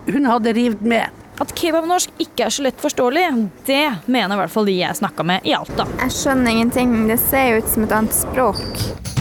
hun 0.09 0.29
hadde 0.29 0.55
revet 0.57 0.81
med. 0.81 1.13
At 1.37 1.53
kebabnorsk 1.53 2.17
ikke 2.23 2.47
er 2.47 2.53
så 2.53 2.65
lett 2.65 2.81
forståelig, 2.81 3.27
det 3.67 3.83
mener 4.09 4.33
i 4.33 4.39
hvert 4.41 4.53
fall 4.55 4.65
de 4.65 4.79
jeg 4.79 4.97
snakka 4.97 5.25
med 5.29 5.45
i 5.45 5.53
Alta. 5.53 5.85
Jeg 6.01 6.15
skjønner 6.17 6.55
ingenting. 6.55 6.97
Det 7.11 7.19
ser 7.21 7.51
jo 7.51 7.61
ut 7.61 7.69
som 7.75 7.85
et 7.85 7.93
annet 7.93 8.17
språk. 8.17 9.16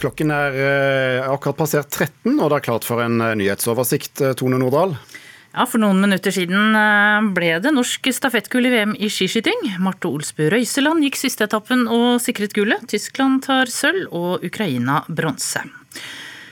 Klokken 0.00 0.30
er 0.32 0.54
eh, 0.56 1.26
akkurat 1.28 1.58
passert 1.58 1.90
13, 1.92 2.38
og 2.38 2.46
det 2.48 2.56
er 2.56 2.64
klart 2.64 2.86
for 2.88 3.02
en 3.04 3.20
eh, 3.20 3.34
nyhetsoversikt. 3.36 4.22
eh, 4.24 4.32
Tone 4.38 4.56
Nordahl. 4.60 4.94
Ja, 5.50 5.66
For 5.66 5.82
noen 5.82 5.98
minutter 6.00 6.32
siden 6.32 6.76
ble 7.34 7.56
det 7.60 7.72
norsk 7.74 8.06
stafettgull 8.14 8.68
i 8.68 8.70
VM 8.70 8.94
i 8.94 9.10
skiskyting. 9.10 9.66
Marte 9.82 10.06
Olsbu 10.08 10.46
Røiseland 10.54 11.02
gikk 11.02 11.18
siste 11.18 11.48
etappen 11.48 11.88
og 11.90 12.22
sikret 12.22 12.54
gullet. 12.54 12.86
Tyskland 12.88 13.42
tar 13.48 13.68
sølv 13.68 14.06
og 14.14 14.46
Ukraina 14.46 15.02
bronse. 15.10 15.64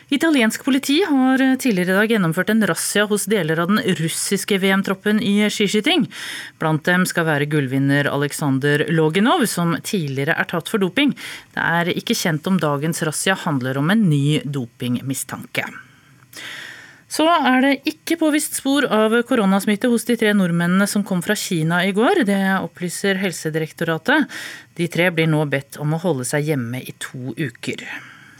Italiensk 0.08 0.64
politi 0.64 1.02
har 1.04 1.42
tidligere 1.60 1.92
i 1.92 1.96
dag 1.98 2.12
gjennomført 2.14 2.48
en 2.48 2.64
razzia 2.66 3.04
hos 3.10 3.26
deler 3.28 3.60
av 3.60 3.68
den 3.68 3.82
russiske 3.98 4.56
VM-troppen 4.62 5.20
i 5.20 5.34
skiskyting. 5.52 6.06
Blant 6.56 6.86
dem 6.88 7.04
skal 7.08 7.26
være 7.28 7.48
gullvinner 7.52 8.08
Aleksandr 8.08 8.86
Loginov, 8.88 9.44
som 9.44 9.76
tidligere 9.84 10.38
er 10.40 10.48
tatt 10.48 10.72
for 10.72 10.80
doping. 10.80 11.12
Det 11.52 11.60
er 11.60 11.92
ikke 11.92 12.16
kjent 12.16 12.48
om 12.48 12.56
dagens 12.56 13.04
razzia 13.04 13.36
handler 13.36 13.82
om 13.82 13.92
en 13.92 14.08
ny 14.08 14.40
dopingmistanke. 14.48 15.68
Så 17.08 17.28
er 17.28 17.62
det 17.64 17.76
ikke 17.88 18.16
påvist 18.20 18.56
spor 18.56 18.88
av 18.88 19.12
koronasmitte 19.28 19.92
hos 19.92 20.08
de 20.08 20.16
tre 20.20 20.32
nordmennene 20.36 20.88
som 20.88 21.04
kom 21.04 21.20
fra 21.24 21.36
Kina 21.36 21.84
i 21.84 21.92
går. 21.96 22.24
Det 22.28 22.42
opplyser 22.64 23.20
Helsedirektoratet. 23.20 24.28
De 24.76 24.88
tre 24.88 25.12
blir 25.12 25.28
nå 25.28 25.44
bedt 25.52 25.76
om 25.84 25.92
å 25.92 26.00
holde 26.00 26.28
seg 26.28 26.48
hjemme 26.48 26.80
i 26.80 26.96
to 26.96 27.36
uker. 27.36 27.84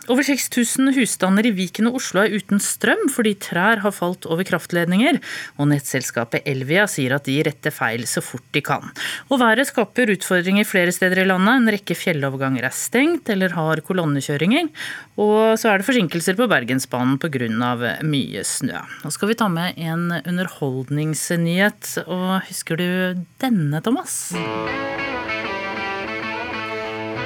Over 0.09 0.25
6000 0.25 0.89
husstander 0.97 1.45
i 1.45 1.51
Viken 1.53 1.91
og 1.91 1.99
Oslo 1.99 2.23
er 2.23 2.33
uten 2.33 2.63
strøm 2.65 3.11
fordi 3.13 3.35
trær 3.45 3.83
har 3.83 3.93
falt 3.93 4.25
over 4.31 4.47
kraftledninger, 4.49 5.19
og 5.61 5.69
nettselskapet 5.69 6.49
Elvia 6.49 6.87
sier 6.89 7.19
at 7.19 7.29
de 7.29 7.37
retter 7.45 7.75
feil 7.75 8.07
så 8.09 8.23
fort 8.25 8.47
de 8.57 8.63
kan. 8.65 8.89
Og 9.29 9.43
været 9.43 9.69
skaper 9.69 10.15
utfordringer 10.15 10.65
flere 10.65 10.95
steder 10.97 11.21
i 11.21 11.29
landet. 11.29 11.61
En 11.61 11.73
rekke 11.77 11.97
fjelloverganger 11.99 12.65
er 12.65 12.73
stengt 12.73 13.29
eller 13.29 13.53
har 13.53 13.85
kolonnekjøringer, 13.85 14.73
og 15.21 15.61
så 15.61 15.75
er 15.75 15.83
det 15.83 15.89
forsinkelser 15.91 16.41
på 16.41 16.49
Bergensbanen 16.49 17.21
pga. 17.21 18.01
mye 18.03 18.45
snø. 18.45 18.81
Nå 19.05 19.13
skal 19.13 19.29
vi 19.29 19.37
ta 19.37 19.49
med 19.53 19.77
en 19.77 20.09
underholdningsnyhet, 20.25 22.05
og 22.09 22.49
husker 22.49 22.81
du 22.81 23.25
denne, 23.45 23.83
Thomas? 23.85 24.33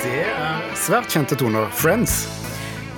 Det 0.02 0.22
er 0.26 0.72
svært 0.74 1.12
kjente 1.14 1.38
toner. 1.38 1.70
Friends. 1.70 2.41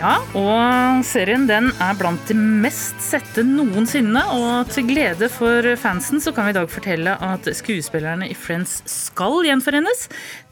Ja, 0.04 0.18
og 0.36 1.04
serien 1.08 1.46
den 1.48 1.70
er 1.80 1.94
blant 1.96 2.28
de 2.28 2.34
mest 2.36 2.98
sette 3.00 3.40
noensinne. 3.40 4.20
Og 4.36 4.68
til 4.68 4.84
glede 4.90 5.30
for 5.32 5.64
fansen 5.80 6.20
så 6.20 6.28
kan 6.36 6.44
vi 6.44 6.52
i 6.52 6.56
dag 6.58 6.66
fortelle 6.68 7.14
at 7.24 7.46
skuespillerne 7.56 8.26
i 8.28 8.34
Friends 8.36 8.82
skal 8.90 9.38
gjenforenes. 9.46 10.02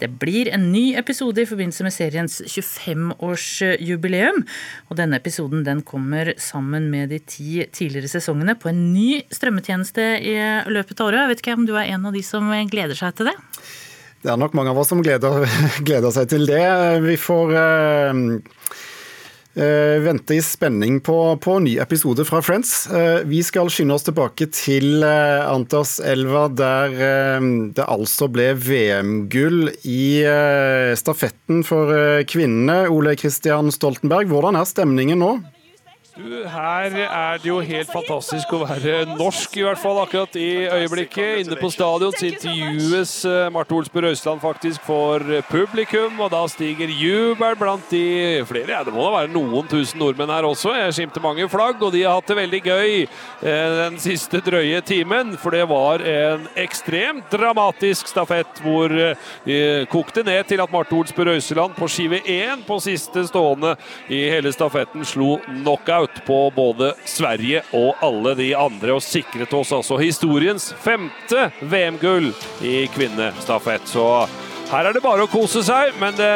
Det 0.00 0.09
blir 0.22 0.48
en 0.57 0.70
ny 0.72 0.94
episode 0.96 1.42
i 1.42 1.50
forbindelse 1.50 1.84
med 1.84 1.92
seriens 1.92 2.38
25-årsjubileum. 2.46 4.40
Og 4.88 4.96
denne 5.03 5.20
episoden 5.20 5.66
den 5.66 5.82
kommer 5.84 6.32
sammen 6.40 6.88
med 6.94 7.12
de 7.12 7.18
ti 7.20 7.66
tidligere 7.76 8.09
sesongene 8.14 8.57
på 8.57 8.70
en 8.72 8.80
ny 8.94 9.20
strømmetjeneste 9.36 10.07
i 10.32 10.32
løpet 10.72 10.96
av 10.96 11.11
året. 11.11 11.26
Jeg 11.26 11.32
vet 11.34 11.44
ikke 11.44 11.59
om 11.59 11.66
du 11.68 11.74
er 11.76 11.92
en 11.92 12.09
av 12.09 12.16
de 12.16 12.24
som 12.24 12.48
gleder 12.72 12.96
seg 12.96 13.20
til 13.20 13.28
det? 13.28 13.36
Det 14.24 14.32
er 14.32 14.40
nok 14.40 14.57
mange 14.57 14.72
av 14.72 14.80
oss 14.80 14.88
som 14.94 15.05
gleder, 15.05 15.44
gleder 15.90 16.16
seg 16.16 16.32
til 16.32 16.48
det. 16.48 16.64
Vi 17.05 17.18
får 17.20 17.55
eh, 17.61 18.24
eh, 19.55 19.98
vente 20.05 20.36
i 20.36 20.42
spenning 20.44 21.00
på, 21.05 21.16
på 21.42 21.57
ny 21.64 21.76
episode 21.82 22.24
fra 22.28 22.42
Friends. 22.44 22.86
Eh, 22.90 23.22
vi 23.28 23.42
skal 23.46 23.70
skynde 23.72 23.96
oss 23.96 24.07
tilbake 24.07 24.48
til 24.55 25.05
eh, 25.07 25.44
Antarselva, 25.46 26.48
der 26.53 26.98
det 27.76 27.86
altså 27.86 28.28
ble 28.32 28.53
VM-gull 28.59 29.70
i 29.88 30.22
stafetten 30.98 31.62
for 31.66 32.22
kvinnene. 32.28 32.86
Ole 32.92 33.16
Kristian 33.18 33.72
Stoltenberg, 33.74 34.30
hvordan 34.30 34.59
er 34.59 34.68
stemningen 34.68 35.22
nå? 35.22 35.34
Du, 36.13 36.43
her 36.45 36.93
er 36.93 37.39
det 37.41 37.49
jo 37.49 37.55
helt 37.65 37.89
fantastisk 37.89 38.51
å 38.53 38.59
være 38.67 39.15
norsk, 39.15 39.55
i 39.57 39.63
hvert 39.65 39.81
fall 39.81 39.97
akkurat 40.03 40.35
i 40.37 40.67
øyeblikket. 40.69 41.47
Inne 41.47 41.57
på 41.57 41.71
stadion 41.73 42.13
så 42.13 42.27
intervjues 42.29 43.15
eh, 43.31 43.47
Marte 43.55 43.73
Olsbu 43.73 43.97
Røisland 44.05 44.43
faktisk 44.43 44.85
for 44.85 45.25
publikum, 45.49 46.21
og 46.21 46.29
da 46.35 46.43
stiger 46.53 46.93
jubel 46.93 47.57
blant 47.57 47.89
de 47.89 48.43
flere. 48.45 48.75
Ja, 48.75 48.83
det 48.85 48.93
må 48.93 49.07
da 49.07 49.15
være 49.23 49.31
noen 49.33 49.71
tusen 49.71 50.03
nordmenn 50.03 50.35
her 50.35 50.45
også. 50.51 50.75
Jeg 50.77 50.99
skimter 50.99 51.25
mange 51.25 51.47
flagg, 51.49 51.81
og 51.81 51.97
de 51.97 52.05
har 52.05 52.19
hatt 52.19 52.29
det 52.29 52.37
veldig 52.43 52.61
gøy 52.67 52.93
eh, 53.01 53.79
den 53.79 53.97
siste 54.05 54.43
drøye 54.45 54.85
timen. 54.85 55.33
For 55.41 55.57
det 55.57 55.65
var 55.73 56.05
en 56.05 56.45
ekstremt 56.61 57.33
dramatisk 57.33 58.13
stafett 58.13 58.61
hvor 58.67 58.93
eh, 58.93 59.33
de 59.49 59.59
kokte 59.97 60.27
ned 60.29 60.45
til 60.53 60.61
at 60.61 60.77
Marte 60.77 60.93
Olsbu 61.01 61.25
Røiseland 61.31 61.81
på 61.81 61.89
skive 61.89 62.21
1 62.21 62.69
på 62.69 62.83
siste 62.85 63.25
stående 63.33 63.79
i 64.13 64.27
hele 64.29 64.53
stafetten 64.53 65.09
slo 65.09 65.39
knockout 65.49 66.01
på 66.26 66.38
både 66.57 66.92
Sverige 67.05 67.62
og 67.76 68.03
alle 68.05 68.34
de 68.38 68.50
andre, 68.57 68.96
og 68.96 69.05
sikret 69.05 69.53
oss 69.55 69.72
altså 69.72 69.98
historiens 70.00 70.72
femte 70.82 71.48
VM-gull 71.61 72.30
i 72.64 72.86
kvinnestafett. 72.94 73.86
Så 73.88 74.07
her 74.72 74.88
er 74.88 74.96
det 74.96 75.05
bare 75.05 75.26
å 75.26 75.30
kose 75.32 75.64
seg, 75.66 75.92
men 76.00 76.16
det 76.18 76.32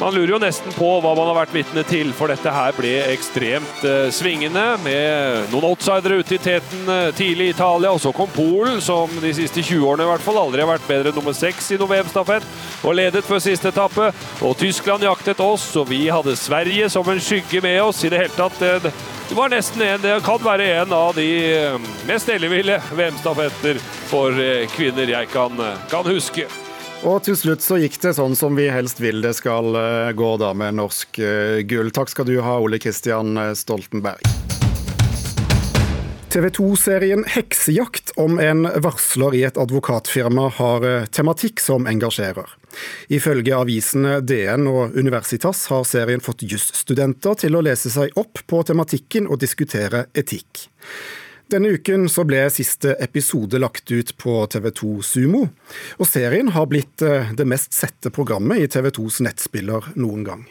Man 0.00 0.14
lurer 0.14 0.32
jo 0.34 0.38
nesten 0.40 0.72
på 0.74 0.88
hva 1.02 1.12
man 1.14 1.28
har 1.28 1.36
vært 1.36 1.54
vitne 1.54 1.82
til, 1.86 2.10
for 2.16 2.32
dette 2.32 2.50
her 2.50 2.74
ble 2.74 2.94
ekstremt 3.12 3.84
eh, 3.86 4.08
svingende, 4.14 4.64
med 4.82 5.52
noen 5.52 5.68
outsidere 5.68 6.18
ute 6.22 6.36
i 6.36 6.40
teten 6.42 6.88
eh, 6.90 7.10
tidlig 7.16 7.50
i 7.50 7.54
Italia, 7.54 7.92
og 7.92 8.00
så 8.02 8.10
kom 8.16 8.30
Polen, 8.32 8.80
som 8.82 9.12
de 9.22 9.34
siste 9.36 9.62
20 9.62 9.84
årene 9.86 10.08
i 10.08 10.10
hvert 10.10 10.24
fall 10.24 10.40
aldri 10.40 10.64
har 10.64 10.72
vært 10.72 10.88
bedre 10.88 11.12
enn 11.12 11.18
nummer 11.20 11.36
seks 11.36 11.70
i 11.74 11.78
noen 11.78 11.92
VM-stafett, 11.92 12.48
og 12.82 12.96
ledet 12.98 13.24
før 13.26 13.44
siste 13.44 13.70
etappe. 13.70 14.08
Og 14.42 14.56
Tyskland 14.58 15.06
jaktet 15.06 15.44
oss, 15.44 15.68
og 15.78 15.86
vi 15.92 16.06
hadde 16.10 16.36
Sverige 16.40 16.90
som 16.90 17.08
en 17.12 17.22
skygge 17.22 17.62
med 17.62 17.78
oss. 17.84 18.02
I 18.02 18.10
det 18.12 18.24
hele 18.24 18.36
tatt, 18.38 18.58
eh, 18.64 18.90
det 19.28 19.38
var 19.38 19.52
nesten 19.52 19.86
en, 19.86 20.02
det 20.02 20.18
kan 20.26 20.42
være 20.42 20.72
en 20.80 20.92
av 20.96 21.14
de 21.16 21.28
eh, 21.52 21.88
mest 22.08 22.32
elleville 22.32 22.80
VM-stafetter 22.90 23.80
for 24.10 24.34
eh, 24.40 24.66
kvinner 24.74 25.14
jeg 25.18 25.30
kan, 25.32 25.66
kan 25.92 26.08
huske. 26.08 26.48
Og 27.02 27.18
til 27.26 27.34
slutt 27.34 27.64
så 27.64 27.80
gikk 27.82 27.96
det 27.98 28.12
sånn 28.14 28.36
som 28.38 28.54
vi 28.54 28.68
helst 28.70 29.00
vil 29.02 29.24
det 29.24 29.32
skal 29.34 29.74
eh, 29.74 30.12
gå 30.14 30.28
da 30.38 30.52
med 30.54 30.76
norsk 30.78 31.18
eh, 31.18 31.58
gull. 31.66 31.90
Takk 31.90 32.12
skal 32.12 32.28
du 32.28 32.36
ha, 32.46 32.60
Ole 32.62 32.78
Kristian 32.78 33.34
eh, 33.34 33.54
Stoltenberg. 33.58 34.22
TV 36.32 36.46
2-serien 36.54 37.26
Heksejakt 37.28 38.14
om 38.22 38.38
en 38.40 38.64
varsler 38.86 39.34
i 39.36 39.42
et 39.44 39.58
advokatfirma 39.60 40.46
har 40.56 40.86
tematikk 41.12 41.60
som 41.60 41.84
engasjerer. 41.90 42.54
Ifølge 43.12 43.58
avisene 43.58 44.22
DN 44.24 44.70
og 44.70 44.96
Universitas 44.96 45.66
har 45.74 45.84
serien 45.84 46.24
fått 46.24 46.46
jusstudenter 46.48 47.36
til 47.42 47.58
å 47.58 47.64
lese 47.66 47.92
seg 47.92 48.16
opp 48.16 48.46
på 48.48 48.62
tematikken 48.70 49.28
og 49.28 49.42
diskutere 49.42 50.06
etikk. 50.16 50.70
Denne 51.52 51.74
uken 51.76 52.06
så 52.08 52.22
ble 52.24 52.46
siste 52.48 52.94
episode 53.04 53.58
lagt 53.60 53.90
ut 53.92 54.14
på 54.16 54.38
TV2 54.54 55.02
Sumo, 55.04 55.42
og 56.00 56.08
serien 56.08 56.48
har 56.54 56.64
blitt 56.70 57.04
eh, 57.04 57.28
det 57.36 57.44
mest 57.44 57.76
sette 57.76 58.08
programmet 58.08 58.62
i 58.62 58.70
TV2s 58.72 59.20
nettspiller 59.26 59.90
noen 60.00 60.24
gang. 60.24 60.46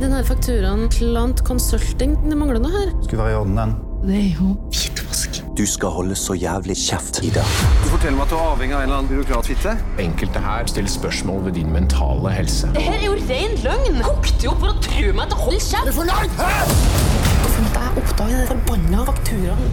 Den 0.00 0.14
her 0.16 0.24
fakturaen 0.24 0.86
Klant 0.94 1.42
Consulting, 1.44 2.14
det 2.24 2.38
mangler 2.40 2.62
noe 2.64 2.72
her. 2.72 2.94
Skulle 3.04 3.20
være 3.20 3.34
i 3.34 3.38
orden, 3.42 3.60
den. 3.60 3.76
Det 4.06 4.16
er 4.16 4.30
jo 4.38 4.54
hvitvask. 4.72 5.42
Du 5.58 5.64
skal 5.68 5.92
holde 5.92 6.16
så 6.16 6.38
jævlig 6.38 6.78
kjeft, 6.86 7.20
Ida. 7.26 7.44
Du 7.82 7.90
forteller 7.92 8.16
meg 8.16 8.24
at 8.30 8.32
du 8.32 8.38
er 8.38 8.44
avhengig 8.54 8.78
av 8.78 8.80
en 8.80 8.88
eller 8.88 9.02
annen 9.02 9.12
byråkratfitte? 9.12 9.74
Enkelte 10.06 10.44
her 10.46 10.70
stiller 10.72 10.94
spørsmål 10.94 11.50
ved 11.50 11.58
din 11.58 11.74
mentale 11.74 12.32
helse. 12.32 12.70
Det 12.78 12.86
her 12.86 12.96
er 12.96 13.10
jo 13.10 13.18
ren 13.28 13.60
løgn! 13.66 14.00
Kokte 14.06 14.48
jo 14.48 14.54
opp 14.54 14.64
for 14.64 14.72
å 14.72 14.86
true 14.88 15.12
meg 15.18 15.28
til 15.28 15.36
å 15.36 15.50
holde 15.50 15.66
kjeft! 15.66 15.92
Er 15.92 16.14
langt! 16.14 16.40
fornøyd? 16.40 17.37
Hvorfor 17.58 17.74
måtte 17.74 17.80
jeg 17.82 17.98
oppdage 17.98 18.34
den 18.38 18.46
forbanna 18.52 19.04
fakturaen? 19.08 19.70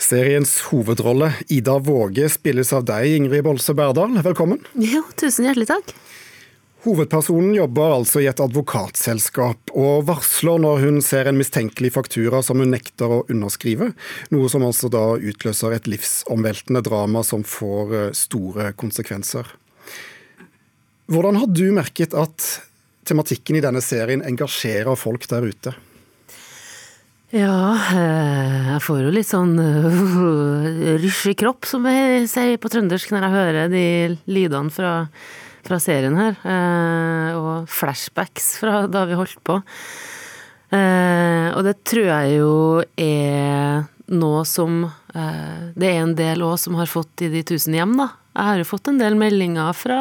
Seriens 0.00 0.54
hovedrolle, 0.70 1.28
Ida 1.52 1.74
Våge, 1.84 2.30
spilles 2.32 2.72
av 2.72 2.86
deg, 2.88 3.10
Ingrid 3.18 3.44
Bolse 3.44 3.74
Berdal. 3.76 4.16
Velkommen. 4.24 4.64
Jo, 4.80 5.02
tusen 5.20 5.44
hjertelig 5.50 5.68
takk. 5.68 5.92
Hovedpersonen 6.86 7.52
jobber 7.58 7.98
altså 7.98 8.24
i 8.24 8.30
et 8.32 8.40
advokatselskap, 8.40 9.76
og 9.76 10.08
varsler 10.08 10.64
når 10.64 10.80
hun 10.86 11.04
ser 11.04 11.28
en 11.28 11.36
mistenkelig 11.36 11.92
faktura 11.92 12.40
som 12.40 12.64
hun 12.64 12.72
nekter 12.72 13.12
å 13.12 13.22
underskrive, 13.28 13.92
noe 14.32 14.48
som 14.48 14.64
altså 14.64 14.88
da 14.92 15.04
utløser 15.20 15.76
et 15.76 15.92
livsomveltende 15.92 16.80
drama 16.88 17.20
som 17.20 17.44
får 17.44 17.96
eh, 18.00 18.10
store 18.16 18.72
konsekvenser. 18.80 19.44
Hvordan 21.12 21.36
har 21.44 21.52
du 21.52 21.66
merket 21.76 22.16
at 22.16 22.71
tematikken 23.08 23.56
i 23.58 23.62
denne 23.64 23.80
serien 23.84 24.22
engasjerer 24.26 24.96
folk 24.98 25.26
der 25.30 25.46
ute? 25.48 25.74
Ja, 27.32 27.72
eh, 27.96 28.72
jeg 28.74 28.82
får 28.84 28.98
jo 29.06 29.12
litt 29.14 29.28
sånn 29.30 29.54
uh, 29.56 30.96
rysj 31.00 31.30
i 31.32 31.36
kropp, 31.40 31.64
som 31.64 31.86
jeg 31.88 32.26
sier 32.28 32.58
på 32.60 32.68
trøndersk 32.72 33.14
når 33.14 33.24
jeg 33.24 33.32
hører 33.38 33.70
de 33.72 33.84
lydene 34.28 34.68
fra, 34.74 34.90
fra 35.64 35.78
serien 35.80 36.18
her. 36.20 36.36
eh, 36.44 37.30
Og 37.38 37.70
flashbacks 37.72 38.58
fra 38.60 38.82
da 38.86 39.06
vi 39.08 39.16
holdt 39.16 39.40
på. 39.48 39.56
Eh, 40.76 41.48
Og 41.56 41.64
det 41.64 41.78
tror 41.88 42.04
jeg 42.10 42.36
jo 42.36 42.52
er 43.00 43.86
noe 44.12 44.44
som 44.48 44.82
eh, 45.14 45.72
Det 45.76 45.88
er 45.88 46.02
en 46.02 46.14
del 46.16 46.44
òg 46.44 46.58
som 46.60 46.76
har 46.76 46.88
fått 46.90 47.24
i 47.24 47.32
de 47.32 47.42
tusen 47.48 47.72
hjem, 47.76 47.96
da. 47.96 48.10
Jeg 48.36 48.44
har 48.50 48.60
jo 48.60 48.68
fått 48.74 48.88
en 48.92 49.00
del 49.00 49.16
meldinger 49.16 49.72
fra 49.76 49.98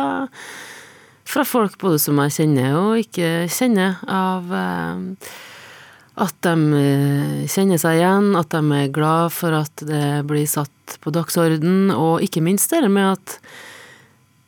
fra 1.28 1.46
folk 1.48 1.78
både 1.82 2.00
som 2.02 2.20
jeg 2.24 2.36
kjenner 2.40 2.76
og 2.80 3.02
ikke 3.02 3.48
kjenner, 3.52 4.00
av 4.10 4.52
eh, 4.56 5.32
at 6.22 6.38
de 6.46 6.56
eh, 6.78 7.42
kjenner 7.50 7.82
seg 7.82 8.00
igjen, 8.00 8.32
at 8.38 8.52
de 8.54 8.62
er 8.78 8.94
glad 8.94 9.34
for 9.36 9.56
at 9.58 9.84
det 9.88 10.22
blir 10.30 10.48
satt 10.50 10.98
på 11.02 11.14
dagsorden, 11.16 11.92
og 11.96 12.24
ikke 12.26 12.44
minst 12.44 12.74
det 12.74 12.84
med 12.92 13.14
at 13.16 13.38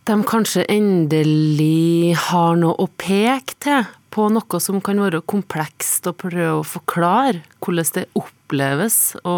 de 0.10 0.18
kanskje 0.28 0.66
endelig 0.68 2.18
har 2.28 2.58
noe 2.60 2.76
å 2.76 2.90
peke 3.00 3.56
til 3.64 3.86
på 4.14 4.28
noe 4.30 4.60
som 4.62 4.82
kan 4.84 5.00
være 5.02 5.24
komplekst, 5.26 6.06
og 6.10 6.20
prøve 6.26 6.60
å 6.60 6.68
forklare 6.68 7.42
hvordan 7.64 7.94
det 7.96 8.10
oppleves 8.20 9.16
å 9.26 9.38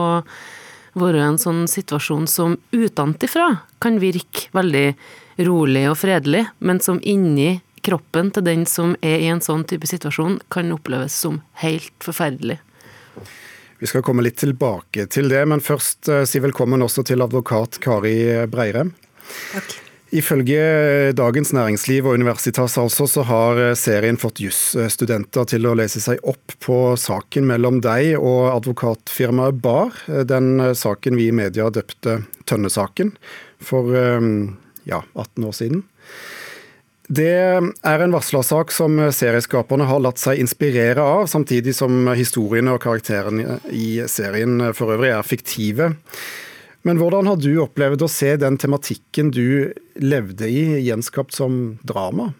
være 0.96 1.22
en 1.24 1.40
sånn 1.40 1.66
situasjon 1.70 2.26
som 2.32 2.58
utenfra 2.74 3.48
kan 3.84 4.00
virke 4.02 4.50
veldig 4.56 4.88
rolig 5.38 5.86
og 5.92 5.98
fredelig, 6.00 6.46
men 6.60 6.80
som 6.84 7.02
inni 7.04 7.60
kroppen 7.86 8.32
til 8.34 8.46
den 8.46 8.66
som 8.70 8.96
er 9.06 9.22
i 9.22 9.30
en 9.30 9.44
sånn 9.44 9.66
type 9.70 9.88
situasjon, 9.90 10.40
kan 10.50 10.74
oppleves 10.74 11.16
som 11.26 11.42
helt 11.62 11.94
forferdelig. 12.04 12.60
Vi 13.78 13.90
skal 13.92 14.06
komme 14.08 14.24
litt 14.26 14.40
tilbake 14.42 15.06
til 15.12 15.30
det, 15.30 15.44
men 15.52 15.62
først 15.64 16.10
eh, 16.10 16.24
si 16.30 16.42
velkommen 16.42 16.82
også 16.86 17.04
til 17.06 17.22
advokat 17.26 17.78
Kari 17.84 18.48
Breirem. 18.50 18.96
Takk. 19.52 19.82
Ifølge 20.16 21.12
Dagens 21.18 21.50
Næringsliv 21.52 22.06
og 22.08 22.16
Universitas 22.16 22.78
altså, 22.80 23.08
så 23.10 23.24
har 23.28 23.60
serien 23.76 24.20
fått 24.22 24.40
jusstudenter 24.40 25.48
til 25.50 25.66
å 25.68 25.74
lese 25.76 26.00
seg 26.00 26.22
opp 26.24 26.54
på 26.64 26.78
saken 27.00 27.50
mellom 27.50 27.82
deg 27.84 28.14
og 28.16 28.54
advokatfirmaet 28.54 29.60
Bar, 29.66 29.98
den 30.30 30.62
saken 30.78 31.20
vi 31.20 31.28
i 31.32 31.36
media 31.36 31.68
døpte 31.74 32.22
Tønne-saken 32.48 33.12
for 33.60 33.92
eh, 33.98 34.30
ja, 34.90 35.04
18 35.14 35.48
år 35.50 35.56
siden. 35.58 35.84
Det 37.06 37.30
er 37.30 38.02
en 38.02 38.16
varslersak 38.16 38.72
som 38.74 38.98
serieskaperne 39.14 39.86
har 39.86 40.02
latt 40.02 40.18
seg 40.18 40.40
inspirere 40.42 41.04
av, 41.04 41.28
samtidig 41.30 41.76
som 41.78 42.08
historiene 42.18 42.74
og 42.74 42.82
karakterene 42.82 43.60
i 43.70 44.00
serien 44.10 44.72
for 44.74 44.96
øvrig 44.96 45.12
er 45.14 45.28
fiktive. 45.28 45.92
Men 46.86 47.02
hvordan 47.02 47.30
har 47.30 47.38
du 47.42 47.52
opplevd 47.62 48.06
å 48.06 48.10
se 48.10 48.36
den 48.42 48.58
tematikken 48.62 49.30
du 49.34 49.74
levde 50.02 50.50
i, 50.50 50.82
gjenskapt 50.86 51.34
som 51.38 51.78
drama? 51.86 52.32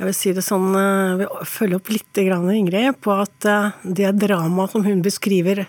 Jeg 0.00 0.08
vil 0.08 0.16
si 0.16 0.30
det 0.32 0.42
sånn, 0.46 0.70
jeg 0.74 1.16
vil 1.20 1.48
følge 1.50 1.76
opp 1.76 1.90
litt, 1.92 2.20
Ingrid, 2.22 3.02
på 3.04 3.12
at 3.20 3.46
eh, 3.46 3.74
det 3.84 4.14
dramaet 4.22 4.72
som 4.72 4.86
hun 4.86 5.02
beskriver 5.04 5.66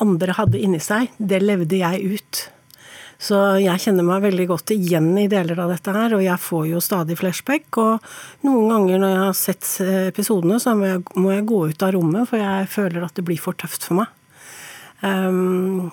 andre 0.00 0.34
hadde 0.38 0.62
inni 0.62 0.80
seg, 0.80 1.10
det 1.18 1.42
levde 1.42 1.82
jeg 1.82 2.16
ut. 2.16 2.46
Så 3.20 3.36
jeg 3.60 3.82
kjenner 3.84 4.06
meg 4.06 4.22
veldig 4.24 4.46
godt 4.48 4.72
igjen 4.72 5.10
i 5.20 5.26
deler 5.28 5.58
av 5.60 5.74
dette 5.74 5.92
her, 5.92 6.14
og 6.16 6.22
jeg 6.24 6.40
får 6.40 6.62
jo 6.70 6.80
stadig 6.80 7.18
flashback. 7.20 7.66
Og 7.82 8.46
noen 8.48 8.70
ganger 8.72 9.02
når 9.02 9.12
jeg 9.12 9.24
har 9.26 9.36
sett 9.36 9.72
episodene, 10.08 10.56
så 10.62 10.72
må 10.78 10.88
jeg, 10.88 11.02
må 11.20 11.34
jeg 11.34 11.48
gå 11.50 11.60
ut 11.68 11.84
av 11.84 11.92
rommet, 11.98 12.30
for 12.30 12.40
jeg 12.40 12.70
føler 12.72 13.04
at 13.04 13.18
det 13.18 13.26
blir 13.28 13.42
for 13.42 13.58
tøft 13.60 13.84
for 13.90 14.00
meg. 14.00 14.16
Um, 15.04 15.90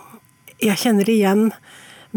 jeg 0.64 0.80
kjenner 0.82 1.10
igjen 1.12 1.52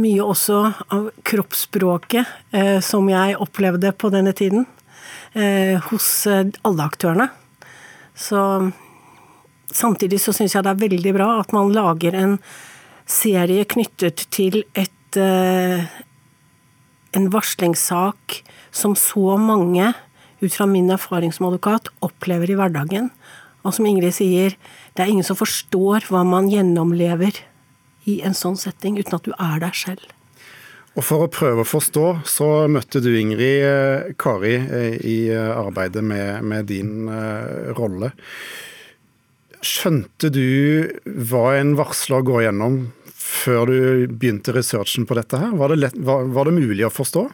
mye 0.01 0.25
også 0.25 0.61
av 0.95 1.09
kroppsspråket 1.27 2.55
eh, 2.57 2.79
som 2.85 3.09
jeg 3.11 3.39
opplevde 3.43 3.93
på 3.99 4.11
denne 4.13 4.33
tiden, 4.37 4.67
eh, 5.35 5.77
hos 5.91 6.09
eh, 6.31 6.47
alle 6.67 6.87
aktørene. 6.87 7.29
Så 8.15 8.41
samtidig 9.71 10.21
så 10.23 10.35
syns 10.37 10.55
jeg 10.55 10.67
det 10.67 10.73
er 10.73 10.85
veldig 10.87 11.15
bra 11.17 11.29
at 11.41 11.53
man 11.57 11.75
lager 11.75 12.17
en 12.17 12.39
serie 13.11 13.67
knyttet 13.69 14.27
til 14.33 14.63
et 14.79 14.93
eh, 15.19 15.87
en 17.17 17.29
varslingssak 17.33 18.41
som 18.71 18.95
så 18.99 19.37
mange, 19.41 19.93
ut 20.41 20.55
fra 20.55 20.67
min 20.67 20.91
erfaring 20.93 21.33
som 21.35 21.49
advokat, 21.49 21.91
opplever 22.05 22.51
i 22.51 22.57
hverdagen. 22.59 23.11
Og 23.65 23.75
som 23.77 23.89
Ingrid 23.89 24.15
sier, 24.17 24.55
det 24.97 25.05
er 25.05 25.13
ingen 25.13 25.27
som 25.27 25.39
forstår 25.39 26.07
hva 26.09 26.23
man 26.25 26.49
gjennomlever 26.53 27.43
i 28.09 28.21
en 28.25 28.37
sånn 28.37 28.57
setting, 28.57 28.97
uten 28.97 29.19
at 29.19 29.27
du 29.27 29.35
er 29.37 29.61
der 29.61 29.77
selv. 29.77 30.07
Og 30.99 31.05
For 31.07 31.25
å 31.25 31.31
prøve 31.31 31.63
å 31.63 31.69
forstå, 31.69 32.07
så 32.27 32.49
møtte 32.73 33.03
du 33.05 33.13
Ingrid 33.15 33.67
eh, 33.67 34.09
Kari 34.19 34.57
eh, 34.59 34.97
i 35.07 35.19
arbeidet 35.35 36.03
med, 36.03 36.43
med 36.43 36.67
din 36.71 37.11
rolle. 37.77 38.11
Skjønte 39.61 40.31
du 40.33 40.89
hva 41.05 41.51
en 41.59 41.75
varsler 41.77 42.25
går 42.25 42.47
gjennom 42.47 42.81
før 43.31 43.71
du 43.71 43.79
begynte 44.11 44.55
researchen 44.57 45.07
på 45.09 45.17
dette 45.19 45.39
her? 45.41 45.55
Var 45.57 45.73
det, 45.73 45.79
lett, 45.85 45.99
var, 46.07 46.27
var 46.35 46.51
det 46.51 46.59
mulig 46.59 46.87
å 46.87 46.93
forstå? 46.93 47.25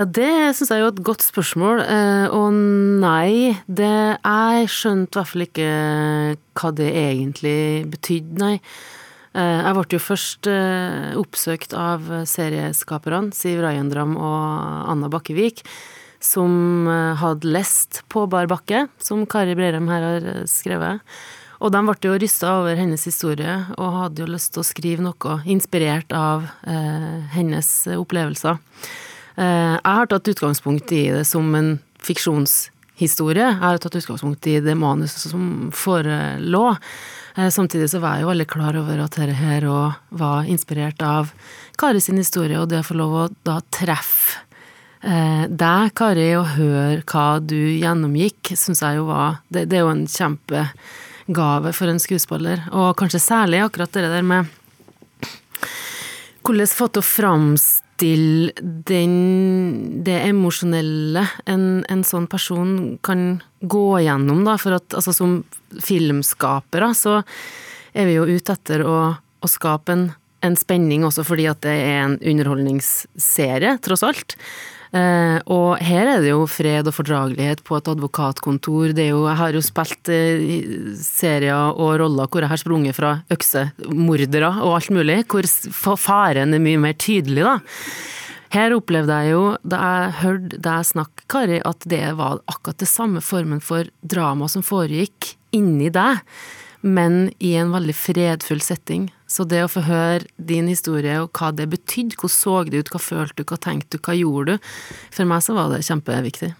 Ja, 0.00 0.06
Det 0.06 0.30
syns 0.56 0.70
jeg 0.70 0.78
er 0.78 0.86
jo 0.86 0.92
et 0.94 1.02
godt 1.04 1.24
spørsmål. 1.24 1.82
Eh, 1.84 2.26
og 2.32 2.54
nei, 3.02 3.58
det, 3.68 3.92
jeg 4.16 4.70
skjønte 4.72 5.12
i 5.12 5.20
hvert 5.20 5.32
fall 5.34 5.46
ikke 5.46 5.68
hva 6.60 6.72
det 6.78 6.88
egentlig 6.96 7.60
betydde, 7.92 8.40
nei. 8.40 8.56
Eh, 9.30 9.60
jeg 9.62 9.76
ble 9.76 9.84
jo 9.94 10.02
først 10.02 10.48
eh, 10.50 11.12
oppsøkt 11.20 11.74
av 11.78 12.08
serieskaperne 12.26 13.30
Siv 13.36 13.60
Rajendram 13.62 14.16
og 14.18 14.88
Anna 14.90 15.10
Bakkevik, 15.12 15.62
som 16.18 16.88
eh, 16.90 17.20
hadde 17.20 17.52
lest 17.54 18.02
På 18.10 18.24
bar 18.30 18.50
bakke, 18.50 18.88
som 18.98 19.22
Kari 19.30 19.54
Breirem 19.58 19.86
her 19.92 20.06
har 20.08 20.30
skrevet. 20.50 21.04
Og 21.60 21.72
de 21.74 21.80
ble 21.84 21.96
jo 22.08 22.16
rysta 22.16 22.54
over 22.62 22.78
hennes 22.80 23.04
historie, 23.04 23.58
og 23.76 23.98
hadde 23.98 24.24
jo 24.24 24.32
lyst 24.32 24.54
til 24.54 24.62
å 24.62 24.66
skrive 24.66 25.04
noe 25.04 25.38
inspirert 25.44 26.12
av 26.16 26.48
eh, 26.64 27.20
hennes 27.36 27.70
opplevelser. 27.98 28.56
Eh, 29.36 29.76
jeg 29.76 29.96
har 30.00 30.10
tatt 30.10 30.32
utgangspunkt 30.32 30.92
i 30.96 31.04
det 31.12 31.24
som 31.28 31.52
en 31.56 31.74
fiksjonshistorie. 32.00 33.46
Jeg 33.46 33.60
har 33.60 33.80
tatt 33.82 33.98
utgangspunkt 34.00 34.48
i 34.48 34.58
det 34.64 34.76
manuset 34.78 35.30
som 35.32 35.70
forelå. 35.76 36.66
Eh, 37.36 37.50
samtidig 37.52 37.90
så 37.92 38.00
var 38.00 38.16
jeg 38.16 38.24
jo 38.24 38.32
veldig 38.32 38.48
klar 38.50 38.78
over 38.80 39.04
at 39.04 39.16
dette 39.16 39.38
her 39.38 39.68
òg 39.68 40.16
var 40.20 40.48
inspirert 40.50 41.02
av 41.04 41.34
Kari 41.80 42.00
sin 42.00 42.20
historie, 42.20 42.58
og 42.60 42.68
det 42.72 42.82
å 42.82 42.88
få 42.88 42.96
lov 42.98 43.16
å 43.16 43.28
da 43.46 43.60
treffe 43.72 44.40
eh, 45.04 45.44
deg, 45.48 45.92
Kari, 45.96 46.32
og 46.36 46.56
høre 46.56 47.04
hva 47.04 47.28
du 47.40 47.56
gjennomgikk, 47.56 48.52
syns 48.56 48.82
jeg 48.84 48.98
jo 48.98 49.06
var 49.08 49.40
det, 49.48 49.68
det, 49.70 49.78
er 49.78 49.86
jo 49.86 49.94
en 49.94 50.06
kjempegave 51.30 51.72
for 51.72 51.88
en 51.88 52.00
skuespiller. 52.00 52.60
Og 52.72 52.96
kanskje 52.96 53.20
særlig 53.20 53.62
akkurat 53.62 53.92
det 53.92 54.10
der 54.10 54.22
med 54.22 54.46
hvordan 56.42 56.66
få 56.66 56.88
til 56.88 57.00
å 57.00 57.06
framstille 57.06 58.52
den, 58.60 60.02
det 60.02 60.26
emosjonelle 60.26 61.22
en, 61.46 61.84
en, 61.88 62.02
sånn 62.02 62.26
person 62.26 62.98
kan 63.02 63.40
gå 63.60 64.00
gjennom, 64.02 64.44
da. 64.44 64.56
For 64.58 64.74
at 64.74 64.94
altså, 64.94 65.12
som 65.12 65.44
filmskapere 65.80 66.94
så 66.94 67.22
er 67.92 68.06
vi 68.06 68.16
jo 68.16 68.26
ute 68.26 68.52
etter 68.52 68.82
å, 68.82 69.14
å 69.14 69.46
skape 69.46 69.92
en, 69.92 70.10
en 70.42 70.56
spenning 70.56 71.04
også 71.04 71.22
fordi 71.24 71.46
at 71.46 71.62
det 71.62 71.76
er 71.76 72.02
en 72.06 72.18
underholdningsserie, 72.18 73.78
tross 73.84 74.02
alt. 74.02 74.34
Eh, 74.90 75.38
og 75.46 75.78
her 75.86 76.08
er 76.16 76.22
det 76.24 76.32
jo 76.32 76.48
fred 76.50 76.88
og 76.90 76.96
fordragelighet 76.96 77.62
på 77.66 77.76
et 77.78 77.90
advokatkontor. 77.92 78.94
Det 78.96 79.04
er 79.06 79.12
jo, 79.12 79.24
jeg 79.28 79.38
har 79.38 79.54
jo 79.54 79.62
spilt 79.62 80.10
eh, 80.10 80.94
serier 80.98 81.76
og 81.76 82.00
roller 82.02 82.30
hvor 82.30 82.42
jeg 82.42 82.50
har 82.50 82.62
sprunget 82.62 82.98
fra 82.98 83.12
øksemordere 83.30 84.50
og 84.64 84.74
alt 84.80 84.94
mulig, 84.96 85.20
hvor 85.30 85.98
faren 86.00 86.56
er 86.56 86.64
mye 86.64 86.80
mer 86.82 86.98
tydelig, 86.98 87.46
da. 87.46 87.58
Her 88.50 88.74
opplevde 88.74 89.14
jeg 89.14 89.30
jo, 89.30 89.42
da 89.62 89.78
jeg 89.78 90.14
hørte 90.24 90.58
deg 90.58 90.86
snakke, 90.88 91.26
Kari, 91.30 91.60
at 91.62 91.86
det 91.86 92.02
var 92.18 92.40
akkurat 92.50 92.80
det 92.82 92.90
samme 92.90 93.22
formen 93.22 93.62
for 93.62 93.86
drama 94.02 94.48
som 94.50 94.64
foregikk 94.66 95.36
inni 95.54 95.86
deg, 95.94 96.18
men 96.82 97.28
i 97.38 97.54
en 97.60 97.70
veldig 97.70 97.94
fredfull 97.94 98.62
setting. 98.64 99.06
Så 99.30 99.46
det 99.46 99.62
å 99.62 99.70
få 99.70 99.84
høre 99.86 100.26
din 100.36 100.66
historie 100.70 101.20
og 101.22 101.30
hva 101.38 101.52
det 101.54 101.68
betydde, 101.70 102.18
hvordan 102.18 102.34
så 102.34 102.56
det 102.66 102.82
ut, 102.82 102.90
hva 102.90 103.02
følte 103.02 103.42
du, 103.42 103.46
hva 103.46 103.60
tenkte 103.62 103.98
du, 103.98 104.02
hva 104.02 104.16
gjorde 104.18 104.56
du, 104.56 104.72
for 105.14 105.30
meg 105.30 105.44
så 105.46 105.54
var 105.54 105.70
det 105.70 105.84
kjempeviktig. 105.86 106.50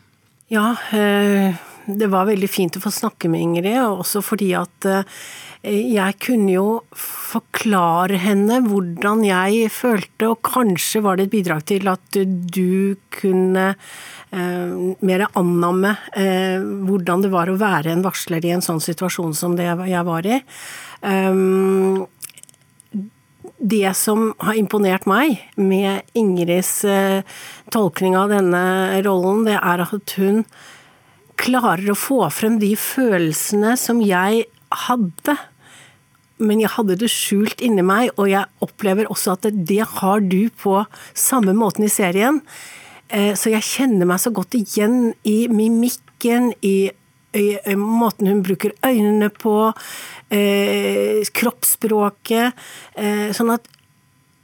Ja, 0.50 0.72
eh, 0.94 1.54
det 1.86 2.08
var 2.10 2.26
veldig 2.26 2.48
fint 2.50 2.74
å 2.74 2.82
få 2.82 2.90
snakke 2.94 3.30
med 3.30 3.42
Ingrid, 3.42 3.78
også 3.78 4.18
fordi 4.22 4.48
at 4.58 4.86
eh, 4.86 5.20
jeg 5.62 6.16
kunne 6.22 6.54
jo 6.56 6.64
forklare 6.98 8.18
henne 8.18 8.58
hvordan 8.64 9.22
jeg 9.26 9.68
følte, 9.70 10.30
og 10.32 10.40
kanskje 10.46 11.02
var 11.06 11.18
det 11.18 11.28
et 11.28 11.34
bidrag 11.36 11.66
til 11.70 11.90
at 11.90 12.18
du 12.18 12.96
kunne 13.14 13.66
eh, 13.74 14.78
mer 15.06 15.26
annamme 15.38 15.94
hvordan 16.86 17.26
det 17.26 17.30
var 17.34 17.50
å 17.50 17.58
være 17.60 17.94
en 17.94 18.06
varsler 18.06 18.46
i 18.46 18.54
en 18.54 18.64
sånn 18.64 18.82
situasjon 18.82 19.34
som 19.38 19.54
det 19.58 19.70
jeg 19.70 20.06
var 20.10 20.26
i. 20.26 20.40
Det 23.60 23.92
som 23.92 24.30
har 24.40 24.56
imponert 24.56 25.04
meg 25.04 25.36
med 25.60 26.06
Ingrids 26.16 26.80
eh, 26.88 27.20
tolkning 27.68 28.16
av 28.16 28.32
denne 28.32 28.62
rollen, 29.04 29.44
det 29.44 29.58
er 29.58 29.82
at 29.84 30.14
hun 30.16 30.46
klarer 31.40 31.92
å 31.92 31.98
få 31.98 32.22
frem 32.32 32.56
de 32.60 32.72
følelsene 32.80 33.74
som 33.80 34.00
jeg 34.00 34.46
hadde. 34.86 35.36
Men 36.40 36.62
jeg 36.62 36.72
hadde 36.72 36.96
det 37.02 37.10
skjult 37.12 37.60
inni 37.64 37.84
meg, 37.84 38.14
og 38.16 38.30
jeg 38.32 38.48
opplever 38.64 39.10
også 39.12 39.36
at 39.36 39.50
det 39.52 39.82
har 40.00 40.24
du 40.24 40.48
på 40.62 40.78
samme 41.12 41.52
måten 41.56 41.84
i 41.84 41.92
serien. 41.92 42.40
Eh, 43.12 43.34
så 43.36 43.52
jeg 43.52 43.66
kjenner 43.66 44.08
meg 44.08 44.22
så 44.24 44.32
godt 44.32 44.56
igjen 44.56 45.12
i 45.28 45.44
mimikken, 45.52 46.54
i 46.64 46.92
måten 47.76 48.26
hun 48.26 48.42
bruker 48.42 48.72
øynene 48.82 49.30
på, 49.30 49.72
eh, 50.30 51.22
kroppsspråket. 51.32 52.52
Eh, 52.96 53.30
sånn 53.32 53.54
at 53.54 53.68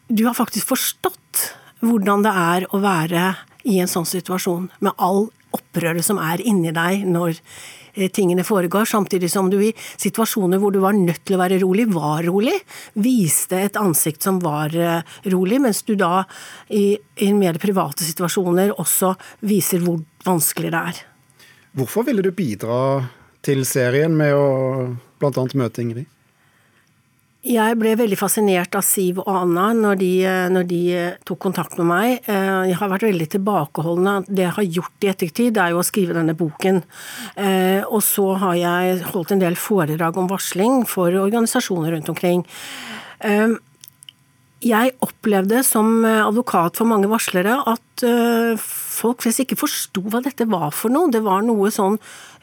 du 0.09 0.25
har 0.27 0.35
faktisk 0.35 0.67
forstått 0.67 1.55
hvordan 1.83 2.23
det 2.23 2.33
er 2.33 2.67
å 2.71 2.81
være 2.81 3.37
i 3.65 3.81
en 3.81 3.89
sånn 3.89 4.07
situasjon, 4.07 4.71
med 4.81 4.93
all 4.99 5.31
opprøret 5.53 6.05
som 6.05 6.19
er 6.19 6.39
inni 6.41 6.71
deg 6.71 7.05
når 7.07 7.41
tingene 8.13 8.45
foregår, 8.45 8.85
samtidig 8.85 9.31
som 9.31 9.49
du 9.51 9.57
i 9.65 9.73
situasjoner 9.97 10.59
hvor 10.59 10.71
du 10.71 10.79
var 10.81 10.93
nødt 10.93 11.25
til 11.25 11.37
å 11.37 11.41
være 11.41 11.59
rolig, 11.63 11.89
var 11.89 12.23
rolig. 12.23 12.61
Viste 12.95 13.57
et 13.57 13.77
ansikt 13.77 14.23
som 14.23 14.39
var 14.39 14.71
rolig, 15.25 15.61
mens 15.61 15.83
du 15.83 15.97
da 15.97 16.25
i, 16.69 16.99
i 17.17 17.33
mer 17.33 17.57
private 17.59 18.05
situasjoner 18.05 18.77
også 18.77 19.17
viser 19.41 19.81
hvor 19.81 20.03
vanskelig 20.27 20.71
det 20.71 20.83
er. 20.93 21.16
Hvorfor 21.77 22.07
ville 22.09 22.25
du 22.25 22.33
bidra 22.33 23.05
til 23.45 23.67
serien 23.69 24.15
med 24.17 24.33
å 24.33 24.47
bl.a. 25.21 25.49
møte 25.61 25.83
Ingrid? 25.85 26.07
Jeg 27.47 27.77
ble 27.79 27.93
veldig 27.95 28.17
fascinert 28.19 28.75
av 28.75 28.83
Siv 28.83 29.21
og 29.23 29.29
Anna 29.31 29.69
når 29.77 29.99
de, 30.01 30.09
når 30.51 30.65
de, 30.67 30.81
tok 31.29 31.39
kontakt 31.45 31.77
med 31.79 31.87
meg. 31.87 32.15
Eh, 32.27 32.63
jeg 32.73 32.79
har 32.81 32.91
vært 32.91 33.07
veldig 33.07 33.29
tilbakeholdende. 33.37 34.15
Det 34.27 34.43
jeg 34.43 34.55
har 34.57 34.67
gjort 34.79 35.07
i 35.07 35.11
ettertid, 35.13 35.61
er 35.63 35.75
jo 35.75 35.83
å 35.83 35.87
skrive 35.87 36.17
denne 36.17 36.35
boken. 36.39 36.81
Eh, 37.39 37.85
og 37.85 38.03
så 38.03 38.33
har 38.43 38.57
jeg 38.59 38.99
holdt 39.13 39.37
en 39.37 39.45
del 39.45 39.61
foredrag 39.61 40.19
om 40.19 40.33
varsling 40.33 40.83
for 40.91 41.15
organisasjoner 41.23 41.95
rundt 41.95 42.11
omkring. 42.11 42.43
Eh, 43.21 43.53
jeg 44.65 44.95
opplevde 45.05 45.61
som 45.67 46.01
advokat 46.07 46.79
for 46.79 46.89
mange 46.89 47.09
varslere 47.11 47.59
at 47.69 48.05
eh, 48.07 48.57
folk 48.57 49.21
flest 49.25 49.43
ikke 49.45 49.59
forsto 49.61 50.01
hva 50.09 50.23
dette 50.25 50.47
var 50.49 50.71
for 50.73 50.93
noe. 50.93 51.11
Det 51.13 51.21
var 51.25 51.45
noe 51.45 51.69
sånn 51.73 51.99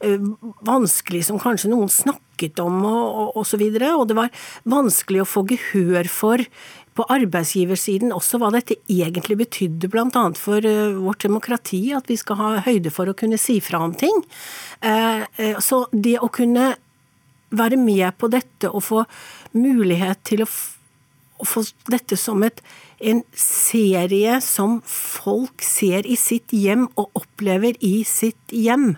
eh, 0.06 0.22
vanskelig 0.68 1.24
som 1.30 1.42
kanskje 1.42 1.72
noen 1.72 1.90
snakket 1.90 2.62
om 2.62 2.84
og. 2.86 3.34
Og, 3.34 3.42
og, 3.42 3.90
og 3.98 4.08
det 4.10 4.18
var 4.18 4.46
vanskelig 4.70 5.24
å 5.24 5.30
få 5.30 5.46
gehør 5.50 6.10
for 6.12 6.46
på 6.94 7.08
arbeidsgiversiden 7.10 8.14
også 8.14 8.38
hva 8.38 8.52
dette 8.54 8.76
egentlig 8.86 9.40
betydde, 9.40 9.90
bl.a. 9.90 10.26
for 10.38 10.62
eh, 10.62 10.94
vårt 10.94 11.26
demokrati, 11.26 11.88
at 11.98 12.12
vi 12.12 12.20
skal 12.22 12.38
ha 12.38 12.52
høyde 12.68 12.94
for 12.94 13.10
å 13.10 13.18
kunne 13.18 13.42
si 13.42 13.58
fra 13.66 13.82
om 13.82 13.96
ting. 13.98 14.22
Så 15.64 15.78
det 15.96 16.18
å 16.22 16.30
kunne 16.34 16.74
være 17.54 17.78
med 17.80 18.14
på 18.20 18.30
dette 18.30 18.70
og 18.70 18.84
få 18.84 19.04
mulighet 19.58 20.22
til 20.28 20.44
å 20.46 20.50
å 21.44 21.48
få 21.48 21.66
dette 21.92 22.18
som 22.20 22.44
et, 22.48 22.64
en 23.04 23.22
serie 23.36 24.40
som 24.44 24.80
folk 24.88 25.64
ser 25.66 26.08
i 26.08 26.16
sitt 26.20 26.56
hjem 26.56 26.88
og 26.96 27.12
opplever 27.20 27.78
i 27.84 28.00
sitt 28.08 28.56
hjem. 28.56 28.94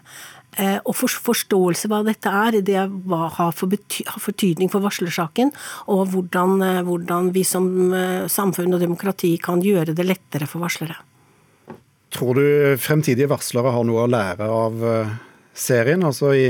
Eh, 0.55 0.77
og 0.87 0.93
for, 0.95 1.11
forståelse 1.11 1.89
hva 1.91 1.99
dette 2.07 2.31
er, 2.31 2.59
det 2.63 2.77
har 2.79 3.55
for, 3.57 3.67
bety, 3.71 4.05
har 4.07 4.21
for 4.23 4.35
for 4.71 4.85
varslersaken. 4.85 5.51
Og 5.91 6.07
hvordan, 6.13 6.61
eh, 6.63 6.81
hvordan 6.87 7.33
vi 7.35 7.43
som 7.43 7.67
eh, 7.93 8.27
samfunn 8.31 8.73
og 8.73 8.79
demokrati 8.79 9.35
kan 9.37 9.61
gjøre 9.61 9.95
det 9.95 10.05
lettere 10.05 10.47
for 10.47 10.63
varslere. 10.63 10.95
Tror 12.15 12.39
du 12.39 12.77
fremtidige 12.79 13.27
varslere 13.27 13.73
har 13.75 13.83
noe 13.83 14.05
å 14.05 14.07
lære 14.07 14.47
av 14.47 14.85
serien? 15.51 16.05
Altså 16.07 16.31
i 16.31 16.47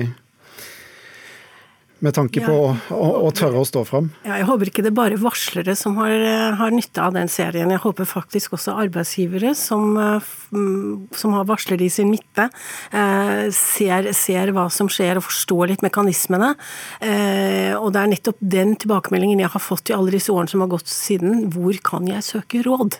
med 2.03 2.15
tanke 2.15 2.41
på 2.43 2.51
å, 2.51 2.71
å, 2.91 3.07
å, 3.25 3.29
tørre 3.35 3.61
å 3.61 3.67
stå 3.67 3.83
fram? 3.87 4.09
Ja, 4.25 4.39
jeg 4.41 4.47
håper 4.49 4.69
ikke 4.71 4.83
det 4.83 4.91
er 4.91 4.97
bare 4.97 5.19
varslere 5.21 5.75
som 5.79 5.95
har, 6.01 6.11
har, 6.59 6.73
nytte 6.75 7.03
av 7.03 7.15
den 7.15 7.31
serien. 7.31 7.71
Jeg 7.71 7.83
håper 7.85 8.09
faktisk 8.09 8.57
også 8.57 8.75
arbeidsgivere 8.83 9.53
som, 9.57 9.95
mm, 9.95 11.07
som 11.15 11.37
har 11.37 11.47
varslere 11.49 11.87
i 11.87 11.91
sin 11.93 12.11
midte, 12.11 12.49
eh, 12.91 13.47
ser, 13.55 14.11
ser, 14.17 14.53
hva 14.55 14.67
som 14.73 14.91
skjer 14.91 15.21
og 15.21 15.27
forstår 15.29 15.71
litt 15.71 15.85
mekanismene. 15.85 16.53
Eh, 16.99 17.73
og 17.79 17.91
det 17.95 18.03
er 18.03 18.13
nettopp 18.13 18.39
den 18.43 18.75
tilbakemeldingen 18.81 19.45
jeg 19.45 19.53
har 19.55 19.63
fått 19.63 19.91
i 19.91 19.97
alle 19.97 20.17
disse 20.17 20.33
årene 20.35 20.51
som 20.51 20.65
har 20.65 20.73
gått 20.75 20.91
siden. 20.91 21.47
Hvor 21.55 21.79
kan 21.85 22.11
jeg 22.11 22.27
søke 22.27 22.65
råd? 22.65 22.99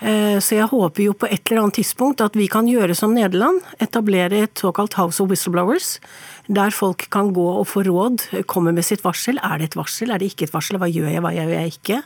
Eh, 0.00 0.38
Så 0.40 0.56
jeg 0.56 0.70
håper 0.70 1.04
jo 1.04 1.12
på 1.12 1.28
et 1.28 1.44
eller 1.50 1.66
annet 1.66 1.76
tidspunkt 1.80 2.22
at 2.24 2.36
vi 2.36 2.48
kan 2.48 2.68
gjøre 2.68 2.96
som 2.96 3.12
Nederland, 3.14 3.60
etablere 3.80 4.44
et 4.46 4.56
såkalt 4.56 4.96
House 4.96 5.20
of 5.20 5.28
Whistleblowers, 5.28 5.98
der 6.50 6.72
folk 6.74 7.06
kan 7.14 7.30
gå 7.34 7.44
og 7.60 7.66
få 7.70 7.84
råd, 7.86 8.24
komme 8.50 8.72
med 8.74 8.84
sitt 8.86 9.04
varsel. 9.04 9.38
Er 9.46 9.60
det 9.60 9.70
et 9.70 9.76
varsel, 9.78 10.10
er 10.10 10.18
det 10.18 10.32
ikke 10.32 10.48
et 10.48 10.54
varsel, 10.54 10.80
hva 10.82 10.88
gjør 10.90 11.06
jeg, 11.12 11.22
hva 11.22 11.30
gjør 11.36 11.52
jeg 11.54 11.74
ikke? 11.76 12.00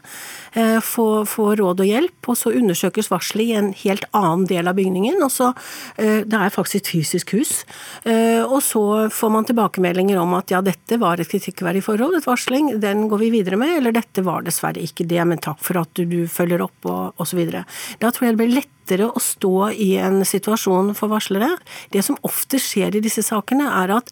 Eh, 0.61 0.80
Få, 0.84 1.07
få 1.28 1.47
råd 1.59 1.80
og 1.80 1.88
hjelp, 1.88 2.28
og 2.28 2.36
så 2.36 2.53
undersøkes 2.53 3.09
varselet 3.12 3.47
i 3.47 3.57
en 3.59 3.70
helt 3.80 4.05
annen 4.12 4.45
del 4.51 4.68
av 4.68 4.76
bygningen. 4.76 5.22
og 5.24 5.32
så, 5.32 5.53
eh, 5.97 6.22
Det 6.24 6.34
er 6.34 6.53
faktisk 6.53 6.82
et 6.82 6.92
fysisk 6.92 7.32
hus. 7.38 7.64
Eh, 8.05 8.42
Og 8.45 8.61
så 8.62 9.09
får 9.11 9.30
man 9.32 9.45
tilbakemeldinger 9.45 10.20
om 10.20 10.34
at 10.34 10.51
ja, 10.51 10.61
dette 10.61 10.99
var 11.01 11.18
et 11.18 11.28
kritikkverdig 11.28 11.82
forhold, 11.82 12.16
et 12.16 12.26
varsling, 12.26 12.78
den 12.80 13.09
går 13.09 13.18
vi 13.18 13.30
videre 13.30 13.57
med, 13.57 13.78
eller 13.78 13.92
dette 13.92 14.22
var 14.22 14.42
dessverre 14.42 14.82
ikke 14.82 15.07
det, 15.09 15.24
men 15.26 15.38
takk 15.38 15.59
for 15.61 15.80
at 15.80 15.88
du, 15.95 16.05
du 16.05 16.26
følger 16.28 16.61
opp, 16.61 16.76
og 16.84 17.14
osv. 17.18 17.40
Da 17.51 18.11
tror 18.11 18.28
jeg 18.28 18.36
det 18.36 18.42
blir 18.42 18.61
lettere 18.85 19.09
å 19.09 19.20
stå 19.20 19.72
i 19.72 19.97
en 19.97 20.24
situasjon 20.24 20.95
for 20.95 21.09
varslere. 21.09 21.57
Det 21.91 22.03
som 22.03 22.16
ofte 22.22 22.59
skjer 22.59 22.97
i 22.97 23.01
disse 23.01 23.22
sakene, 23.22 23.64
er 23.64 23.91
at 23.97 24.11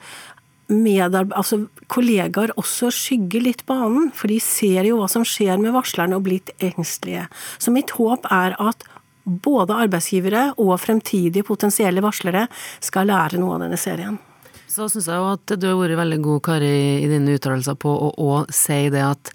altså 0.72 1.66
kollegaer 1.88 2.52
også 2.56 2.90
skygger 2.90 3.42
litt 3.42 3.66
banen, 3.66 4.10
for 4.14 4.28
de 4.28 4.40
ser 4.40 4.84
jo 4.84 4.98
hva 5.00 5.08
som 5.08 5.24
skjer 5.24 5.58
med 5.60 5.72
varslerne 5.72 6.16
og 6.16 6.24
blir 6.24 6.40
litt 6.40 6.50
engstelige. 6.60 7.28
Så 7.58 7.70
mitt 7.70 7.90
håp 7.90 8.24
er 8.30 8.56
at 8.58 8.84
både 9.24 9.76
arbeidsgivere 9.84 10.54
og 10.58 10.80
fremtidige 10.80 11.44
potensielle 11.44 12.02
varslere 12.02 12.48
skal 12.80 13.06
lære 13.06 13.38
noe 13.38 13.54
av 13.58 13.66
denne 13.66 13.78
serien. 13.78 14.18
Så 14.66 14.88
syns 14.88 15.06
jeg 15.06 15.20
jo 15.20 15.28
at 15.28 15.52
du 15.60 15.66
har 15.68 15.76
vært 15.76 15.98
veldig 16.00 16.22
god, 16.24 16.40
Kari, 16.46 17.04
i 17.04 17.10
dine 17.10 17.36
uttalelser 17.36 17.76
på 17.76 17.92
å 17.92 18.14
òg 18.16 18.54
si 18.56 18.86
det 18.90 19.04
at 19.04 19.34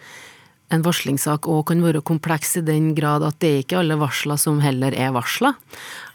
en 0.73 0.83
varslingssak 0.83 1.47
òg 1.47 1.69
kan 1.69 1.83
være 1.83 2.03
kompleks 2.05 2.57
i 2.59 2.63
den 2.65 2.89
grad 2.97 3.23
at 3.23 3.37
det 3.39 3.49
er 3.49 3.61
ikke 3.63 3.77
alle 3.79 3.95
varsler 3.99 4.39
som 4.41 4.59
heller 4.59 4.95
er 4.97 5.13
varsler. 5.15 5.55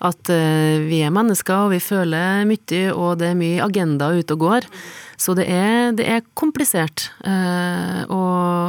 At 0.05 0.29
eh, 0.33 0.83
vi 0.85 1.01
er 1.07 1.15
mennesker, 1.15 1.67
og 1.67 1.73
vi 1.73 1.81
føler 1.81 2.45
mye, 2.49 2.83
og 2.93 3.23
det 3.23 3.31
er 3.31 3.39
mye 3.39 3.65
agenda 3.65 4.11
ute 4.13 4.37
og 4.37 4.45
går. 4.45 4.69
Så 5.17 5.37
det 5.39 5.47
er, 5.49 5.95
det 5.97 6.05
er 6.05 6.27
komplisert 6.37 7.09
eh, 7.25 8.03
å, 8.13 8.23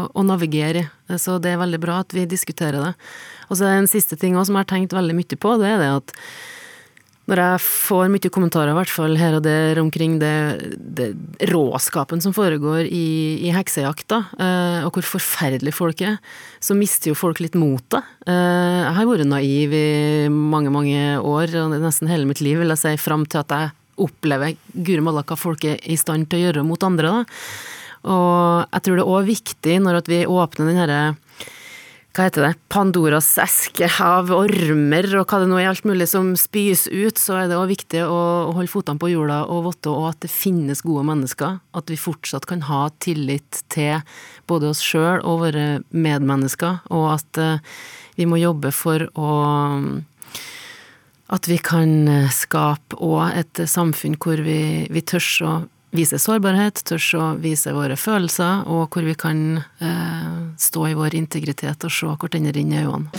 å 0.08 0.26
navigere 0.28 0.86
i. 0.86 0.90
Så 1.20 1.36
det 1.44 1.52
er 1.52 1.62
veldig 1.62 1.82
bra 1.84 2.00
at 2.02 2.16
vi 2.16 2.24
diskuterer 2.30 2.80
det. 2.80 2.94
Og 3.50 3.60
så 3.60 3.68
er 3.68 3.76
det 3.76 3.84
en 3.84 3.92
siste 3.92 4.18
ting 4.20 4.38
også 4.38 4.52
som 4.52 4.58
jeg 4.58 4.66
har 4.66 4.72
tenkt 4.72 4.96
veldig 4.96 5.18
mye 5.18 5.40
på, 5.40 5.58
det 5.60 5.68
er 5.74 5.82
det 5.84 5.92
at 6.00 6.16
når 7.30 7.40
jeg 7.40 7.60
får 7.64 8.10
mye 8.12 8.32
kommentarer, 8.34 8.76
hvert 8.76 8.92
fall 8.92 9.14
her 9.16 9.38
og 9.38 9.46
der, 9.46 9.80
omkring 9.80 10.18
det, 10.20 10.34
det 10.76 11.14
råskapen 11.54 12.20
som 12.24 12.34
foregår 12.36 12.84
i, 12.84 13.40
i 13.48 13.54
heksejakta, 13.56 14.20
eh, 14.36 14.80
og 14.84 14.98
hvor 14.98 15.08
forferdelig 15.14 15.72
folk 15.78 16.04
er, 16.04 16.18
så 16.60 16.76
mister 16.76 17.14
jo 17.14 17.20
folk 17.20 17.40
litt 17.40 17.56
motet. 17.56 18.04
Eh, 18.28 18.82
jeg 18.84 18.98
har 18.98 19.08
vært 19.08 19.30
naiv 19.32 19.76
i 19.78 19.88
mange, 20.28 20.74
mange 20.74 21.06
år, 21.22 21.56
og 21.62 21.78
nesten 21.80 22.12
hele 22.12 22.28
mitt 22.28 22.44
liv, 22.44 22.60
vil 22.60 22.76
jeg 22.76 22.84
si, 22.84 22.94
fram 23.00 23.24
til 23.24 23.40
at 23.46 23.56
jeg 23.56 23.72
opplever 24.04 24.58
guri 24.74 25.06
malla 25.06 25.24
hva 25.24 25.40
folk 25.40 25.64
er 25.70 25.80
i 25.88 25.96
stand 26.00 26.28
til 26.28 26.42
å 26.42 26.48
gjøre 26.48 26.68
mot 26.68 26.84
andre. 26.84 27.22
Da. 27.22 27.40
Og 28.04 28.68
jeg 28.68 28.84
tror 28.84 29.00
det 29.00 29.04
er 29.06 29.16
òg 29.16 29.30
viktig 29.30 29.76
når 29.80 30.02
vi 30.12 30.26
åpner 30.28 30.68
den 30.68 30.82
herre 30.82 31.02
hva 32.14 32.28
heter 32.28 32.44
det, 32.46 32.52
Pandoras 32.70 33.32
eske 33.42 33.88
av 34.06 34.30
ormer 34.36 35.08
og 35.18 35.32
hva 35.32 35.40
det 35.42 35.48
nå 35.50 35.58
er 35.58 35.72
alt 35.72 35.86
mulig 35.90 36.06
som 36.12 36.36
spys 36.38 36.86
ut, 36.92 37.18
så 37.18 37.40
er 37.40 37.48
det 37.50 37.58
òg 37.58 37.72
viktig 37.72 38.04
å, 38.06 38.54
holde 38.54 38.70
fotene 38.70 39.02
på 39.02 39.10
jorda 39.10 39.40
og 39.50 39.64
votte 39.66 39.90
og 39.90 40.12
at 40.12 40.20
det 40.22 40.30
finnes 40.30 40.84
gode 40.86 41.08
mennesker. 41.10 41.58
At 41.74 41.90
vi 41.90 41.98
fortsatt 41.98 42.46
kan 42.50 42.62
ha 42.70 42.84
tillit 43.02 43.64
til 43.74 44.06
både 44.46 44.70
oss 44.70 44.84
sjøl 44.86 45.26
og 45.26 45.42
våre 45.48 45.68
medmennesker, 45.90 46.84
og 46.94 47.16
at 47.16 47.42
uh, 47.42 47.76
vi 48.20 48.30
må 48.30 48.38
jobbe 48.38 48.70
for 48.76 49.10
å 49.18 49.34
At 51.34 51.48
vi 51.50 51.56
kan 51.58 52.30
skape 52.30 53.00
òg 53.02 53.40
et 53.40 53.62
samfunn 53.66 54.20
hvor 54.22 54.38
vi, 54.46 54.86
vi 54.86 55.02
tør 55.02 55.30
å 55.48 55.54
vise 55.94 56.20
sårbarhet, 56.20 56.82
tørs 56.88 57.12
å 57.18 57.34
vise 57.42 57.74
våre 57.76 57.98
følelser, 58.00 58.66
og 58.68 58.94
hvor 58.94 59.06
vi 59.06 59.16
kan 59.18 59.62
eh, 59.80 60.34
stå 60.60 60.88
i 60.90 60.98
vår 60.98 61.16
integritet 61.18 61.86
og 61.86 61.94
se 61.94 62.10
hverandre 62.10 62.60
inn 62.60 62.74
i 62.74 62.82
øynene. 62.82 63.10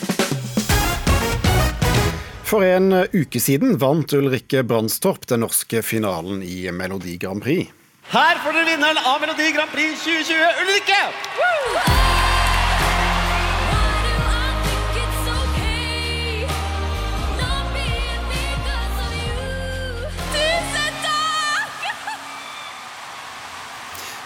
For 2.45 2.62
en 2.66 2.93
uke 3.14 3.41
siden 3.41 3.79
vant 3.81 4.12
Ulrikke 4.14 4.62
Brandstorp 4.68 5.25
den 5.31 5.43
norske 5.43 5.81
finalen 5.83 6.43
i 6.45 6.68
Melodi 6.70 7.16
Grand 7.18 7.43
Prix. 7.43 7.72
Her 8.12 8.43
får 8.45 8.59
dere 8.59 8.68
vinneren 8.75 9.01
av 9.09 9.22
Melodi 9.22 9.49
Grand 9.57 9.72
Prix 9.72 10.05
2020, 10.05 10.61
Ulrikke! 10.66 12.13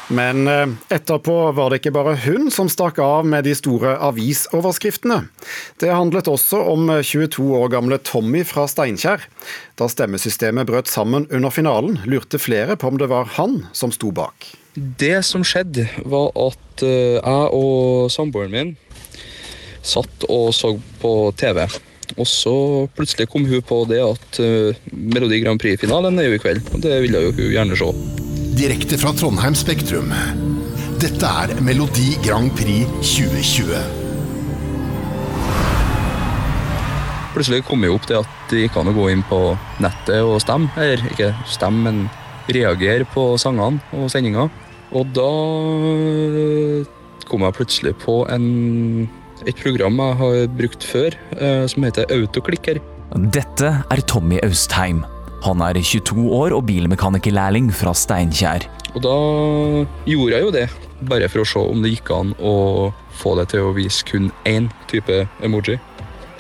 Men 0.09 0.49
eh, 0.49 0.67
etterpå 0.95 1.37
var 1.57 1.71
det 1.71 1.81
ikke 1.83 1.93
bare 1.97 2.17
hun 2.25 2.49
som 2.55 2.71
stakk 2.73 3.01
av 3.03 3.27
med 3.29 3.45
de 3.45 3.55
store 3.57 3.97
avisoverskriftene. 4.09 5.21
Det 5.81 5.93
handlet 5.93 6.31
også 6.31 6.63
om 6.73 6.89
22 7.05 7.45
år 7.61 7.69
gamle 7.75 8.01
Tommy 8.01 8.45
fra 8.49 8.65
Steinkjer. 8.71 9.27
Da 9.77 9.89
stemmesystemet 9.91 10.69
brøt 10.69 10.89
sammen 10.89 11.29
under 11.29 11.53
finalen, 11.53 12.01
lurte 12.09 12.41
flere 12.41 12.79
på 12.79 12.89
om 12.89 13.01
det 13.01 13.11
var 13.13 13.29
han 13.37 13.61
som 13.77 13.93
sto 13.93 14.13
bak. 14.17 14.49
Det 14.75 15.21
som 15.27 15.45
skjedde, 15.47 15.89
var 16.09 16.31
at 16.39 16.87
eh, 16.87 17.19
jeg 17.19 17.51
og 17.59 18.09
samboeren 18.13 18.55
min 18.55 18.77
satt 19.89 20.25
og 20.29 20.51
så 20.57 20.75
på 21.03 21.13
TV. 21.39 21.65
Og 22.17 22.27
så 22.29 22.55
plutselig 22.97 23.29
kom 23.31 23.45
hun 23.49 23.65
på 23.65 23.83
det 23.91 24.01
at 24.05 24.41
eh, 24.43 24.81
Melodi 24.93 25.43
Grand 25.45 25.61
Prix-finalen 25.61 26.19
er 26.19 26.31
jo 26.31 26.39
i 26.39 26.43
kveld. 26.43 26.65
Og 26.73 26.83
det 26.85 26.97
ville 27.05 27.29
hun 27.29 27.45
gjerne 27.45 27.79
se. 27.79 28.28
Direkte 28.59 28.97
fra 28.99 29.13
Trondheim 29.15 29.55
Spektrum. 29.55 30.09
Dette 30.99 31.29
er 31.31 31.53
Melodi 31.63 32.17
Grand 32.25 32.51
Prix 32.59 32.91
2020. 33.07 33.77
Plutselig 37.37 37.61
kom 37.69 37.85
jo 37.87 37.95
opp 37.95 38.09
det 38.11 38.17
at 38.19 38.33
det 38.51 38.65
gikk 38.65 38.79
an 38.81 38.91
å 38.91 38.95
gå 38.97 39.05
inn 39.13 39.23
på 39.29 39.39
nettet 39.85 40.27
og 40.27 40.41
stemme. 40.43 40.73
Eller 40.75 41.05
ikke 41.07 41.29
stemme, 41.47 41.85
men 41.87 42.01
reagere 42.51 43.07
på 43.13 43.29
sangene 43.39 43.79
og 43.95 44.11
sendinga. 44.11 44.49
Og 44.91 45.13
da 45.15 45.29
kom 47.31 47.45
jeg 47.47 47.59
plutselig 47.61 47.93
på 48.03 48.25
en, 48.27 48.49
et 49.47 49.63
program 49.63 50.03
jeg 50.03 50.19
har 50.25 50.51
brukt 50.59 50.89
før, 50.89 51.15
eh, 51.39 51.63
som 51.71 51.87
heter 51.87 52.11
Autoklikker. 52.11 52.83
Dette 53.39 53.71
er 53.87 54.05
Tommy 54.11 54.43
Austheim. 54.43 55.05
Han 55.47 55.62
er 55.62 55.78
22 55.78 56.24
år 56.34 56.57
og 56.57 56.64
bilmekanikerlærling 56.68 57.70
fra 57.74 57.95
Steinkjer. 57.95 58.66
Og 58.97 59.05
da 59.05 59.16
gjorde 60.09 60.34
jeg 60.34 60.47
jo 60.47 60.55
det, 60.55 60.64
bare 61.09 61.28
for 61.30 61.45
å 61.45 61.49
se 61.49 61.62
om 61.74 61.84
det 61.84 61.93
gikk 61.95 62.11
an 62.16 62.32
å 62.43 62.55
få 63.20 63.36
det 63.39 63.51
til 63.53 63.68
å 63.68 63.76
vise 63.76 64.07
kun 64.09 64.32
én 64.49 64.70
type 64.91 65.26
emoji. 65.45 65.78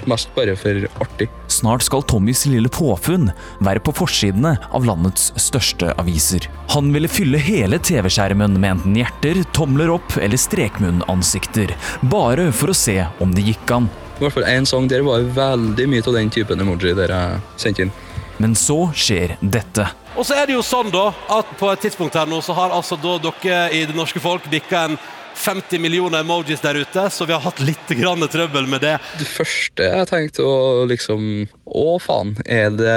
Mest 0.08 0.30
bare 0.36 0.54
for 0.56 0.86
artig. 1.02 1.26
Snart 1.50 1.82
skal 1.84 2.04
Tommys 2.06 2.44
lille 2.48 2.70
påfunn 2.72 3.32
være 3.66 3.82
på 3.84 3.92
forsidene 3.98 4.54
av 4.74 4.86
landets 4.86 5.32
største 5.42 5.90
aviser. 5.98 6.46
Han 6.74 6.92
ville 6.94 7.10
fylle 7.10 7.40
hele 7.42 7.80
TV-skjermen 7.82 8.56
med 8.58 8.76
enten 8.76 8.98
hjerter, 8.98 9.42
tomler 9.56 9.90
opp 9.98 10.16
eller 10.22 10.38
strekmunnansikter, 10.40 11.74
bare 12.10 12.50
for 12.54 12.72
å 12.72 12.78
se 12.78 13.00
om 13.22 13.34
det 13.34 13.46
gikk 13.50 13.74
an. 13.74 13.90
I 14.18 14.24
hvert 14.24 14.34
fall 14.34 14.48
én 14.50 14.66
sang 14.66 14.88
der 14.90 15.04
var 15.06 15.26
veldig 15.34 15.90
mye 15.90 16.06
av 16.06 16.16
den 16.16 16.30
typen 16.34 16.62
emoji 16.62 16.94
der 16.98 17.12
jeg 17.14 17.42
sendte 17.58 17.86
inn. 17.86 17.96
Men 18.38 18.54
så 18.58 18.88
skjer 18.94 19.36
dette. 19.40 19.88
Og 20.18 20.26
så 20.26 20.38
er 20.38 20.48
det 20.48 20.56
jo 20.56 20.64
sånn 20.66 20.90
da, 20.94 21.10
at 21.34 21.50
på 21.58 21.70
et 21.72 21.84
tidspunkt 21.86 22.16
her 22.18 22.26
nå 22.30 22.40
så 22.42 22.56
har 22.58 22.74
altså 22.74 22.98
da 22.98 23.18
dere 23.28 23.60
i 23.74 23.84
det 23.86 23.96
norske 23.98 24.22
folk 24.22 24.46
bikka 24.50 24.88
en 24.88 24.98
50 25.38 25.78
millioner 25.78 26.24
emojis 26.24 26.62
der 26.64 26.80
ute, 26.82 27.04
så 27.10 27.26
vi 27.26 27.34
har 27.36 27.44
hatt 27.44 27.60
litt 27.62 27.92
grann 27.98 28.24
trøbbel 28.26 28.66
med 28.66 28.82
det. 28.82 28.96
Det 29.20 29.28
første 29.30 29.86
jeg 29.86 30.10
tenkte 30.10 30.42
å 30.46 30.86
liksom 30.90 31.46
Å, 31.68 31.86
faen. 32.02 32.34
Er 32.42 32.74
det 32.74 32.96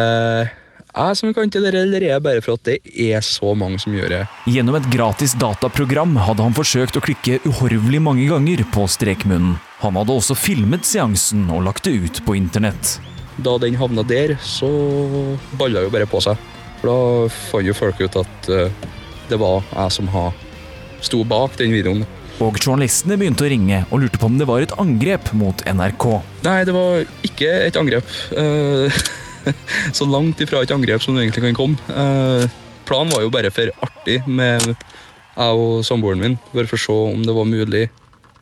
jeg 0.92 1.16
som 1.16 1.32
kan 1.32 1.48
til 1.48 1.64
det, 1.64 1.72
eller 1.72 2.04
er 2.04 2.18
det 2.18 2.24
bare 2.26 2.42
for 2.44 2.60
at 2.60 2.66
det 2.68 2.80
er 2.84 3.22
så 3.24 3.54
mange 3.56 3.80
som 3.80 3.94
gjør 3.96 4.12
det? 4.12 4.22
Gjennom 4.52 4.76
et 4.76 4.90
gratis 4.92 5.38
dataprogram 5.40 6.18
hadde 6.20 6.44
han 6.44 6.58
forsøkt 6.58 7.00
å 7.00 7.04
klikke 7.06 7.40
uhorvelig 7.48 8.02
mange 8.04 8.26
ganger 8.28 8.66
på 8.74 8.84
strekmunnen. 8.92 9.56
Han 9.86 9.98
hadde 9.98 10.18
også 10.18 10.36
filmet 10.36 10.84
seansen 10.86 11.48
og 11.54 11.64
lagt 11.70 11.88
det 11.88 11.96
ut 11.96 12.20
på 12.26 12.36
internett. 12.36 12.98
Da 13.42 13.58
den 13.62 13.78
havna 13.80 14.04
der, 14.06 14.36
så 14.44 14.70
balla 15.60 15.86
jo 15.86 15.92
bare 15.94 16.10
på 16.10 16.22
seg. 16.24 16.40
For 16.82 16.90
da 16.90 17.36
fant 17.50 17.70
jo 17.70 17.78
folk 17.78 18.02
ut 18.02 18.18
at 18.22 18.50
uh, 18.50 18.90
det 19.30 19.40
var 19.42 19.62
jeg 19.70 19.96
som 19.98 20.10
sto 21.02 21.24
bak 21.28 21.56
den 21.60 21.74
videoen. 21.74 22.04
Og 22.42 22.58
journalistene 22.58 23.18
begynte 23.22 23.46
å 23.46 23.52
ringe 23.52 23.84
og 23.90 24.02
lurte 24.02 24.20
på 24.22 24.30
om 24.30 24.38
det 24.40 24.48
var 24.50 24.64
et 24.64 24.74
angrep 24.82 25.30
mot 25.38 25.62
NRK. 25.62 26.06
Nei, 26.48 26.58
det 26.66 26.74
var 26.74 27.04
ikke 27.28 27.52
et 27.68 27.78
angrep. 27.78 28.16
Uh, 28.34 29.02
så 29.98 30.08
langt 30.10 30.42
ifra 30.42 30.64
et 30.66 30.74
angrep 30.74 31.04
som 31.04 31.18
det 31.18 31.28
egentlig 31.28 31.46
kan 31.50 31.58
komme. 31.58 31.78
Uh, 31.90 32.46
planen 32.90 33.14
var 33.14 33.26
jo 33.26 33.34
bare 33.34 33.54
for 33.54 33.74
artig 33.86 34.22
med 34.28 34.74
jeg 35.32 35.64
og 35.64 35.86
samboeren 35.88 36.22
min, 36.22 36.38
bare 36.52 36.68
for 36.68 36.78
å 36.78 36.84
se 36.84 36.96
om 37.16 37.22
det 37.26 37.36
var 37.36 37.48
mulig 37.48 37.86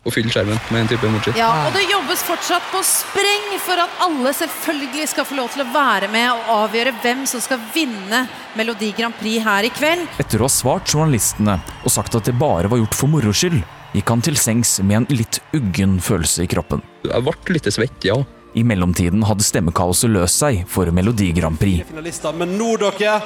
og 0.08 0.14
fylle 0.16 0.32
skjermen 0.32 0.60
med 0.72 0.84
en 0.84 0.89
type 0.89 1.08
emoji. 1.08 1.34
Ja, 1.38 1.50
og 1.68 1.76
det 1.76 1.84
jobbes 1.89 2.24
fortsatt 2.28 2.70
på 2.72 2.82
spreng 2.88 3.50
for 3.64 3.82
at 3.84 4.04
alle 4.06 4.32
selvfølgelig 4.36 5.10
skal 5.12 5.28
få 5.28 5.39
lov 5.39 5.52
til 5.54 5.66
å 5.66 5.70
være 5.74 6.10
med 6.14 6.30
og 6.32 6.54
avgjøre 6.56 6.95
hvem 7.04 7.26
som 7.30 7.43
skal 7.43 7.60
vinne 7.76 8.24
Melodi 8.60 8.93
Grand 8.97 9.16
Prix 9.20 9.43
her 9.45 9.68
i 9.68 9.74
kveld. 9.76 10.08
Etter 10.22 10.39
å 10.39 10.47
ha 10.47 10.54
svart 10.54 10.89
journalistene 10.93 11.60
og 11.84 11.93
sagt 11.93 12.16
at 12.16 12.30
det 12.30 12.38
bare 12.39 12.72
var 12.72 12.82
gjort 12.82 12.97
for 12.97 13.12
moro 13.12 13.36
skyld, 13.36 13.60
gikk 13.93 14.14
han 14.14 14.24
til 14.24 14.39
sengs 14.39 14.78
med 14.86 15.02
en 15.02 15.10
litt 15.12 15.41
uggen 15.58 15.97
følelse 16.04 16.45
i 16.45 16.52
kroppen. 16.52 16.84
Jeg 17.04 17.26
ble 17.26 17.58
litt 17.58 17.72
svett, 17.74 18.06
ja. 18.08 18.18
I 18.58 18.64
mellomtiden 18.66 19.22
hadde 19.30 19.45
stemmekaoset 19.45 20.10
løst 20.10 20.41
seg 20.41 20.64
for 20.70 20.89
Melodi 20.95 21.30
Grand 21.38 21.60
Prix. 21.60 21.86
Men 21.93 22.56
nå, 22.58 22.72
dere, 22.82 23.20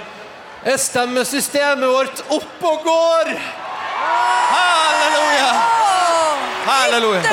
er 0.68 0.80
stemmesystemet 0.80 1.88
vårt 1.92 2.26
oppe 2.34 2.74
og 2.74 2.90
går! 2.90 3.38
Halleluja! 6.94 7.24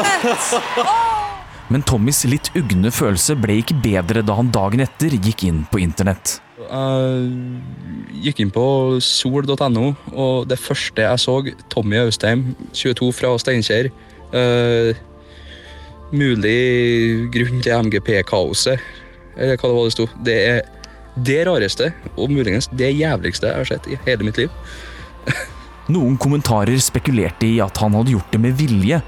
Men 1.70 1.82
Tommys 1.86 2.24
litt 2.26 2.48
ugne 2.58 2.90
følelse 2.94 3.36
ble 3.38 3.60
ikke 3.60 3.76
bedre 3.84 4.22
da 4.26 4.38
han 4.38 4.48
dagen 4.54 4.80
etter 4.82 5.12
gikk 5.12 5.44
inn 5.46 5.60
på 5.70 5.82
internett. 5.84 6.38
Jeg 6.60 8.24
gikk 8.24 8.40
inn 8.42 8.52
på 8.54 8.64
sol.no, 9.04 9.84
og 10.10 10.48
det 10.50 10.58
første 10.60 11.04
jeg 11.04 11.22
så, 11.22 11.36
Tommy 11.72 12.00
Austheim, 12.00 12.48
22 12.72 13.10
fra 13.20 13.34
Steinkjer. 13.42 13.90
Uh, 14.32 14.96
mulig 16.10 17.30
grunn 17.34 17.62
til 17.62 17.86
MGP-kaoset, 17.86 18.82
eller 19.36 19.60
hva 19.60 19.70
det 19.70 19.76
var 19.76 19.88
det 19.90 19.94
sto. 19.94 20.08
Det 20.26 20.38
er 20.48 20.60
det 21.30 21.40
rareste, 21.46 21.92
og 22.16 22.32
muligens 22.32 22.70
det 22.72 22.94
jævligste 22.96 23.52
jeg 23.52 23.60
har 23.60 23.70
sett 23.74 23.92
i 23.92 24.00
hele 24.08 24.26
mitt 24.26 24.40
liv. 24.40 24.50
Noen 25.94 26.16
kommentarer 26.22 26.80
spekulerte 26.82 27.48
i 27.48 27.58
at 27.62 27.78
han 27.82 27.96
hadde 27.98 28.16
gjort 28.16 28.34
det 28.34 28.42
med 28.42 28.58
vilje, 28.58 29.00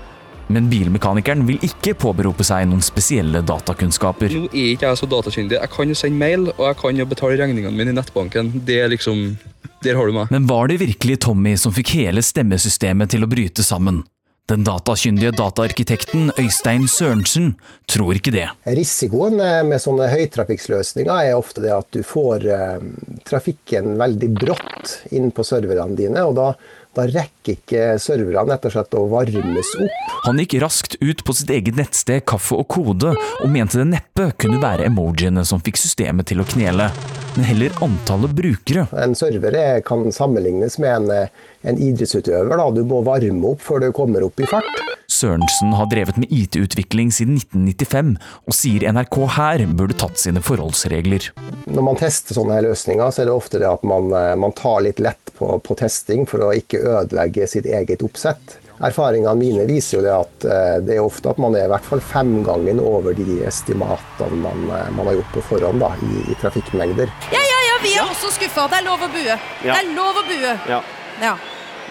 men 0.55 0.69
bilmekanikeren 0.71 1.45
vil 1.49 1.63
ikke 1.67 1.95
påberope 1.99 2.45
seg 2.47 2.69
noen 2.71 2.85
spesielle 2.85 3.43
datakunnskaper. 3.47 4.33
Nå 4.37 4.51
er 4.51 4.73
ikke 4.75 4.91
jeg 4.91 5.01
så 5.01 5.09
datakyndig. 5.11 5.59
Jeg 5.59 5.73
kan 5.73 5.93
jo 5.93 5.99
sende 5.99 6.21
mail, 6.21 6.49
og 6.55 6.65
jeg 6.69 6.81
kan 6.83 7.03
jo 7.03 7.09
betale 7.09 7.41
regningene 7.41 7.75
mine 7.77 7.95
i 7.95 7.99
nettbanken. 7.99 8.53
Det 8.67 8.81
er 8.85 8.93
liksom 8.93 9.37
Der 9.83 9.97
har 9.99 10.07
du 10.07 10.15
meg. 10.15 10.31
Men 10.31 10.47
var 10.47 10.69
det 10.71 10.79
virkelig 10.79 11.21
Tommy 11.25 11.57
som 11.59 11.75
fikk 11.75 11.97
hele 11.99 12.23
stemmesystemet 12.23 13.11
til 13.11 13.25
å 13.27 13.31
bryte 13.31 13.65
sammen? 13.67 14.05
Den 14.51 14.65
datakyndige 14.67 15.31
dataarkitekten 15.39 16.33
Øystein 16.39 16.89
Sørensen 16.91 17.53
tror 17.91 18.19
ikke 18.19 18.33
det. 18.35 18.49
Risikoen 18.67 19.39
med 19.39 19.79
sånne 19.81 20.09
høytrafikksløsninger 20.11 21.31
er 21.31 21.39
ofte 21.39 21.63
det 21.63 21.71
at 21.73 21.87
du 21.95 22.03
får 22.07 22.47
eh, 22.51 22.83
trafikken 23.29 23.95
veldig 24.03 24.31
brått 24.35 24.97
inn 25.15 25.31
på 25.35 25.47
serverne 25.47 25.95
dine. 25.99 26.27
og 26.27 26.35
da, 26.41 26.49
da 26.95 27.07
rekker 27.09 27.57
ikke 27.57 27.85
serverne 28.03 28.53
rett 28.53 28.67
og 28.69 28.75
slett 28.75 28.97
å 28.99 29.07
varmes 29.11 29.71
opp. 29.81 30.11
Han 30.27 30.39
gikk 30.43 30.59
raskt 30.63 30.99
ut 31.01 31.23
på 31.25 31.35
sitt 31.35 31.51
eget 31.51 31.79
nettsted 31.79 32.25
Kaffe 32.29 32.59
og 32.61 32.69
kode, 32.69 33.15
og 33.17 33.49
mente 33.51 33.81
det 33.81 33.89
neppe 33.91 34.29
kunne 34.39 34.61
være 34.63 34.87
emojiene 34.91 35.45
som 35.49 35.63
fikk 35.65 35.81
systemet 35.81 36.29
til 36.31 36.43
å 36.43 36.47
knele, 36.53 36.91
men 37.37 37.49
heller 37.49 37.73
antallet 37.85 38.35
brukere. 38.37 38.87
En 38.93 39.17
server 39.19 39.57
er- 39.57 39.81
kan 39.81 40.05
sammenlignes 40.13 40.79
med 40.79 40.95
en, 40.97 41.11
eh, 41.11 41.29
en 41.63 41.79
idrettsutøver. 41.79 42.57
Da. 42.59 42.71
Du 42.75 42.83
må 42.89 43.03
varme 43.07 43.55
opp 43.55 43.63
før 43.65 43.85
du 43.85 43.93
kommer 43.97 44.27
opp 44.27 44.41
i 44.43 44.49
fart. 44.51 44.83
Sørensen 45.13 45.75
har 45.77 45.91
drevet 45.93 46.17
med 46.21 46.33
IT-utvikling 46.33 47.13
siden 47.13 47.37
1995, 47.41 48.15
og 48.49 48.57
sier 48.57 48.87
NRK 48.95 49.19
her 49.37 49.67
burde 49.77 49.97
tatt 50.01 50.19
sine 50.21 50.43
forholdsregler. 50.45 51.29
Når 51.69 51.87
man 51.87 52.01
tester 52.01 52.39
sånne 52.39 52.63
løsninger, 52.65 53.13
så 53.13 53.23
er 53.23 53.31
det 53.31 53.37
ofte 53.37 53.61
det 53.63 53.69
at 53.69 53.85
man, 53.87 54.09
eh, 54.17 54.33
man 54.41 54.57
tar 54.57 54.83
litt 54.87 55.03
lett 55.03 55.35
på, 55.37 55.53
på 55.63 55.79
testing 55.79 56.25
for 56.29 56.47
å 56.47 56.53
ikke 56.57 56.81
ødelegge 56.81 57.49
sitt 57.51 57.69
eget 57.69 58.03
oppsett. 58.07 58.59
Erfaringene 58.83 59.37
mine 59.39 59.67
viser 59.69 59.99
jo 59.99 60.03
det 60.07 60.15
at 60.17 60.47
eh, 60.49 60.79
det 60.87 60.97
er 60.97 61.05
ofte 61.05 61.31
at 61.31 61.39
man 61.43 61.55
er 61.55 61.69
i 61.69 61.71
hvert 61.71 61.87
fall 61.87 62.03
femgangen 62.03 62.81
over 62.83 63.15
de 63.15 63.43
estimatene 63.47 64.41
man, 64.43 64.65
eh, 64.73 64.89
man 64.97 65.11
har 65.11 65.21
gjort 65.21 65.37
på 65.37 65.45
forhånd 65.53 65.85
da, 65.85 65.93
i, 66.09 66.25
i 66.33 66.41
trafikkmengder. 66.41 67.13
Ja, 67.35 67.45
ja, 67.53 67.61
ja, 67.69 67.79
vi 67.85 67.95
er 67.99 68.09
også 68.09 68.33
skuffa. 68.41 68.67
Det 68.73 68.81
er 68.81 68.89
lov 68.89 69.07
å 69.07 69.13
bue. 69.13 69.39
Det 69.63 69.77
er 69.77 69.95
lov 69.95 70.19
å 70.25 70.27
bue. 70.33 70.57
Ja. 70.73 70.83
Ja. 71.23 71.37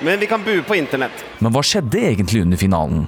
Men 0.02 0.20
vi 0.20 0.28
kan 0.28 0.44
bue 0.44 0.64
på 0.64 0.76
internett. 0.76 1.26
Men 1.40 1.54
hva 1.54 1.64
skjedde 1.64 2.00
egentlig 2.00 2.42
under 2.44 2.60
finalen? 2.60 3.06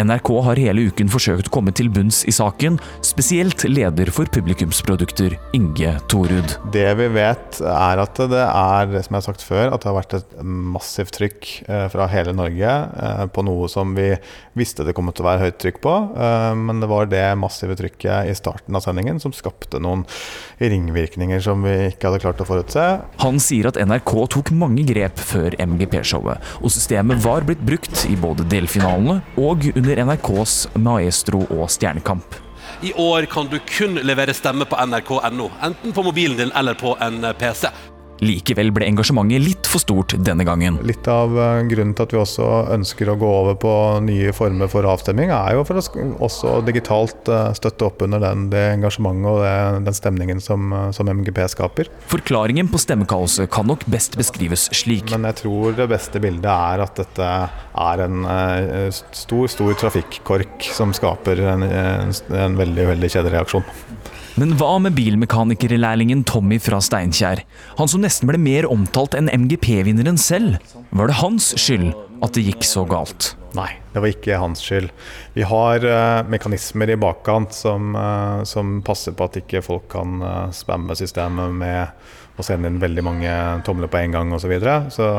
NRK 0.00 0.28
har 0.46 0.56
hele 0.56 0.86
uken 0.88 1.10
forsøkt 1.12 1.50
å 1.50 1.52
komme 1.52 1.72
til 1.76 1.90
bunns 1.92 2.22
i 2.28 2.32
saken, 2.32 2.78
spesielt 3.04 3.64
leder 3.68 4.08
for 4.14 4.28
publikumsprodukter, 4.32 5.34
Inge 5.56 5.92
Torud. 6.08 6.54
Det 6.72 6.86
vi 6.96 7.08
vet, 7.12 7.58
er 7.60 8.00
at 8.00 8.20
det 8.32 8.40
er 8.40 8.88
det 8.88 9.02
som 9.04 9.12
jeg 9.12 9.20
har 9.20 9.26
sagt 9.26 9.44
før, 9.44 9.68
at 9.68 9.84
det 9.84 9.90
har 9.90 9.98
vært 9.98 10.16
et 10.16 10.32
massivt 10.42 11.12
trykk 11.18 11.50
eh, 11.66 11.84
fra 11.92 12.06
hele 12.12 12.32
Norge 12.36 12.72
eh, 12.72 13.24
på 13.32 13.44
noe 13.44 13.68
som 13.72 13.92
vi 13.98 14.14
visste 14.58 14.86
det 14.86 14.94
kom 14.96 15.10
til 15.12 15.26
å 15.26 15.28
være 15.28 15.48
høyt 15.48 15.60
trykk 15.60 15.82
på. 15.84 15.94
eh, 16.16 16.48
Men 16.56 16.80
det 16.80 16.88
var 16.88 17.12
det 17.12 17.26
massive 17.40 17.76
trykket 17.76 18.32
i 18.32 18.36
starten 18.38 18.78
av 18.78 18.86
sendingen 18.86 19.20
som 19.20 19.36
skapte 19.36 19.80
noen 19.82 20.06
ringvirkninger 20.62 21.44
som 21.44 21.66
vi 21.66 21.76
ikke 21.90 22.08
hadde 22.08 22.22
klart 22.24 22.40
å 22.40 22.48
forutse. 22.48 22.86
Han 23.20 23.40
sier 23.42 23.68
at 23.68 23.80
NRK 23.80 24.14
tok 24.38 24.54
mange 24.56 24.86
grep 24.88 25.20
før 25.20 25.52
MGP-showet, 25.60 26.52
og 26.64 26.72
systemet 26.72 27.20
var 27.24 27.44
blitt 27.44 27.60
brukt 27.66 28.06
i 28.08 28.16
både 28.16 28.48
delfinalene 28.48 29.20
og 29.36 29.68
under 29.74 29.81
NRKs 29.88 30.68
Maestro 30.74 31.42
og 31.50 31.70
Stjernekamp. 31.70 32.36
I 32.82 32.92
år 32.92 33.26
kan 33.30 33.48
du 33.50 33.58
kun 33.66 33.98
levere 34.02 34.34
stemme 34.34 34.66
på 34.66 34.78
nrk.no, 34.86 35.48
enten 35.62 35.92
på 35.92 36.02
mobilen 36.02 36.36
din 36.38 36.52
eller 36.56 36.74
på 36.74 36.96
en 37.00 37.26
PC. 37.38 37.66
Likevel 38.22 38.70
ble 38.74 38.86
engasjementet 38.86 39.42
litt 39.42 39.68
for 39.70 39.82
stort 39.82 40.14
denne 40.22 40.44
gangen. 40.46 40.78
Litt 40.86 41.08
av 41.10 41.32
eh, 41.34 41.62
grunnen 41.70 41.94
til 41.96 42.06
at 42.06 42.14
vi 42.14 42.20
også 42.20 42.48
ønsker 42.74 43.10
å 43.10 43.16
gå 43.18 43.30
over 43.40 43.56
på 43.58 43.72
nye 44.06 44.34
former 44.36 44.70
for 44.70 44.86
avstemning, 44.86 45.32
er 45.34 45.56
jo 45.56 45.64
for 45.66 45.80
å 45.80 46.04
også 46.28 46.60
digitalt 46.66 47.30
eh, 47.32 47.50
støtte 47.58 47.88
opp 47.88 48.04
under 48.06 48.22
den, 48.22 48.46
det 48.52 48.62
engasjementet 48.76 49.30
og 49.32 49.42
det, 49.42 49.54
den 49.88 49.98
stemningen 49.98 50.42
som, 50.44 50.70
eh, 50.76 50.88
som 50.94 51.10
MGP 51.10 51.42
skaper. 51.54 51.90
Forklaringen 52.12 52.70
på 52.70 52.80
stemmekaoset 52.82 53.50
kan 53.52 53.66
nok 53.70 53.86
best 53.90 54.18
beskrives 54.20 54.68
slik. 54.76 55.10
Men 55.10 55.26
jeg 55.32 55.40
tror 55.42 55.74
det 55.78 55.88
beste 55.90 56.22
bildet 56.22 56.50
er 56.52 56.84
at 56.86 57.02
dette 57.02 57.32
er 57.82 58.04
en 58.04 58.26
stor, 58.92 59.46
stor 59.50 59.74
trafikkork 59.80 60.68
som 60.76 60.92
skaper 60.94 61.42
en, 61.54 61.64
en, 61.66 62.12
en 62.36 62.58
veldig, 62.60 62.86
veldig 62.92 63.12
kjedereaksjon. 63.16 63.66
Men 64.40 64.54
hva 64.56 64.78
med 64.80 64.94
bilmekanikerlærlingen 64.96 66.22
Tommy 66.24 66.56
fra 66.62 66.78
Steinkjer? 66.80 67.42
Han 67.76 67.90
som 67.90 68.00
nesten 68.00 68.30
ble 68.30 68.38
mer 68.40 68.68
omtalt 68.70 69.12
enn 69.18 69.28
MGP-vinneren 69.28 70.16
selv. 70.20 70.56
Var 70.88 71.10
det 71.10 71.18
hans 71.20 71.50
skyld 71.60 71.90
at 72.24 72.32
det 72.32 72.46
gikk 72.46 72.64
så 72.64 72.86
galt? 72.88 73.34
Nei, 73.52 73.68
det 73.92 74.00
var 74.00 74.08
ikke 74.08 74.40
hans 74.40 74.64
skyld. 74.64 74.88
Vi 75.36 75.44
har 75.44 75.84
uh, 75.84 76.22
mekanismer 76.32 76.94
i 76.94 76.96
bakkant 76.96 77.52
som, 77.52 77.92
uh, 77.92 78.40
som 78.48 78.78
passer 78.86 79.12
på 79.16 79.28
at 79.28 79.36
ikke 79.42 79.60
folk 79.66 79.90
kan 79.92 80.24
uh, 80.24 80.48
spamme 80.56 80.96
systemet 80.96 81.52
med 81.52 82.40
å 82.40 82.46
sende 82.46 82.72
inn 82.72 82.80
veldig 82.80 83.04
mange 83.04 83.36
tomler 83.66 83.92
på 83.92 84.00
en 84.00 84.16
gang 84.16 84.32
osv. 84.32 84.46
Så, 84.46 84.52
videre. 84.54 84.78
så 84.94 85.10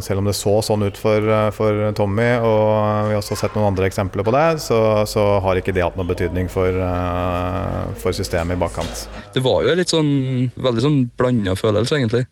selv 0.00 0.22
om 0.22 0.28
det 0.28 0.34
så 0.38 0.54
sånn 0.64 0.86
ut 0.86 0.96
for, 0.96 1.20
eh, 1.20 1.50
for 1.52 1.92
Tommy, 1.96 2.28
og 2.40 3.08
vi 3.10 3.14
har 3.14 3.20
også 3.20 3.36
sett 3.36 3.56
noen 3.56 3.70
andre 3.72 3.90
eksempler 3.90 4.24
på 4.24 4.32
det, 4.32 4.46
så, 4.64 4.80
så 5.10 5.24
har 5.44 5.60
ikke 5.60 5.74
det 5.76 5.84
hatt 5.84 5.98
noen 6.00 6.08
betydning 6.08 6.48
for, 6.52 6.72
eh, 6.72 7.90
for 8.00 8.16
systemet 8.16 8.56
i 8.56 8.60
bakkant. 8.60 9.06
Det 9.34 9.42
var 9.44 9.66
jo 9.66 9.76
litt 9.76 9.92
sånn 9.92 10.12
veldig 10.56 10.86
sånn 10.86 11.00
blanda 11.20 11.56
følelse, 11.60 11.98
egentlig. 12.00 12.24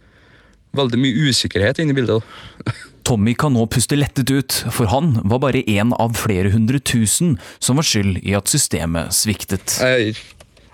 Veldig 0.79 1.01
mye 1.01 1.29
usikkerhet 1.29 1.83
inni 1.85 1.97
bildet. 1.97 2.25
Tommy 3.09 3.33
kan 3.41 3.55
nå 3.57 3.63
puste 3.73 3.97
lettet 3.97 4.29
ut, 4.29 4.57
for 4.73 4.89
han 4.93 5.15
var 5.29 5.41
bare 5.45 5.63
én 5.65 5.95
av 5.97 6.17
flere 6.21 6.51
hundre 6.53 6.81
tusen 6.81 7.39
som 7.57 7.81
var 7.81 7.87
skyld 7.89 8.21
i 8.21 8.35
at 8.37 8.51
systemet 8.53 9.17
sviktet. 9.17 9.79
Jeg, 9.81 10.13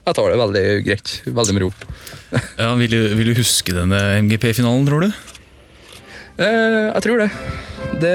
jeg 0.02 0.16
tar 0.18 0.32
det 0.32 0.40
veldig 0.40 0.64
greit. 0.86 1.12
Veldig 1.28 1.55
med 1.55 1.66
ro. 1.66 1.70
Ja, 2.59 2.72
vil, 2.80 2.90
du, 2.90 3.14
vil 3.14 3.30
du 3.30 3.38
huske 3.38 3.76
denne 3.76 4.00
MGP-finalen, 4.24 4.88
tror 4.90 5.07
du? 5.07 5.14
Eh, 6.39 6.91
jeg 6.95 7.03
tror 7.07 7.20
det. 7.22 7.30
Det 8.03 8.14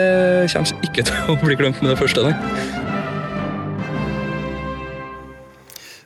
kommer 0.51 0.87
ikke 0.89 1.05
til 1.09 1.31
å 1.31 1.37
bli 1.39 1.55
glemt 1.59 1.81
med 1.83 1.93
det 1.93 1.99
første. 2.01 2.25
Nei. 2.27 2.35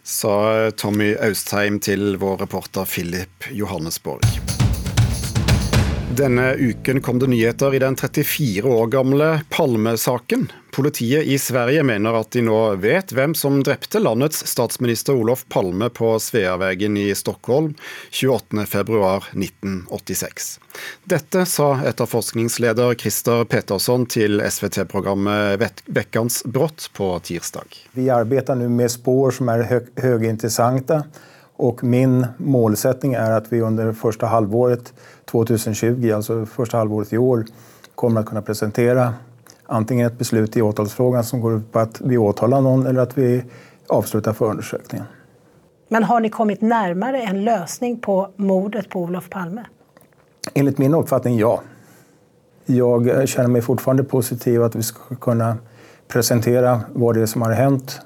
Sa 0.03 0.69
Tommy 0.77 1.13
Austheim 1.23 1.79
til 1.81 2.17
vår 2.21 2.43
reporter 2.45 2.85
Philip 2.85 3.49
Johannesborg. 3.55 4.62
Denne 6.17 6.53
uken 6.53 7.01
kom 7.01 7.19
det 7.19 7.27
nyheter 7.27 7.75
i 7.75 7.79
den 7.79 7.95
34 7.95 8.69
år 8.69 8.87
gamle 8.87 9.41
Palme-saken. 9.49 10.51
Politiet 10.71 11.23
i 11.25 11.39
Sverige 11.39 11.83
mener 11.83 12.13
at 12.19 12.31
de 12.35 12.41
nå 12.45 12.75
vet 12.83 13.11
hvem 13.17 13.35
som 13.37 13.63
drepte 13.65 13.99
landets 13.99 14.47
statsminister 14.51 15.13
Olof 15.17 15.45
Palme 15.49 15.89
på 15.89 16.19
Sveavägen 16.21 16.97
i 17.01 17.15
Stockholm 17.17 17.73
28.2.1986. 18.11 20.59
Dette 21.09 21.45
sa 21.49 21.81
etterforskningsleder 21.81 22.93
Christer 22.93 23.41
Petersson 23.49 24.05
til 24.05 24.37
SVT-programmet 24.45 25.81
Vekkans 25.89 26.43
brott 26.45 26.91
på 26.93 27.17
tirsdag. 27.25 27.65
Vi 27.97 28.13
arbeider 28.13 28.53
nå 28.61 28.69
med 28.69 28.91
spår 28.93 29.31
som 29.39 29.49
er 29.49 29.65
høyinteressante. 29.65 30.05
högintressanta 30.05 31.32
och 31.57 31.83
min 31.83 32.27
målsättning 32.37 33.13
är 33.13 33.31
att 33.31 33.53
vi 33.53 33.61
under 33.61 33.93
första 33.93 34.25
halvåret 34.25 34.93
2020, 35.25 36.11
alltså 36.15 36.45
första 36.45 36.77
halvåret 36.77 37.13
i 37.13 37.17
år, 37.17 37.45
kommer 37.95 38.21
att 38.21 38.27
kunna 38.27 38.41
presentera 38.41 39.13
antingen 39.65 40.07
et 40.07 40.17
beslut 40.17 40.57
i 40.57 40.61
åtalsfrågan 40.61 41.23
som 41.23 41.41
går 41.41 41.57
ut 41.57 41.71
på 41.71 41.79
at 41.79 42.01
vi 42.01 42.17
åtaler 42.17 42.61
noen, 42.61 42.87
eller 42.87 43.01
at 43.01 43.17
vi 43.17 43.43
avslutter 43.87 44.33
förundersökningen. 44.33 45.05
Men 45.87 46.03
har 46.03 46.19
ni 46.19 46.29
kommet 46.29 46.61
nærmere 46.61 47.21
en 47.21 47.43
løsning 47.43 47.99
på 47.99 48.29
mordet 48.35 48.89
på 48.89 48.99
Olof 48.99 49.29
Palme? 49.29 49.65
Enligt 50.53 50.77
min 50.77 50.93
uppfattning, 50.93 51.37
ja. 51.37 51.59
Jeg 52.67 53.27
kjenner 53.27 53.51
meg 53.51 53.63
fortfarande 53.63 54.05
positiv 54.07 54.63
at 54.63 54.75
vi 54.75 54.83
skal 54.87 55.17
kunne 55.19 55.49
presentere 56.07 56.77
hva 56.95 57.11
det 57.13 57.25
är 57.25 57.27
som 57.27 57.43
har 57.43 57.51
hendt 57.57 57.97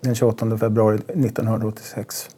den 0.00 0.14
28 0.14 0.58
februari 0.58 0.96
1986. 0.96 2.28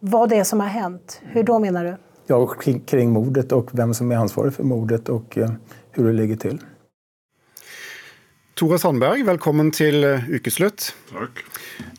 Hva 0.00 0.26
det 0.26 0.44
som 0.44 0.60
har 0.60 0.68
hendt? 0.68 1.20
Hur 1.22 1.42
då 1.42 1.58
mener 1.58 1.84
du? 1.84 1.96
Ja, 2.26 2.46
kring, 2.46 2.80
kring 2.80 3.10
mordet 3.10 3.52
och 3.52 3.74
hvem 3.74 3.94
som 3.94 4.12
er 4.12 4.16
ansvarig 4.16 4.54
for 4.54 4.64
mordet 4.64 5.08
og 5.08 5.38
uh, 5.38 5.52
hvordan 5.94 6.16
det 6.16 6.22
ligger 6.22 6.36
til. 6.36 6.58
Tore 8.56 8.78
Sandberg, 8.80 9.20
velkommen 9.28 9.68
til 9.68 10.00
eh, 10.00 10.22
ukeslutt. 10.32 10.94
Takk. 11.10 11.42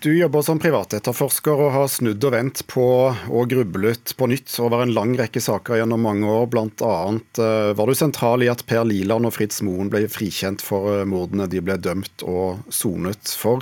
Du 0.01 0.09
jobber 0.09 0.41
som 0.41 0.57
privatetterforsker 0.57 1.53
og 1.53 1.70
har 1.76 1.86
snudd 1.93 2.24
og 2.26 2.34
vendt 2.34 2.63
på 2.65 2.86
og 3.13 3.51
grublet 3.51 4.15
på 4.18 4.30
nytt 4.32 4.55
over 4.65 4.82
en 4.82 4.93
lang 4.95 5.13
rekke 5.20 5.38
saker 5.38 5.78
gjennom 5.78 6.01
mange 6.01 6.26
år. 6.26 6.49
Annet 6.57 7.43
eh, 7.45 7.74
var 7.78 7.86
du 7.86 7.93
sentral 7.93 8.41
i 8.41 8.49
at 8.49 8.65
Per 8.65 8.89
Liland 8.89 9.30
og 9.30 9.36
Fritz 9.38 9.61
Moen 9.61 9.93
ble 9.93 10.07
frikjent 10.09 10.65
for 10.65 10.95
eh, 10.95 11.05
mordene 11.05 11.45
de 11.45 11.61
ble 11.61 11.78
dømt 11.78 12.26
og 12.26 12.65
sonet 12.74 13.38
for. 13.38 13.61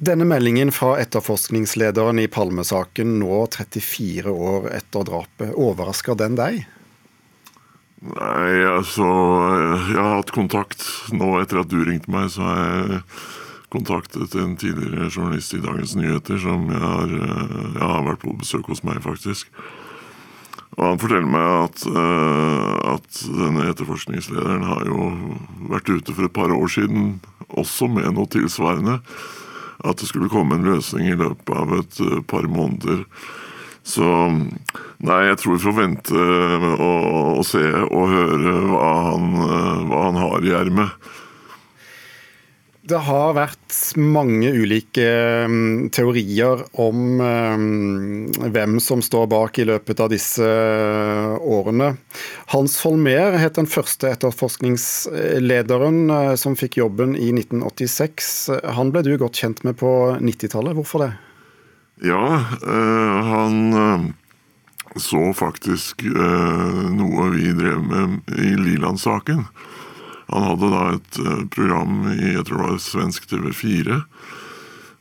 Denne 0.00 0.24
meldingen 0.24 0.70
fra 0.72 0.94
etterforskningslederen 1.02 2.22
i 2.22 2.28
Palmesaken 2.32 3.18
nå 3.20 3.42
34 3.52 4.32
år 4.32 4.70
etter 4.72 5.04
drapet, 5.04 5.50
overrasker 5.52 6.16
den 6.16 6.38
deg? 6.38 6.62
Nei, 8.00 8.54
altså 8.64 9.04
Jeg 9.04 9.98
har 9.98 10.14
hatt 10.14 10.32
kontakt 10.32 10.86
nå 11.12 11.34
etter 11.42 11.60
at 11.60 11.68
du 11.68 11.82
ringte 11.84 12.08
meg, 12.14 12.30
så 12.32 12.46
har 12.46 12.62
jeg 12.62 13.02
kontaktet 13.70 14.38
en 14.40 14.54
tidligere 14.56 15.10
journalist 15.10 15.52
i 15.58 15.60
Dagens 15.66 15.92
Nyheter 16.00 16.40
som 16.40 16.64
jeg 16.72 16.80
har, 16.80 17.12
jeg 17.12 17.90
har 17.92 18.08
vært 18.08 18.24
på 18.24 18.32
besøk 18.40 18.72
hos 18.72 18.80
meg, 18.88 19.02
faktisk. 19.04 19.52
Og 20.78 20.86
han 20.86 21.02
forteller 21.02 21.28
meg 21.28 21.50
at, 21.66 21.84
at 22.94 23.20
denne 23.36 23.68
etterforskningslederen 23.68 24.64
har 24.64 24.88
jo 24.88 25.12
vært 25.76 25.92
ute 25.92 26.16
for 26.16 26.24
et 26.24 26.36
par 26.40 26.56
år 26.56 26.72
siden, 26.72 27.18
også 27.52 27.90
med 27.92 28.08
noe 28.16 28.32
tilsvarende. 28.32 28.96
At 29.84 30.00
det 30.00 30.10
skulle 30.10 30.30
komme 30.32 30.58
en 30.58 30.66
løsning 30.66 31.08
i 31.08 31.16
løpet 31.18 31.54
av 31.56 31.76
et 31.78 32.00
par 32.28 32.48
måneder. 32.50 33.06
Så 33.86 34.04
nei, 35.00 35.20
jeg 35.24 35.38
tror 35.40 35.56
vi 35.56 35.62
får 35.64 35.76
vente 35.78 36.24
og, 36.76 37.38
og 37.40 37.44
se 37.48 37.62
og 37.86 38.12
høre 38.12 38.56
hva 38.68 38.90
han, 39.08 39.30
hva 39.88 40.02
han 40.10 40.20
har 40.20 40.46
i 40.46 40.54
ermet. 40.58 41.10
Det 42.90 42.98
har 43.06 43.36
vært 43.36 43.76
mange 44.02 44.48
ulike 44.50 45.04
um, 45.46 45.86
teorier 45.94 46.64
om 46.82 47.20
um, 47.22 48.26
hvem 48.50 48.80
som 48.82 48.98
står 49.04 49.28
bak 49.30 49.60
i 49.62 49.66
løpet 49.68 50.00
av 50.02 50.08
disse 50.10 50.42
uh, 50.42 51.36
årene. 51.38 51.92
Hans 52.50 52.74
Holmer 52.82 53.38
het 53.38 53.54
den 53.60 53.70
første 53.70 54.10
etterforskningslederen 54.10 56.10
uh, 56.10 56.34
som 56.40 56.58
fikk 56.58 56.80
jobben 56.80 57.14
i 57.14 57.30
1986. 57.30 58.50
Han 58.74 58.90
ble 58.90 59.04
du 59.06 59.14
godt 59.22 59.38
kjent 59.38 59.62
med 59.68 59.78
på 59.78 60.18
90-tallet. 60.18 60.74
Hvorfor 60.80 60.98
det? 61.04 61.12
Ja, 62.10 62.26
øh, 62.64 63.18
han 63.28 64.14
så 64.96 65.20
faktisk 65.36 66.00
noe 66.96 67.28
vi 67.36 67.52
drev 67.54 67.84
med 67.84 68.32
i 68.40 68.56
Liland-saken. 68.56 69.44
Han 70.30 70.46
hadde 70.46 70.70
da 70.72 70.82
et 70.94 71.20
program 71.54 72.04
i 72.14 72.34
jeg 72.36 72.44
tror 72.46 72.62
det 72.62 72.68
var 72.68 72.82
svensk 72.84 73.26
TV4. 73.30 74.02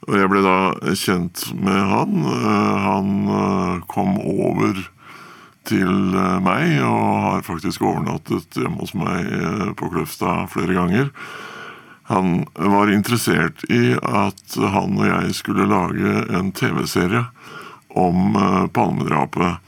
Og 0.07 0.15
jeg 0.17 0.31
ble 0.31 0.41
da 0.45 0.57
kjent 0.97 1.43
med 1.59 1.81
han. 1.91 2.23
Han 2.85 3.11
kom 3.91 4.15
over 4.17 4.79
til 5.69 5.91
meg 6.41 6.79
og 6.81 7.03
har 7.25 7.45
faktisk 7.45 7.83
overnattet 7.85 8.57
hjemme 8.57 8.81
hos 8.81 8.95
meg 8.97 9.27
på 9.77 9.91
Kløfta 9.91 10.47
flere 10.49 10.77
ganger. 10.79 11.11
Han 12.09 12.47
var 12.55 12.89
interessert 12.89 13.61
i 13.69 13.93
at 13.93 14.55
han 14.57 14.97
og 14.97 15.05
jeg 15.05 15.35
skulle 15.37 15.69
lage 15.69 16.23
en 16.39 16.49
TV-serie 16.57 17.27
om 17.93 18.33
Palmedrapet. 18.73 19.59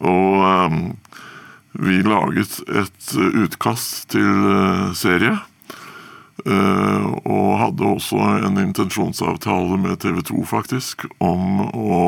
Og 0.00 0.99
vi 1.72 2.00
laget 2.02 2.60
et 2.68 3.10
utkast 3.16 4.10
til 4.14 4.26
uh, 4.26 4.90
serie. 4.96 5.36
Uh, 6.40 7.04
og 7.28 7.58
hadde 7.60 7.90
også 7.90 8.20
en 8.48 8.56
intensjonsavtale 8.62 9.76
med 9.80 10.00
TV 10.00 10.22
2, 10.30 10.44
faktisk, 10.48 11.04
om 11.20 11.60
å 11.68 12.00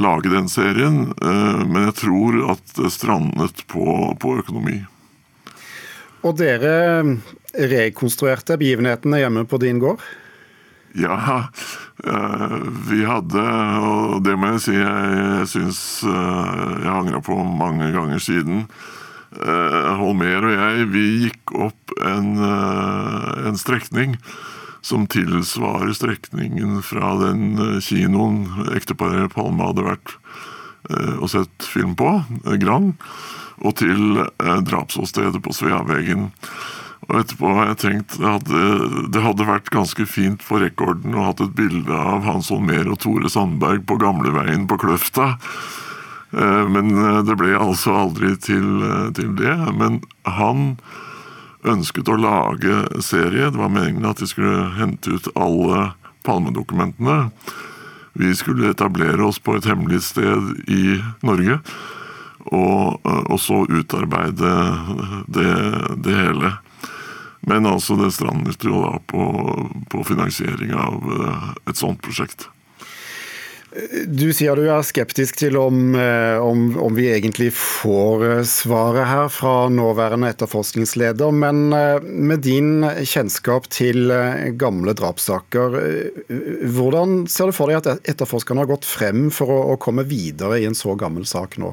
lage 0.00 0.32
den 0.32 0.48
serien. 0.48 1.12
men 1.20 1.82
jeg 1.84 1.94
tror 1.98 2.38
at 2.54 2.70
det 2.78 2.88
strandet 2.94 3.60
på, 3.68 3.84
på 4.16 4.30
økonomi. 4.40 4.78
Og 6.24 6.38
dere 6.38 7.02
rekonstruerte 7.52 8.56
begivenhetene 8.56 9.20
hjemme 9.20 9.44
på 9.44 9.60
din 9.60 9.82
gård? 9.82 10.00
Ja, 10.96 11.52
vi 12.02 13.04
hadde, 13.06 13.42
og 13.86 14.22
det 14.26 14.34
må 14.38 14.52
jeg 14.54 14.62
si 14.64 14.74
jeg 14.74 15.46
syns 15.50 15.80
jeg 16.04 16.90
angra 16.90 17.20
på 17.22 17.36
mange 17.46 17.92
ganger 17.94 18.22
siden. 18.22 18.64
Holmer 20.00 20.48
og 20.48 20.56
jeg, 20.56 20.88
vi 20.92 21.04
gikk 21.26 21.54
opp 21.68 21.94
en, 22.02 22.34
en 22.42 23.60
strekning 23.60 24.18
som 24.82 25.06
tilsvarer 25.06 25.94
strekningen 25.94 26.82
fra 26.84 27.14
den 27.20 27.54
kinoen 27.86 28.42
ekteparet 28.74 29.32
Palme 29.36 29.70
hadde 29.70 29.86
vært 29.86 30.16
og 31.22 31.28
sett 31.30 31.70
film 31.70 31.94
på, 31.96 32.10
Grand, 32.60 32.96
og 33.62 33.76
til 33.78 34.24
drapsåstedet 34.66 35.38
på 35.44 35.54
Sveavegen. 35.54 36.32
Og 37.08 37.18
etterpå 37.18 37.52
har 37.56 37.72
jeg 37.72 37.80
tenkt 37.82 38.16
at 38.22 38.46
det 39.12 39.22
hadde 39.24 39.48
vært 39.48 39.72
ganske 39.74 40.06
fint 40.06 40.42
for 40.46 40.62
rekorden 40.62 41.16
å 41.18 41.28
hatt 41.28 41.42
et 41.44 41.54
bilde 41.58 41.92
av 41.92 42.22
Hans 42.28 42.50
Holmer 42.54 42.86
og 42.92 43.00
Tore 43.02 43.30
Sandberg 43.32 43.82
på 43.88 43.98
gamleveien 44.00 44.68
på 44.70 44.78
Kløfta. 44.80 45.32
Men 46.32 46.94
det 47.26 47.34
ble 47.36 47.56
altså 47.58 47.96
aldri 48.06 48.36
til, 48.40 48.86
til 49.18 49.34
det. 49.36 49.56
Men 49.76 49.98
han 50.24 50.76
ønsket 51.68 52.08
å 52.08 52.18
lage 52.18 53.02
serie. 53.04 53.50
Det 53.50 53.60
var 53.60 53.72
meningen 53.72 54.06
at 54.08 54.22
de 54.22 54.30
skulle 54.30 54.70
hente 54.78 55.18
ut 55.18 55.28
alle 55.34 55.90
Palmedokumentene. 56.22 57.32
Vi 58.12 58.34
skulle 58.36 58.70
etablere 58.70 59.24
oss 59.24 59.40
på 59.42 59.56
et 59.56 59.66
hemmelig 59.66 60.02
sted 60.12 60.52
i 60.70 60.98
Norge. 61.26 61.58
Og, 62.52 62.98
og 63.06 63.38
så 63.40 63.62
utarbeide 63.70 64.52
det, 65.30 65.52
det 66.04 66.18
hele. 66.18 66.52
Men 67.48 67.66
altså, 67.66 67.98
det 67.98 68.12
strandet 68.14 68.62
jo 68.64 68.82
da 68.84 68.96
på, 69.10 69.22
på 69.90 70.02
finansiering 70.06 70.74
av 70.78 71.14
et 71.66 71.78
sånt 71.78 72.02
prosjekt. 72.04 72.46
Du 74.04 74.26
sier 74.36 74.58
du 74.58 74.66
er 74.68 74.84
skeptisk 74.84 75.38
til 75.40 75.56
om, 75.56 75.94
om, 75.96 76.64
om, 76.76 76.92
vi 76.92 77.06
egentlig 77.08 77.48
får 77.56 78.42
svaret 78.48 79.08
her 79.08 79.30
fra 79.32 79.70
nåværende 79.72 80.28
etterforskningsleder, 80.28 81.32
men 81.32 81.72
med 81.72 82.44
din 82.44 82.84
kjennskap 82.84 83.70
til 83.72 84.12
gamle 84.60 84.92
drapssaker, 84.98 85.78
hvordan 86.76 87.22
ser 87.32 87.48
du 87.48 87.56
for 87.56 87.72
deg 87.72 87.80
at 87.80 88.12
etterforskerne 88.12 88.66
har 88.66 88.74
gått 88.74 88.88
frem 88.88 89.30
for 89.32 89.48
å, 89.48 89.62
å 89.72 89.80
komme 89.80 90.04
videre 90.04 90.60
i 90.60 90.68
en 90.68 90.76
så 90.76 90.92
gammel 91.00 91.24
sak 91.28 91.56
nå? 91.62 91.72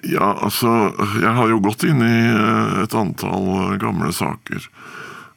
Ja, 0.00 0.32
altså 0.40 0.92
Jeg 1.20 1.32
har 1.36 1.50
jo 1.50 1.60
gått 1.60 1.84
inn 1.84 2.00
i 2.00 2.18
et 2.82 2.94
antall 2.96 3.76
gamle 3.82 4.12
saker. 4.16 4.64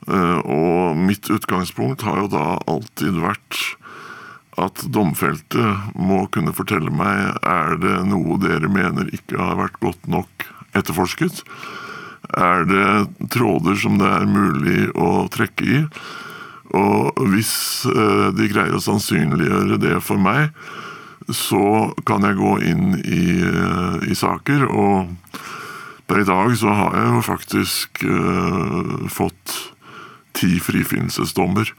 Og 0.07 0.99
mitt 1.01 1.27
utgangspunkt 1.33 2.05
har 2.05 2.21
jo 2.23 2.29
da 2.31 2.45
alltid 2.69 3.19
vært 3.19 3.59
at 4.61 4.85
domfelte 4.87 5.73
må 5.99 6.21
kunne 6.31 6.53
fortelle 6.55 6.93
meg 6.93 7.41
er 7.43 7.75
det 7.81 7.95
noe 8.07 8.37
dere 8.39 8.69
mener 8.71 9.09
ikke 9.11 9.39
har 9.41 9.57
vært 9.59 9.81
godt 9.83 10.07
nok 10.07 10.45
etterforsket. 10.77 11.41
Er 12.39 12.63
det 12.69 13.27
tråder 13.35 13.75
som 13.79 13.99
det 13.99 14.07
er 14.07 14.29
mulig 14.29 14.87
å 14.95 15.27
trekke 15.33 15.67
i? 15.67 15.81
Og 16.75 17.19
hvis 17.31 17.53
de 18.37 18.47
greier 18.51 18.75
å 18.75 18.83
sannsynliggjøre 18.83 19.79
det 19.83 19.99
for 20.03 20.19
meg, 20.21 20.55
så 21.33 21.93
kan 22.05 22.25
jeg 22.25 22.37
gå 22.39 22.55
inn 22.69 22.97
i, 23.01 23.25
i, 24.05 24.15
saker. 24.15 24.65
Og 24.69 25.39
per 26.05 26.21
i 26.21 26.27
dag 26.27 26.53
så 26.59 26.73
har 26.77 26.97
jeg 26.99 27.13
jo 27.13 27.23
faktisk 27.25 28.03
eh, 28.05 29.07
fått 29.09 29.55
ti 30.37 30.59
frifinnelsesdommer 30.61 31.71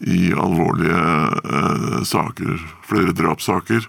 i 0.00 0.32
alvorlige 0.34 1.04
eh, 1.44 2.00
saker. 2.08 2.58
Flere 2.88 3.14
drapssaker. 3.16 3.86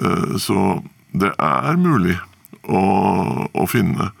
Eh, 0.00 0.36
så 0.40 0.80
det 1.12 1.32
er 1.36 1.80
mulig 1.80 2.16
å, 2.64 2.82
å 3.52 3.68
finne. 3.70 4.12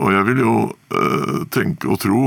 Og 0.00 0.14
jeg 0.14 0.28
vil 0.30 0.42
jo 0.42 0.56
eh, 0.96 1.42
tenke 1.52 1.90
og 1.92 2.02
tro 2.02 2.22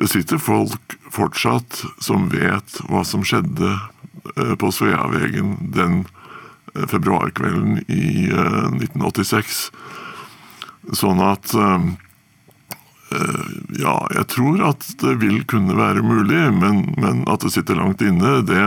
det 0.00 0.08
sitter 0.08 0.38
folk 0.40 0.94
fortsatt 1.12 1.82
som 2.00 2.30
vet 2.32 2.78
hva 2.88 3.02
som 3.04 3.20
skjedde 3.26 3.68
eh, 3.68 3.88
på 4.58 4.70
Sveavegen 4.74 5.56
den 5.74 6.04
eh, 6.74 6.86
februarkvelden 6.86 7.80
i 7.88 8.28
eh, 8.30 8.68
1986. 8.76 9.70
Sånn 10.96 11.22
at 11.24 11.54
eh, 11.54 11.86
eh, 13.16 13.46
Ja, 13.80 13.96
jeg 14.14 14.26
tror 14.34 14.64
at 14.72 14.86
det 15.02 15.18
vil 15.22 15.42
kunne 15.50 15.76
være 15.78 16.02
mulig, 16.04 16.42
men, 16.56 16.84
men 17.00 17.24
at 17.30 17.44
det 17.44 17.54
sitter 17.54 17.78
langt 17.78 18.02
inne, 18.04 18.40
det, 18.46 18.64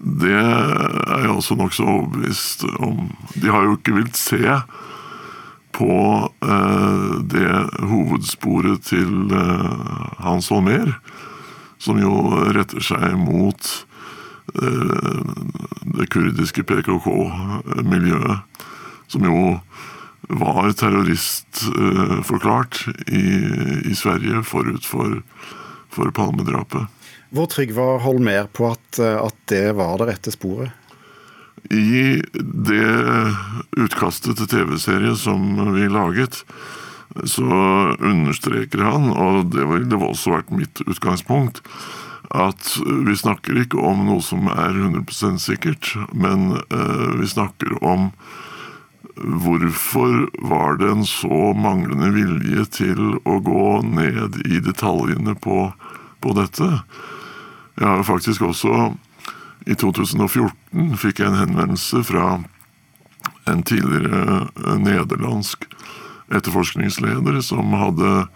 det 0.00 0.38
er 0.40 1.26
jeg 1.26 1.34
også 1.34 1.58
nokså 1.60 1.86
overbevist 1.86 2.66
om. 2.78 3.08
De 3.36 3.52
har 3.52 3.66
jo 3.66 3.76
ikke 3.78 3.98
villet 3.98 4.18
se 4.18 4.42
på 5.74 5.94
eh, 6.46 7.14
det 7.34 7.50
hovedsporet 7.82 8.86
til 8.86 9.32
eh, 9.34 10.04
Hans 10.22 10.50
Holmér, 10.52 10.94
som 11.82 11.98
jo 11.98 12.14
retter 12.54 12.82
seg 12.84 13.16
mot 13.18 13.58
eh, 13.58 13.93
det 14.54 16.06
kurdiske 16.14 16.62
PKK-miljøet, 16.66 18.62
som 19.10 19.26
jo 19.26 19.56
var 20.28 20.72
terroristforklart 20.72 22.88
i, 23.06 23.24
i 23.90 23.94
Sverige 23.98 24.42
forut 24.46 24.86
for, 24.88 25.20
for 25.92 26.10
Palmedrapet. 26.14 26.86
Hvor 27.34 27.46
trygg 27.50 27.74
var 27.76 27.98
Holmer 28.04 28.46
på 28.54 28.70
at, 28.72 29.00
at 29.00 29.36
det 29.50 29.66
var 29.76 29.98
det 30.00 30.08
rette 30.12 30.30
sporet? 30.34 30.70
I 31.72 32.20
det 32.44 32.90
utkastet 33.80 34.36
til 34.38 34.50
TV-serie 34.50 35.14
som 35.16 35.40
vi 35.74 35.88
laget, 35.88 36.44
så 37.24 37.46
understreker 37.94 38.82
han, 38.84 39.10
og 39.12 39.52
det 39.54 39.64
ville 39.70 40.00
også 40.02 40.30
vært 40.34 40.52
mitt 40.54 40.82
utgangspunkt, 40.84 41.62
at 42.34 42.74
vi 43.06 43.14
snakker 43.16 43.60
ikke 43.62 43.78
om 43.78 44.04
noe 44.08 44.22
som 44.24 44.48
er 44.50 44.74
100% 44.74 45.38
sikkert, 45.42 45.92
men 46.12 46.56
uh, 46.72 47.14
vi 47.20 47.28
snakker 47.30 47.76
om 47.84 48.10
hvorfor 49.14 50.26
var 50.42 50.80
det 50.80 50.88
en 50.90 51.04
så 51.06 51.52
manglende 51.54 52.10
vilje 52.16 52.64
til 52.74 53.02
å 53.22 53.38
gå 53.46 53.66
ned 53.86 54.40
i 54.42 54.58
detaljene 54.64 55.36
på, 55.38 55.68
på 56.18 56.34
dette. 56.34 56.70
Jeg 57.78 57.86
har 57.86 58.02
faktisk 58.06 58.42
også 58.42 58.88
i 59.70 59.76
2014 59.78 60.98
fikk 61.00 61.22
jeg 61.22 61.30
en 61.30 61.40
henvendelse 61.40 62.02
fra 62.04 62.26
en 63.48 63.62
tidligere 63.64 64.76
nederlandsk 64.82 65.64
etterforskningsleder 66.34 67.40
som 67.44 67.72
hadde 67.78 68.26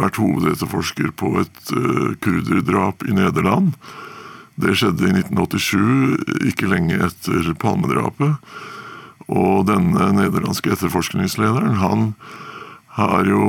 vært 0.00 0.20
hovedetterforsker 0.20 1.12
på 1.18 1.34
et 1.42 1.72
uh, 1.74 2.14
kurderdrap 2.24 3.04
i 3.08 3.16
Nederland. 3.16 3.74
Det 4.58 4.74
skjedde 4.78 5.06
i 5.06 5.14
1987, 5.20 6.48
ikke 6.50 6.70
lenge 6.70 6.98
etter 7.06 7.52
Palmedrapet. 7.62 8.40
Og 9.28 9.66
denne 9.68 10.08
nederlandske 10.16 10.72
etterforskningslederen, 10.72 11.76
han 11.82 12.12
har 12.98 13.28
jo 13.28 13.42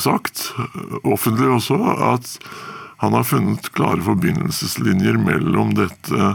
sagt, 0.00 0.48
offentlig 1.04 1.50
også, 1.60 1.78
at 2.14 2.32
han 3.00 3.14
har 3.14 3.28
funnet 3.28 3.70
klare 3.76 4.02
forbindelseslinjer 4.04 5.20
mellom 5.22 5.76
dette 5.78 6.34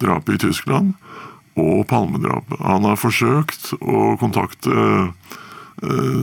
drapet 0.00 0.38
i 0.38 0.42
Tyskland 0.46 0.94
og 1.58 1.86
Palmedrapet. 1.90 2.60
Han 2.62 2.86
har 2.88 3.00
forsøkt 3.00 3.72
å 3.80 4.14
kontakte 4.20 4.70
eh, 4.70 5.36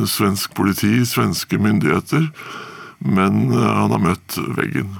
svensk 0.07 0.53
politi, 0.57 1.05
svenske 1.05 1.57
myndigheter, 1.57 2.29
men 2.99 3.51
eh, 3.51 3.67
han 3.81 3.91
har 3.91 4.01
møtt 4.03 4.37
veggen. 4.57 4.95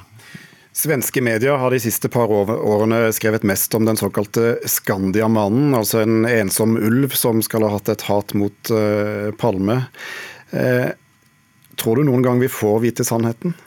Svenske 0.78 1.24
medier 1.26 1.58
har 1.58 1.74
de 1.74 1.80
siste 1.82 2.10
par 2.14 2.30
årene 2.30 3.08
skrevet 3.16 3.46
mest 3.50 3.74
om 3.74 3.88
den 3.88 3.98
såkalte 3.98 4.60
Skandiamannen, 4.70 5.74
altså 5.74 6.04
en 6.04 6.28
ensom 6.30 6.76
ulv 6.78 7.16
som 7.18 7.42
skal 7.42 7.66
ha 7.66 7.72
hatt 7.74 7.90
et 7.90 8.06
hat 8.06 8.36
mot 8.38 8.70
uh, 8.70 9.34
Palme. 9.42 9.80
Eh, 10.54 10.92
tror 11.82 11.98
du 11.98 12.06
noen 12.06 12.22
gang 12.22 12.38
vi 12.44 12.52
får 12.52 12.78
vite 12.86 13.08
sannheten? 13.08 13.58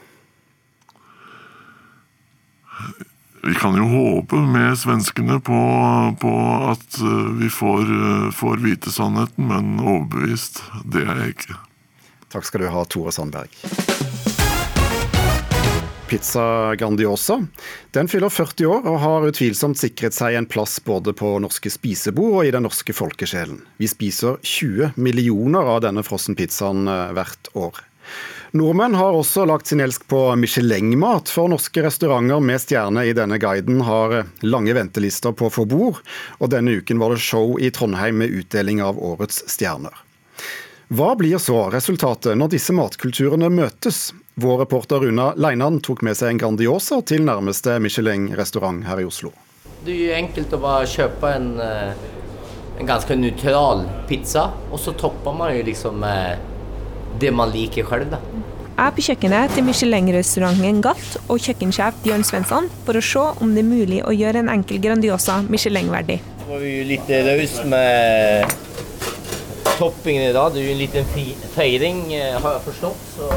Vi 3.42 3.54
kan 3.54 3.76
jo 3.76 3.84
håpe 3.88 4.36
med 4.36 4.78
svenskene 4.78 5.38
på, 5.40 5.60
på 6.20 6.32
at 6.68 6.98
eh, 7.00 7.30
vi 7.40 7.48
får, 7.48 7.80
eh, 7.80 8.30
får, 8.36 8.56
vite 8.60 8.92
sannheten, 8.92 9.48
men 9.48 9.78
overbevist, 9.80 10.60
det 10.84 11.06
er 11.06 11.22
jeg 11.22 11.36
ikke. 11.36 11.56
Takk 12.30 12.44
skal 12.44 12.66
du 12.66 12.68
ha, 12.68 12.84
Tore 12.84 13.14
Sandberg. 13.16 13.56
Pizza 16.10 16.74
Grandiosa 16.74 17.38
den 17.94 18.08
fyller 18.10 18.32
40 18.34 18.66
år 18.66 18.86
og 18.90 18.96
har 18.98 19.26
utvilsomt 19.30 19.78
sikret 19.78 20.14
seg 20.14 20.34
en 20.34 20.48
plass 20.50 20.80
både 20.82 21.14
på 21.16 21.36
norske 21.40 21.70
spisebord 21.70 22.40
og 22.40 22.48
i 22.48 22.52
den 22.52 22.66
norske 22.66 22.92
folkesjelen. 22.92 23.62
Vi 23.78 23.88
spiser 23.88 24.36
20 24.42 24.98
millioner 25.00 25.70
av 25.76 25.84
denne 25.86 26.04
frossenpizzaen 26.04 26.90
eh, 26.90 27.14
hvert 27.16 27.54
år. 27.56 27.80
Nordmenn 28.52 28.94
har 28.94 29.14
også 29.14 29.44
lagt 29.46 29.66
sin 29.70 29.80
elsk 29.80 30.08
på 30.10 30.36
Michelin-mat, 30.36 31.28
for 31.30 31.46
norske 31.52 31.84
restauranter 31.84 32.40
med 32.42 32.58
stjerne 32.58 33.04
i 33.06 33.12
denne 33.14 33.38
guiden 33.38 33.84
har 33.86 34.24
lange 34.42 34.74
ventelister 34.74 35.36
på 35.38 35.46
å 35.46 35.52
få 35.54 35.66
bord, 35.70 36.00
og 36.42 36.50
denne 36.50 36.74
uken 36.80 36.98
var 36.98 37.14
det 37.14 37.22
show 37.22 37.54
i 37.62 37.70
Trondheim 37.70 38.18
med 38.18 38.34
utdeling 38.40 38.82
av 38.82 38.98
årets 38.98 39.44
stjerner. 39.54 39.94
Hva 40.90 41.12
blir 41.14 41.38
så 41.38 41.68
resultatet 41.70 42.34
når 42.34 42.50
disse 42.56 42.74
matkulturene 42.74 43.52
møtes? 43.54 44.08
Vår 44.34 44.64
reporter 44.64 45.06
Runa 45.06 45.30
Leinan 45.38 45.78
tok 45.78 46.02
med 46.02 46.18
seg 46.18 46.32
en 46.32 46.42
Grandiosa 46.42 46.98
til 47.06 47.22
nærmeste 47.22 47.78
Michelin-restaurant 47.78 48.82
her 48.90 48.98
i 48.98 49.06
Oslo. 49.06 49.30
Det 49.86 49.94
er 49.94 50.02
jo 50.08 50.16
enkelt 50.24 50.58
å 50.58 50.64
bare 50.66 50.90
kjøpe 50.90 51.36
en, 51.38 51.52
eh, 51.62 51.94
en 52.82 52.90
ganske 52.90 53.14
nøytral 53.14 53.86
pizza, 54.10 54.50
og 54.72 54.82
så 54.82 54.98
topper 54.98 55.38
man 55.38 55.54
jo 55.54 55.62
liksom 55.70 56.02
med 56.02 56.49
det 57.18 57.32
man 57.34 57.50
liker 57.52 57.86
selv. 57.88 58.10
da. 58.10 58.20
Jeg 58.80 58.86
er 58.86 58.94
på 58.96 59.02
kjøkkenet 59.04 59.50
til 59.52 59.64
Michelin-restauranten 59.66 60.78
Gatt 60.80 61.16
og 61.26 61.42
kjøkkensjef 61.44 61.98
Bjørn 62.04 62.22
Svensson 62.24 62.68
for 62.86 62.96
å 62.96 63.02
se 63.04 63.24
om 63.44 63.50
det 63.52 63.60
er 63.60 63.68
mulig 63.68 63.98
å 64.08 64.14
gjøre 64.16 64.40
en 64.40 64.48
enkel 64.48 64.80
Grandiosa 64.80 65.42
Michelin-verdig. 65.52 66.16
Nå 66.40 66.46
var 66.48 66.62
vi 66.64 66.70
litt 66.88 67.10
rause 67.26 67.66
med 67.68 68.54
toppingen 69.76 70.30
i 70.30 70.32
dag. 70.32 70.54
Det 70.54 70.62
er 70.62 70.70
jo 70.70 70.72
en 70.72 70.80
liten 70.80 71.10
feiring, 71.56 72.00
eh, 72.14 72.38
har 72.40 72.56
jeg 72.56 72.64
forstått. 72.70 73.04
så... 73.18 73.28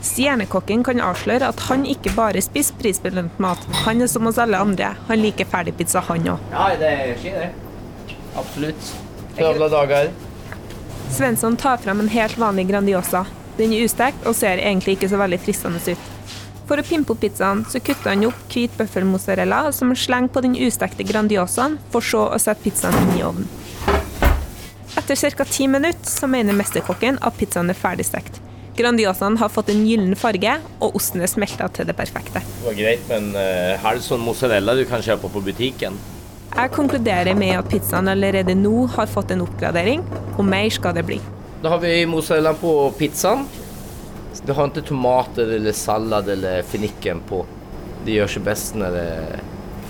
Stjernekokken 0.00 0.86
kan 0.86 1.02
avsløre 1.04 1.50
at 1.50 1.60
han 1.66 1.82
ikke 1.84 2.14
bare 2.16 2.40
spiser 2.40 2.78
prisbelønt 2.78 3.36
mat. 3.42 3.66
Han 3.82 4.00
er 4.00 4.08
som 4.08 4.30
oss 4.30 4.38
alle 4.40 4.56
andre. 4.56 4.94
Han 5.10 5.20
liker 5.20 5.48
ferdigpizza, 5.50 6.00
han 6.06 6.30
òg. 6.36 6.48
Ja, 6.54 6.70
det 6.80 6.94
skjer 7.20 7.36
det. 7.42 7.50
Absolutt. 8.38 8.92
Travle 9.36 9.68
dager. 9.74 10.14
Svensson 11.10 11.56
tar 11.56 11.76
fram 11.76 12.00
en 12.00 12.08
helt 12.08 12.38
vanlig 12.38 12.68
Grandiosa. 12.68 13.26
Den 13.58 13.72
er 13.74 13.84
ustekt 13.84 14.26
og 14.26 14.36
ser 14.38 14.62
egentlig 14.62 14.96
ikke 14.96 15.08
så 15.10 15.18
veldig 15.20 15.40
fristende 15.42 15.80
ut. 15.82 16.10
For 16.70 16.78
å 16.78 16.84
pimpe 16.86 17.16
opp 17.16 17.20
pizzaen 17.24 17.64
så 17.66 17.80
kutter 17.82 18.12
han 18.12 18.22
opp 18.28 18.44
hvit 18.54 18.76
bøffelmozzarella 18.78 19.64
som 19.74 19.90
han 19.90 19.98
slenger 19.98 20.30
på 20.30 20.42
den 20.44 20.54
ustekte 20.54 21.06
Grandiosaen, 21.08 21.80
for 21.90 22.04
så 22.04 22.28
å 22.30 22.38
sette 22.38 22.62
pizzaen 22.62 22.94
inn 23.02 23.16
i 23.18 23.24
ovnen. 23.26 23.50
Etter 24.98 25.18
ca. 25.34 25.44
ti 25.44 25.66
minutter 25.66 26.06
så 26.06 26.30
mener 26.30 26.54
mesterkokken 26.54 27.18
at 27.26 27.36
pizzaen 27.40 27.74
er 27.74 27.78
ferdigstekt. 27.78 28.38
Grandiosaen 28.78 29.40
har 29.42 29.50
fått 29.50 29.74
en 29.74 29.82
gyllen 29.86 30.14
farge, 30.16 30.54
og 30.78 30.94
osten 30.94 31.26
er 31.26 31.30
smelta 31.32 31.66
til 31.74 31.90
det 31.90 31.98
perfekte. 31.98 32.38
Det 32.38 32.68
var 32.68 32.78
greit, 32.78 33.02
men 33.10 33.32
uh, 33.34 33.74
halv 33.82 33.98
du 33.98 34.06
sånn 34.06 34.22
mozzarella 34.22 34.78
du 34.78 34.86
kan 34.88 35.02
kjøpe 35.02 35.28
på 35.34 35.42
butikken? 35.50 35.98
Jeg 36.50 36.72
konkluderer 36.74 37.36
med 37.38 37.54
at 37.56 37.68
pizzaen 37.70 38.10
allerede 38.10 38.56
nå 38.58 38.86
har 38.96 39.08
fått 39.08 39.30
en 39.32 39.44
oppgradering, 39.44 40.02
og 40.36 40.44
mer 40.44 40.66
skal 40.74 40.96
det 40.96 41.06
bli. 41.08 41.20
Da 41.62 41.72
har 41.74 41.80
vi 41.82 41.92
mozzarella 42.08 42.52
på 42.58 42.72
pizzaen. 42.98 43.46
Det 44.40 44.56
har 44.56 44.70
ikke 44.70 44.86
tomater 44.88 45.54
eller 45.56 45.76
salat 45.76 46.28
eller 46.32 46.64
finikken 46.66 47.22
på. 47.28 47.44
Det 48.06 48.16
gjør 48.16 48.34
seg 48.34 48.44
best 48.46 48.76
når 48.80 48.96
det 48.96 49.06
er 49.14 49.40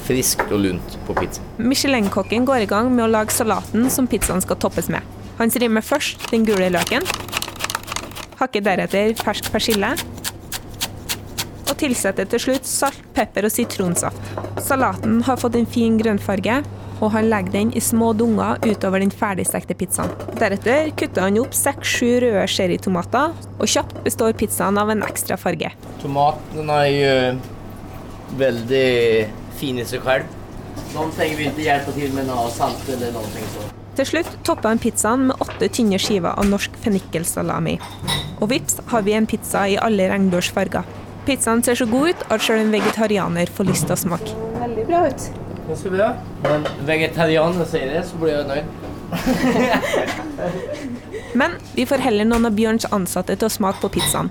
friskt 0.07 0.51
og 0.51 0.63
lunt 0.65 0.97
på 1.07 1.15
pizza. 1.21 1.45
Michelin-kokken 1.63 2.47
går 2.49 2.65
i 2.65 2.71
gang 2.71 2.91
med 2.93 3.07
å 3.07 3.11
lage 3.11 3.35
salaten 3.35 3.87
som 3.93 4.09
pizzaen 4.11 4.43
skal 4.43 4.59
toppes 4.61 4.91
med. 4.93 5.07
Han 5.39 5.53
strimmer 5.53 5.85
først 5.87 6.27
den 6.33 6.45
gule 6.49 6.69
løken, 6.73 7.07
hakker 8.41 8.65
deretter 8.65 9.15
fersk 9.21 9.51
persille, 9.53 9.95
tilsetter 11.81 12.29
til 12.31 12.45
slutt 12.45 12.69
salt, 12.69 13.01
pepper 13.17 13.49
og 13.49 13.55
sitronsaft. 13.55 14.31
Salaten 14.63 15.23
har 15.27 15.41
fått 15.41 15.57
en 15.59 15.69
fin 15.69 15.97
grønnfarge, 16.01 16.61
og 17.01 17.15
han 17.15 17.31
legger 17.33 17.55
den 17.55 17.71
i 17.77 17.81
små 17.81 18.11
dunger 18.17 18.61
utover 18.67 19.01
den 19.01 19.13
ferdigstekte 19.15 19.77
pizzaen. 19.81 20.13
Deretter 20.37 20.91
kutter 21.01 21.25
han 21.25 21.39
opp 21.41 21.57
seks-sju 21.57 22.19
røde 22.27 22.45
cherrytomater, 22.53 23.33
og 23.57 23.73
kjapt 23.73 24.03
består 24.05 24.37
pizzaen 24.37 24.81
av 24.81 24.93
en 24.93 25.07
ekstra 25.07 25.41
farge. 25.41 25.73
Tomatene 26.03 26.77
er 26.85 26.93
jo 26.93 27.17
veldig 28.41 28.87
fine 29.61 29.85
i 29.85 29.89
seg 29.89 30.05
selv. 30.05 30.37
Noen 30.95 31.13
trenger 31.15 31.39
vi 31.39 31.51
ikke 31.51 31.67
hjelpe 31.67 31.95
til 31.97 32.13
med 32.15 32.29
noe 32.29 32.49
salt 32.53 32.89
eller 32.93 33.15
noe 33.15 33.29
sånt. 33.55 33.77
Til 33.99 34.07
slutt 34.07 34.31
topper 34.47 34.71
han 34.71 34.81
pizzaen 34.81 35.27
med 35.29 35.43
åtte 35.45 35.69
tynne 35.73 35.99
skiver 36.01 36.37
av 36.39 36.47
norsk 36.49 36.77
fennikelsalami. 36.85 37.77
Og 38.41 38.49
vips 38.53 38.79
har 38.93 39.05
vi 39.05 39.17
en 39.17 39.29
pizza 39.29 39.67
i 39.69 39.77
alle 39.81 40.07
regnbuers 40.13 40.51
farger. 40.55 40.87
Pizzaen 41.27 41.63
ser 41.63 41.77
så 41.79 41.87
god 41.91 42.09
ut 42.13 42.23
at 42.33 42.43
selv 42.45 42.65
en 42.65 42.73
vegetarianer 42.73 43.51
får 43.53 43.69
lyst 43.69 43.87
til 43.89 43.95
å 43.97 44.01
smake. 44.01 44.37
Veldig 44.61 44.85
bra 44.89 45.03
ut. 45.11 45.27
Ganske 45.69 45.93
bra. 45.93 46.09
Men 46.47 46.65
vegetarianer 46.89 47.69
sier 47.69 47.93
det, 47.95 48.05
så 48.09 48.21
blir 48.21 48.39
jeg 48.39 48.47
nøyd. 48.49 48.67
Men 51.41 51.59
vi 51.77 51.87
får 51.87 52.03
heller 52.07 52.27
noen 52.27 52.49
av 52.49 52.57
Bjørns 52.57 52.89
ansatte 52.95 53.37
til 53.37 53.51
å 53.51 53.53
smake 53.53 53.83
på 53.83 53.93
pizzaen. 53.99 54.31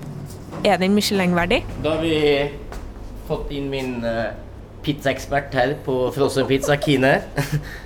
Er 0.66 0.80
den 0.80 0.96
Michelin-verdig? 0.96 1.62
Da 1.84 1.94
har 1.96 2.02
vi 2.04 2.16
fått 3.28 3.52
inn 3.54 3.70
min 3.72 4.00
uh, 4.04 4.32
pizzaekspert 4.84 5.54
her 5.56 5.76
på 5.86 5.94
frossen 6.16 6.48
pizza, 6.50 6.76
Kine. 6.80 7.20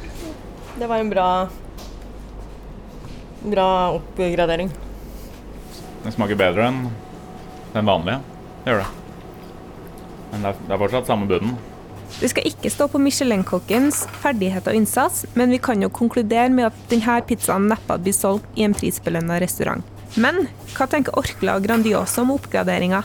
det 0.81 0.89
var 0.91 0.99
en 1.05 1.13
bra 1.13 1.29
bra 3.45 3.69
oppgradering. 3.93 4.71
Den 6.05 6.13
smaker 6.13 6.39
bedre 6.39 6.69
enn 6.71 6.87
den 7.75 7.89
vanlige. 7.89 8.34
Det 8.65 8.73
gjør 8.73 8.83
det. 8.83 8.91
Men 10.33 10.43
det 10.45 10.51
er, 10.51 10.61
det 10.67 10.75
er 10.75 10.83
fortsatt 10.83 11.09
samme 11.11 11.29
bunnen. 11.31 11.57
Det 12.15 12.31
skal 12.31 12.47
ikke 12.47 12.71
stå 12.71 12.87
på 12.93 13.01
Michelin-kokkens 13.03 14.05
ferdighet 14.23 14.69
og 14.71 14.77
innsats, 14.79 15.25
men 15.35 15.51
vi 15.51 15.59
kan 15.63 15.83
jo 15.83 15.91
konkludere 15.93 16.49
med 16.55 16.69
at 16.69 16.79
denne 16.91 17.17
pizzaen 17.27 17.67
neppe 17.71 17.97
blir 18.01 18.15
solgt 18.15 18.47
i 18.59 18.65
en 18.67 18.77
prisbelønna 18.77 19.41
restaurant. 19.43 19.83
Men 20.15 20.47
hva 20.77 20.87
tenker 20.91 21.17
Orkla 21.19 21.59
og 21.59 21.67
Grandiosa 21.67 22.23
om 22.23 22.33
oppgraderinga? 22.37 23.03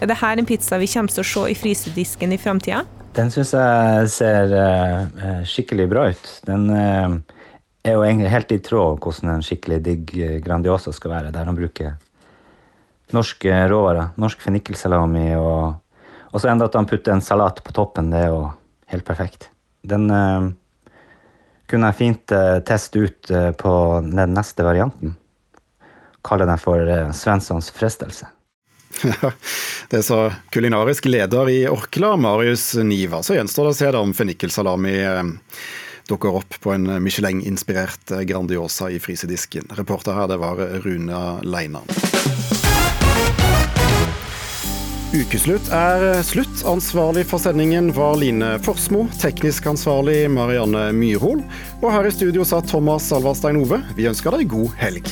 Er 0.00 0.10
dette 0.10 0.32
en 0.32 0.48
pizza 0.48 0.80
vi 0.80 0.88
kommer 0.88 1.12
til 1.12 1.22
å 1.22 1.28
se 1.28 1.44
i 1.52 1.56
frysedisken 1.56 2.32
i 2.32 2.40
framtida? 2.40 2.82
Den 3.16 3.30
syns 3.32 3.52
jeg 3.56 4.08
ser 4.12 4.52
uh, 4.52 5.44
skikkelig 5.48 5.86
bra 5.92 6.08
ut. 6.12 6.32
Den 6.48 6.66
uh, 6.72 7.16
er 7.84 7.96
jo 7.96 8.04
egentlig 8.04 8.32
helt 8.32 8.56
i 8.56 8.60
tråd 8.64 9.00
hvordan 9.04 9.36
en 9.36 9.44
skikkelig 9.44 9.80
digg 9.84 10.16
Grandiosa 10.44 10.92
skal 10.96 11.14
være, 11.14 11.32
der 11.32 11.48
han 11.48 11.56
bruker 11.56 11.94
norske 13.14 13.58
råvarer. 13.70 14.14
Norsk 14.18 14.40
fennikelsalami 14.42 15.28
og 15.38 15.76
og 16.36 16.42
så 16.42 16.50
enda 16.52 16.66
at 16.68 16.74
han 16.76 16.84
putter 16.84 17.14
en 17.14 17.24
salat 17.24 17.62
på 17.64 17.72
toppen, 17.72 18.10
det 18.12 18.26
er 18.26 18.32
jo 18.34 18.42
helt 18.92 19.06
perfekt. 19.08 19.48
Den 19.88 20.10
uh, 20.12 20.50
kunne 21.70 21.88
jeg 21.88 21.96
fint 21.96 22.34
uh, 22.36 22.58
teste 22.66 23.06
ut 23.06 23.30
uh, 23.32 23.52
på 23.56 23.72
den 24.04 24.34
neste 24.36 24.66
varianten. 24.66 25.14
Kalle 26.26 26.44
den 26.44 26.60
for 26.60 26.82
Svenssons 27.16 27.70
frestelse. 27.72 28.28
det 29.92 30.02
sa 30.04 30.18
kulinarisk 30.52 31.08
leder 31.08 31.48
i 31.48 31.58
Orkla, 31.70 32.16
Marius 32.20 32.74
Niva. 32.84 33.22
Så 33.24 33.38
gjenstår 33.38 33.70
det 33.70 33.72
å 33.72 33.78
se 33.80 33.90
om 33.96 34.12
fennikelsalami 34.16 34.96
dukker 36.10 36.36
opp 36.42 36.58
på 36.60 36.74
en 36.74 36.90
Michelin-inspirert 37.02 38.12
Grandiosa 38.28 38.90
i 38.92 39.00
frysedisken. 39.00 39.72
Reporter 39.78 40.18
her, 40.18 40.28
det 40.28 40.42
var 40.42 40.60
Runa 40.84 41.24
Leinan. 41.46 41.86
Ukeslutt 45.16 45.70
er 45.72 46.02
slutt. 46.28 46.58
Ansvarlig 46.68 47.22
for 47.30 47.40
sendingen 47.40 47.88
var 47.96 48.18
Line 48.20 48.58
Forsmo. 48.60 49.06
Teknisk 49.16 49.64
ansvarlig 49.70 50.26
Marianne 50.28 50.90
Myrhol. 50.92 51.40
Og 51.80 51.88
her 51.94 52.10
i 52.10 52.12
studio 52.12 52.44
sa 52.44 52.60
Thomas 52.60 53.08
Alvarstein 53.16 53.62
Ove. 53.62 53.80
Vi 53.96 54.10
ønsker 54.10 54.36
deg 54.36 54.50
god 54.52 54.76
helg. 54.76 55.08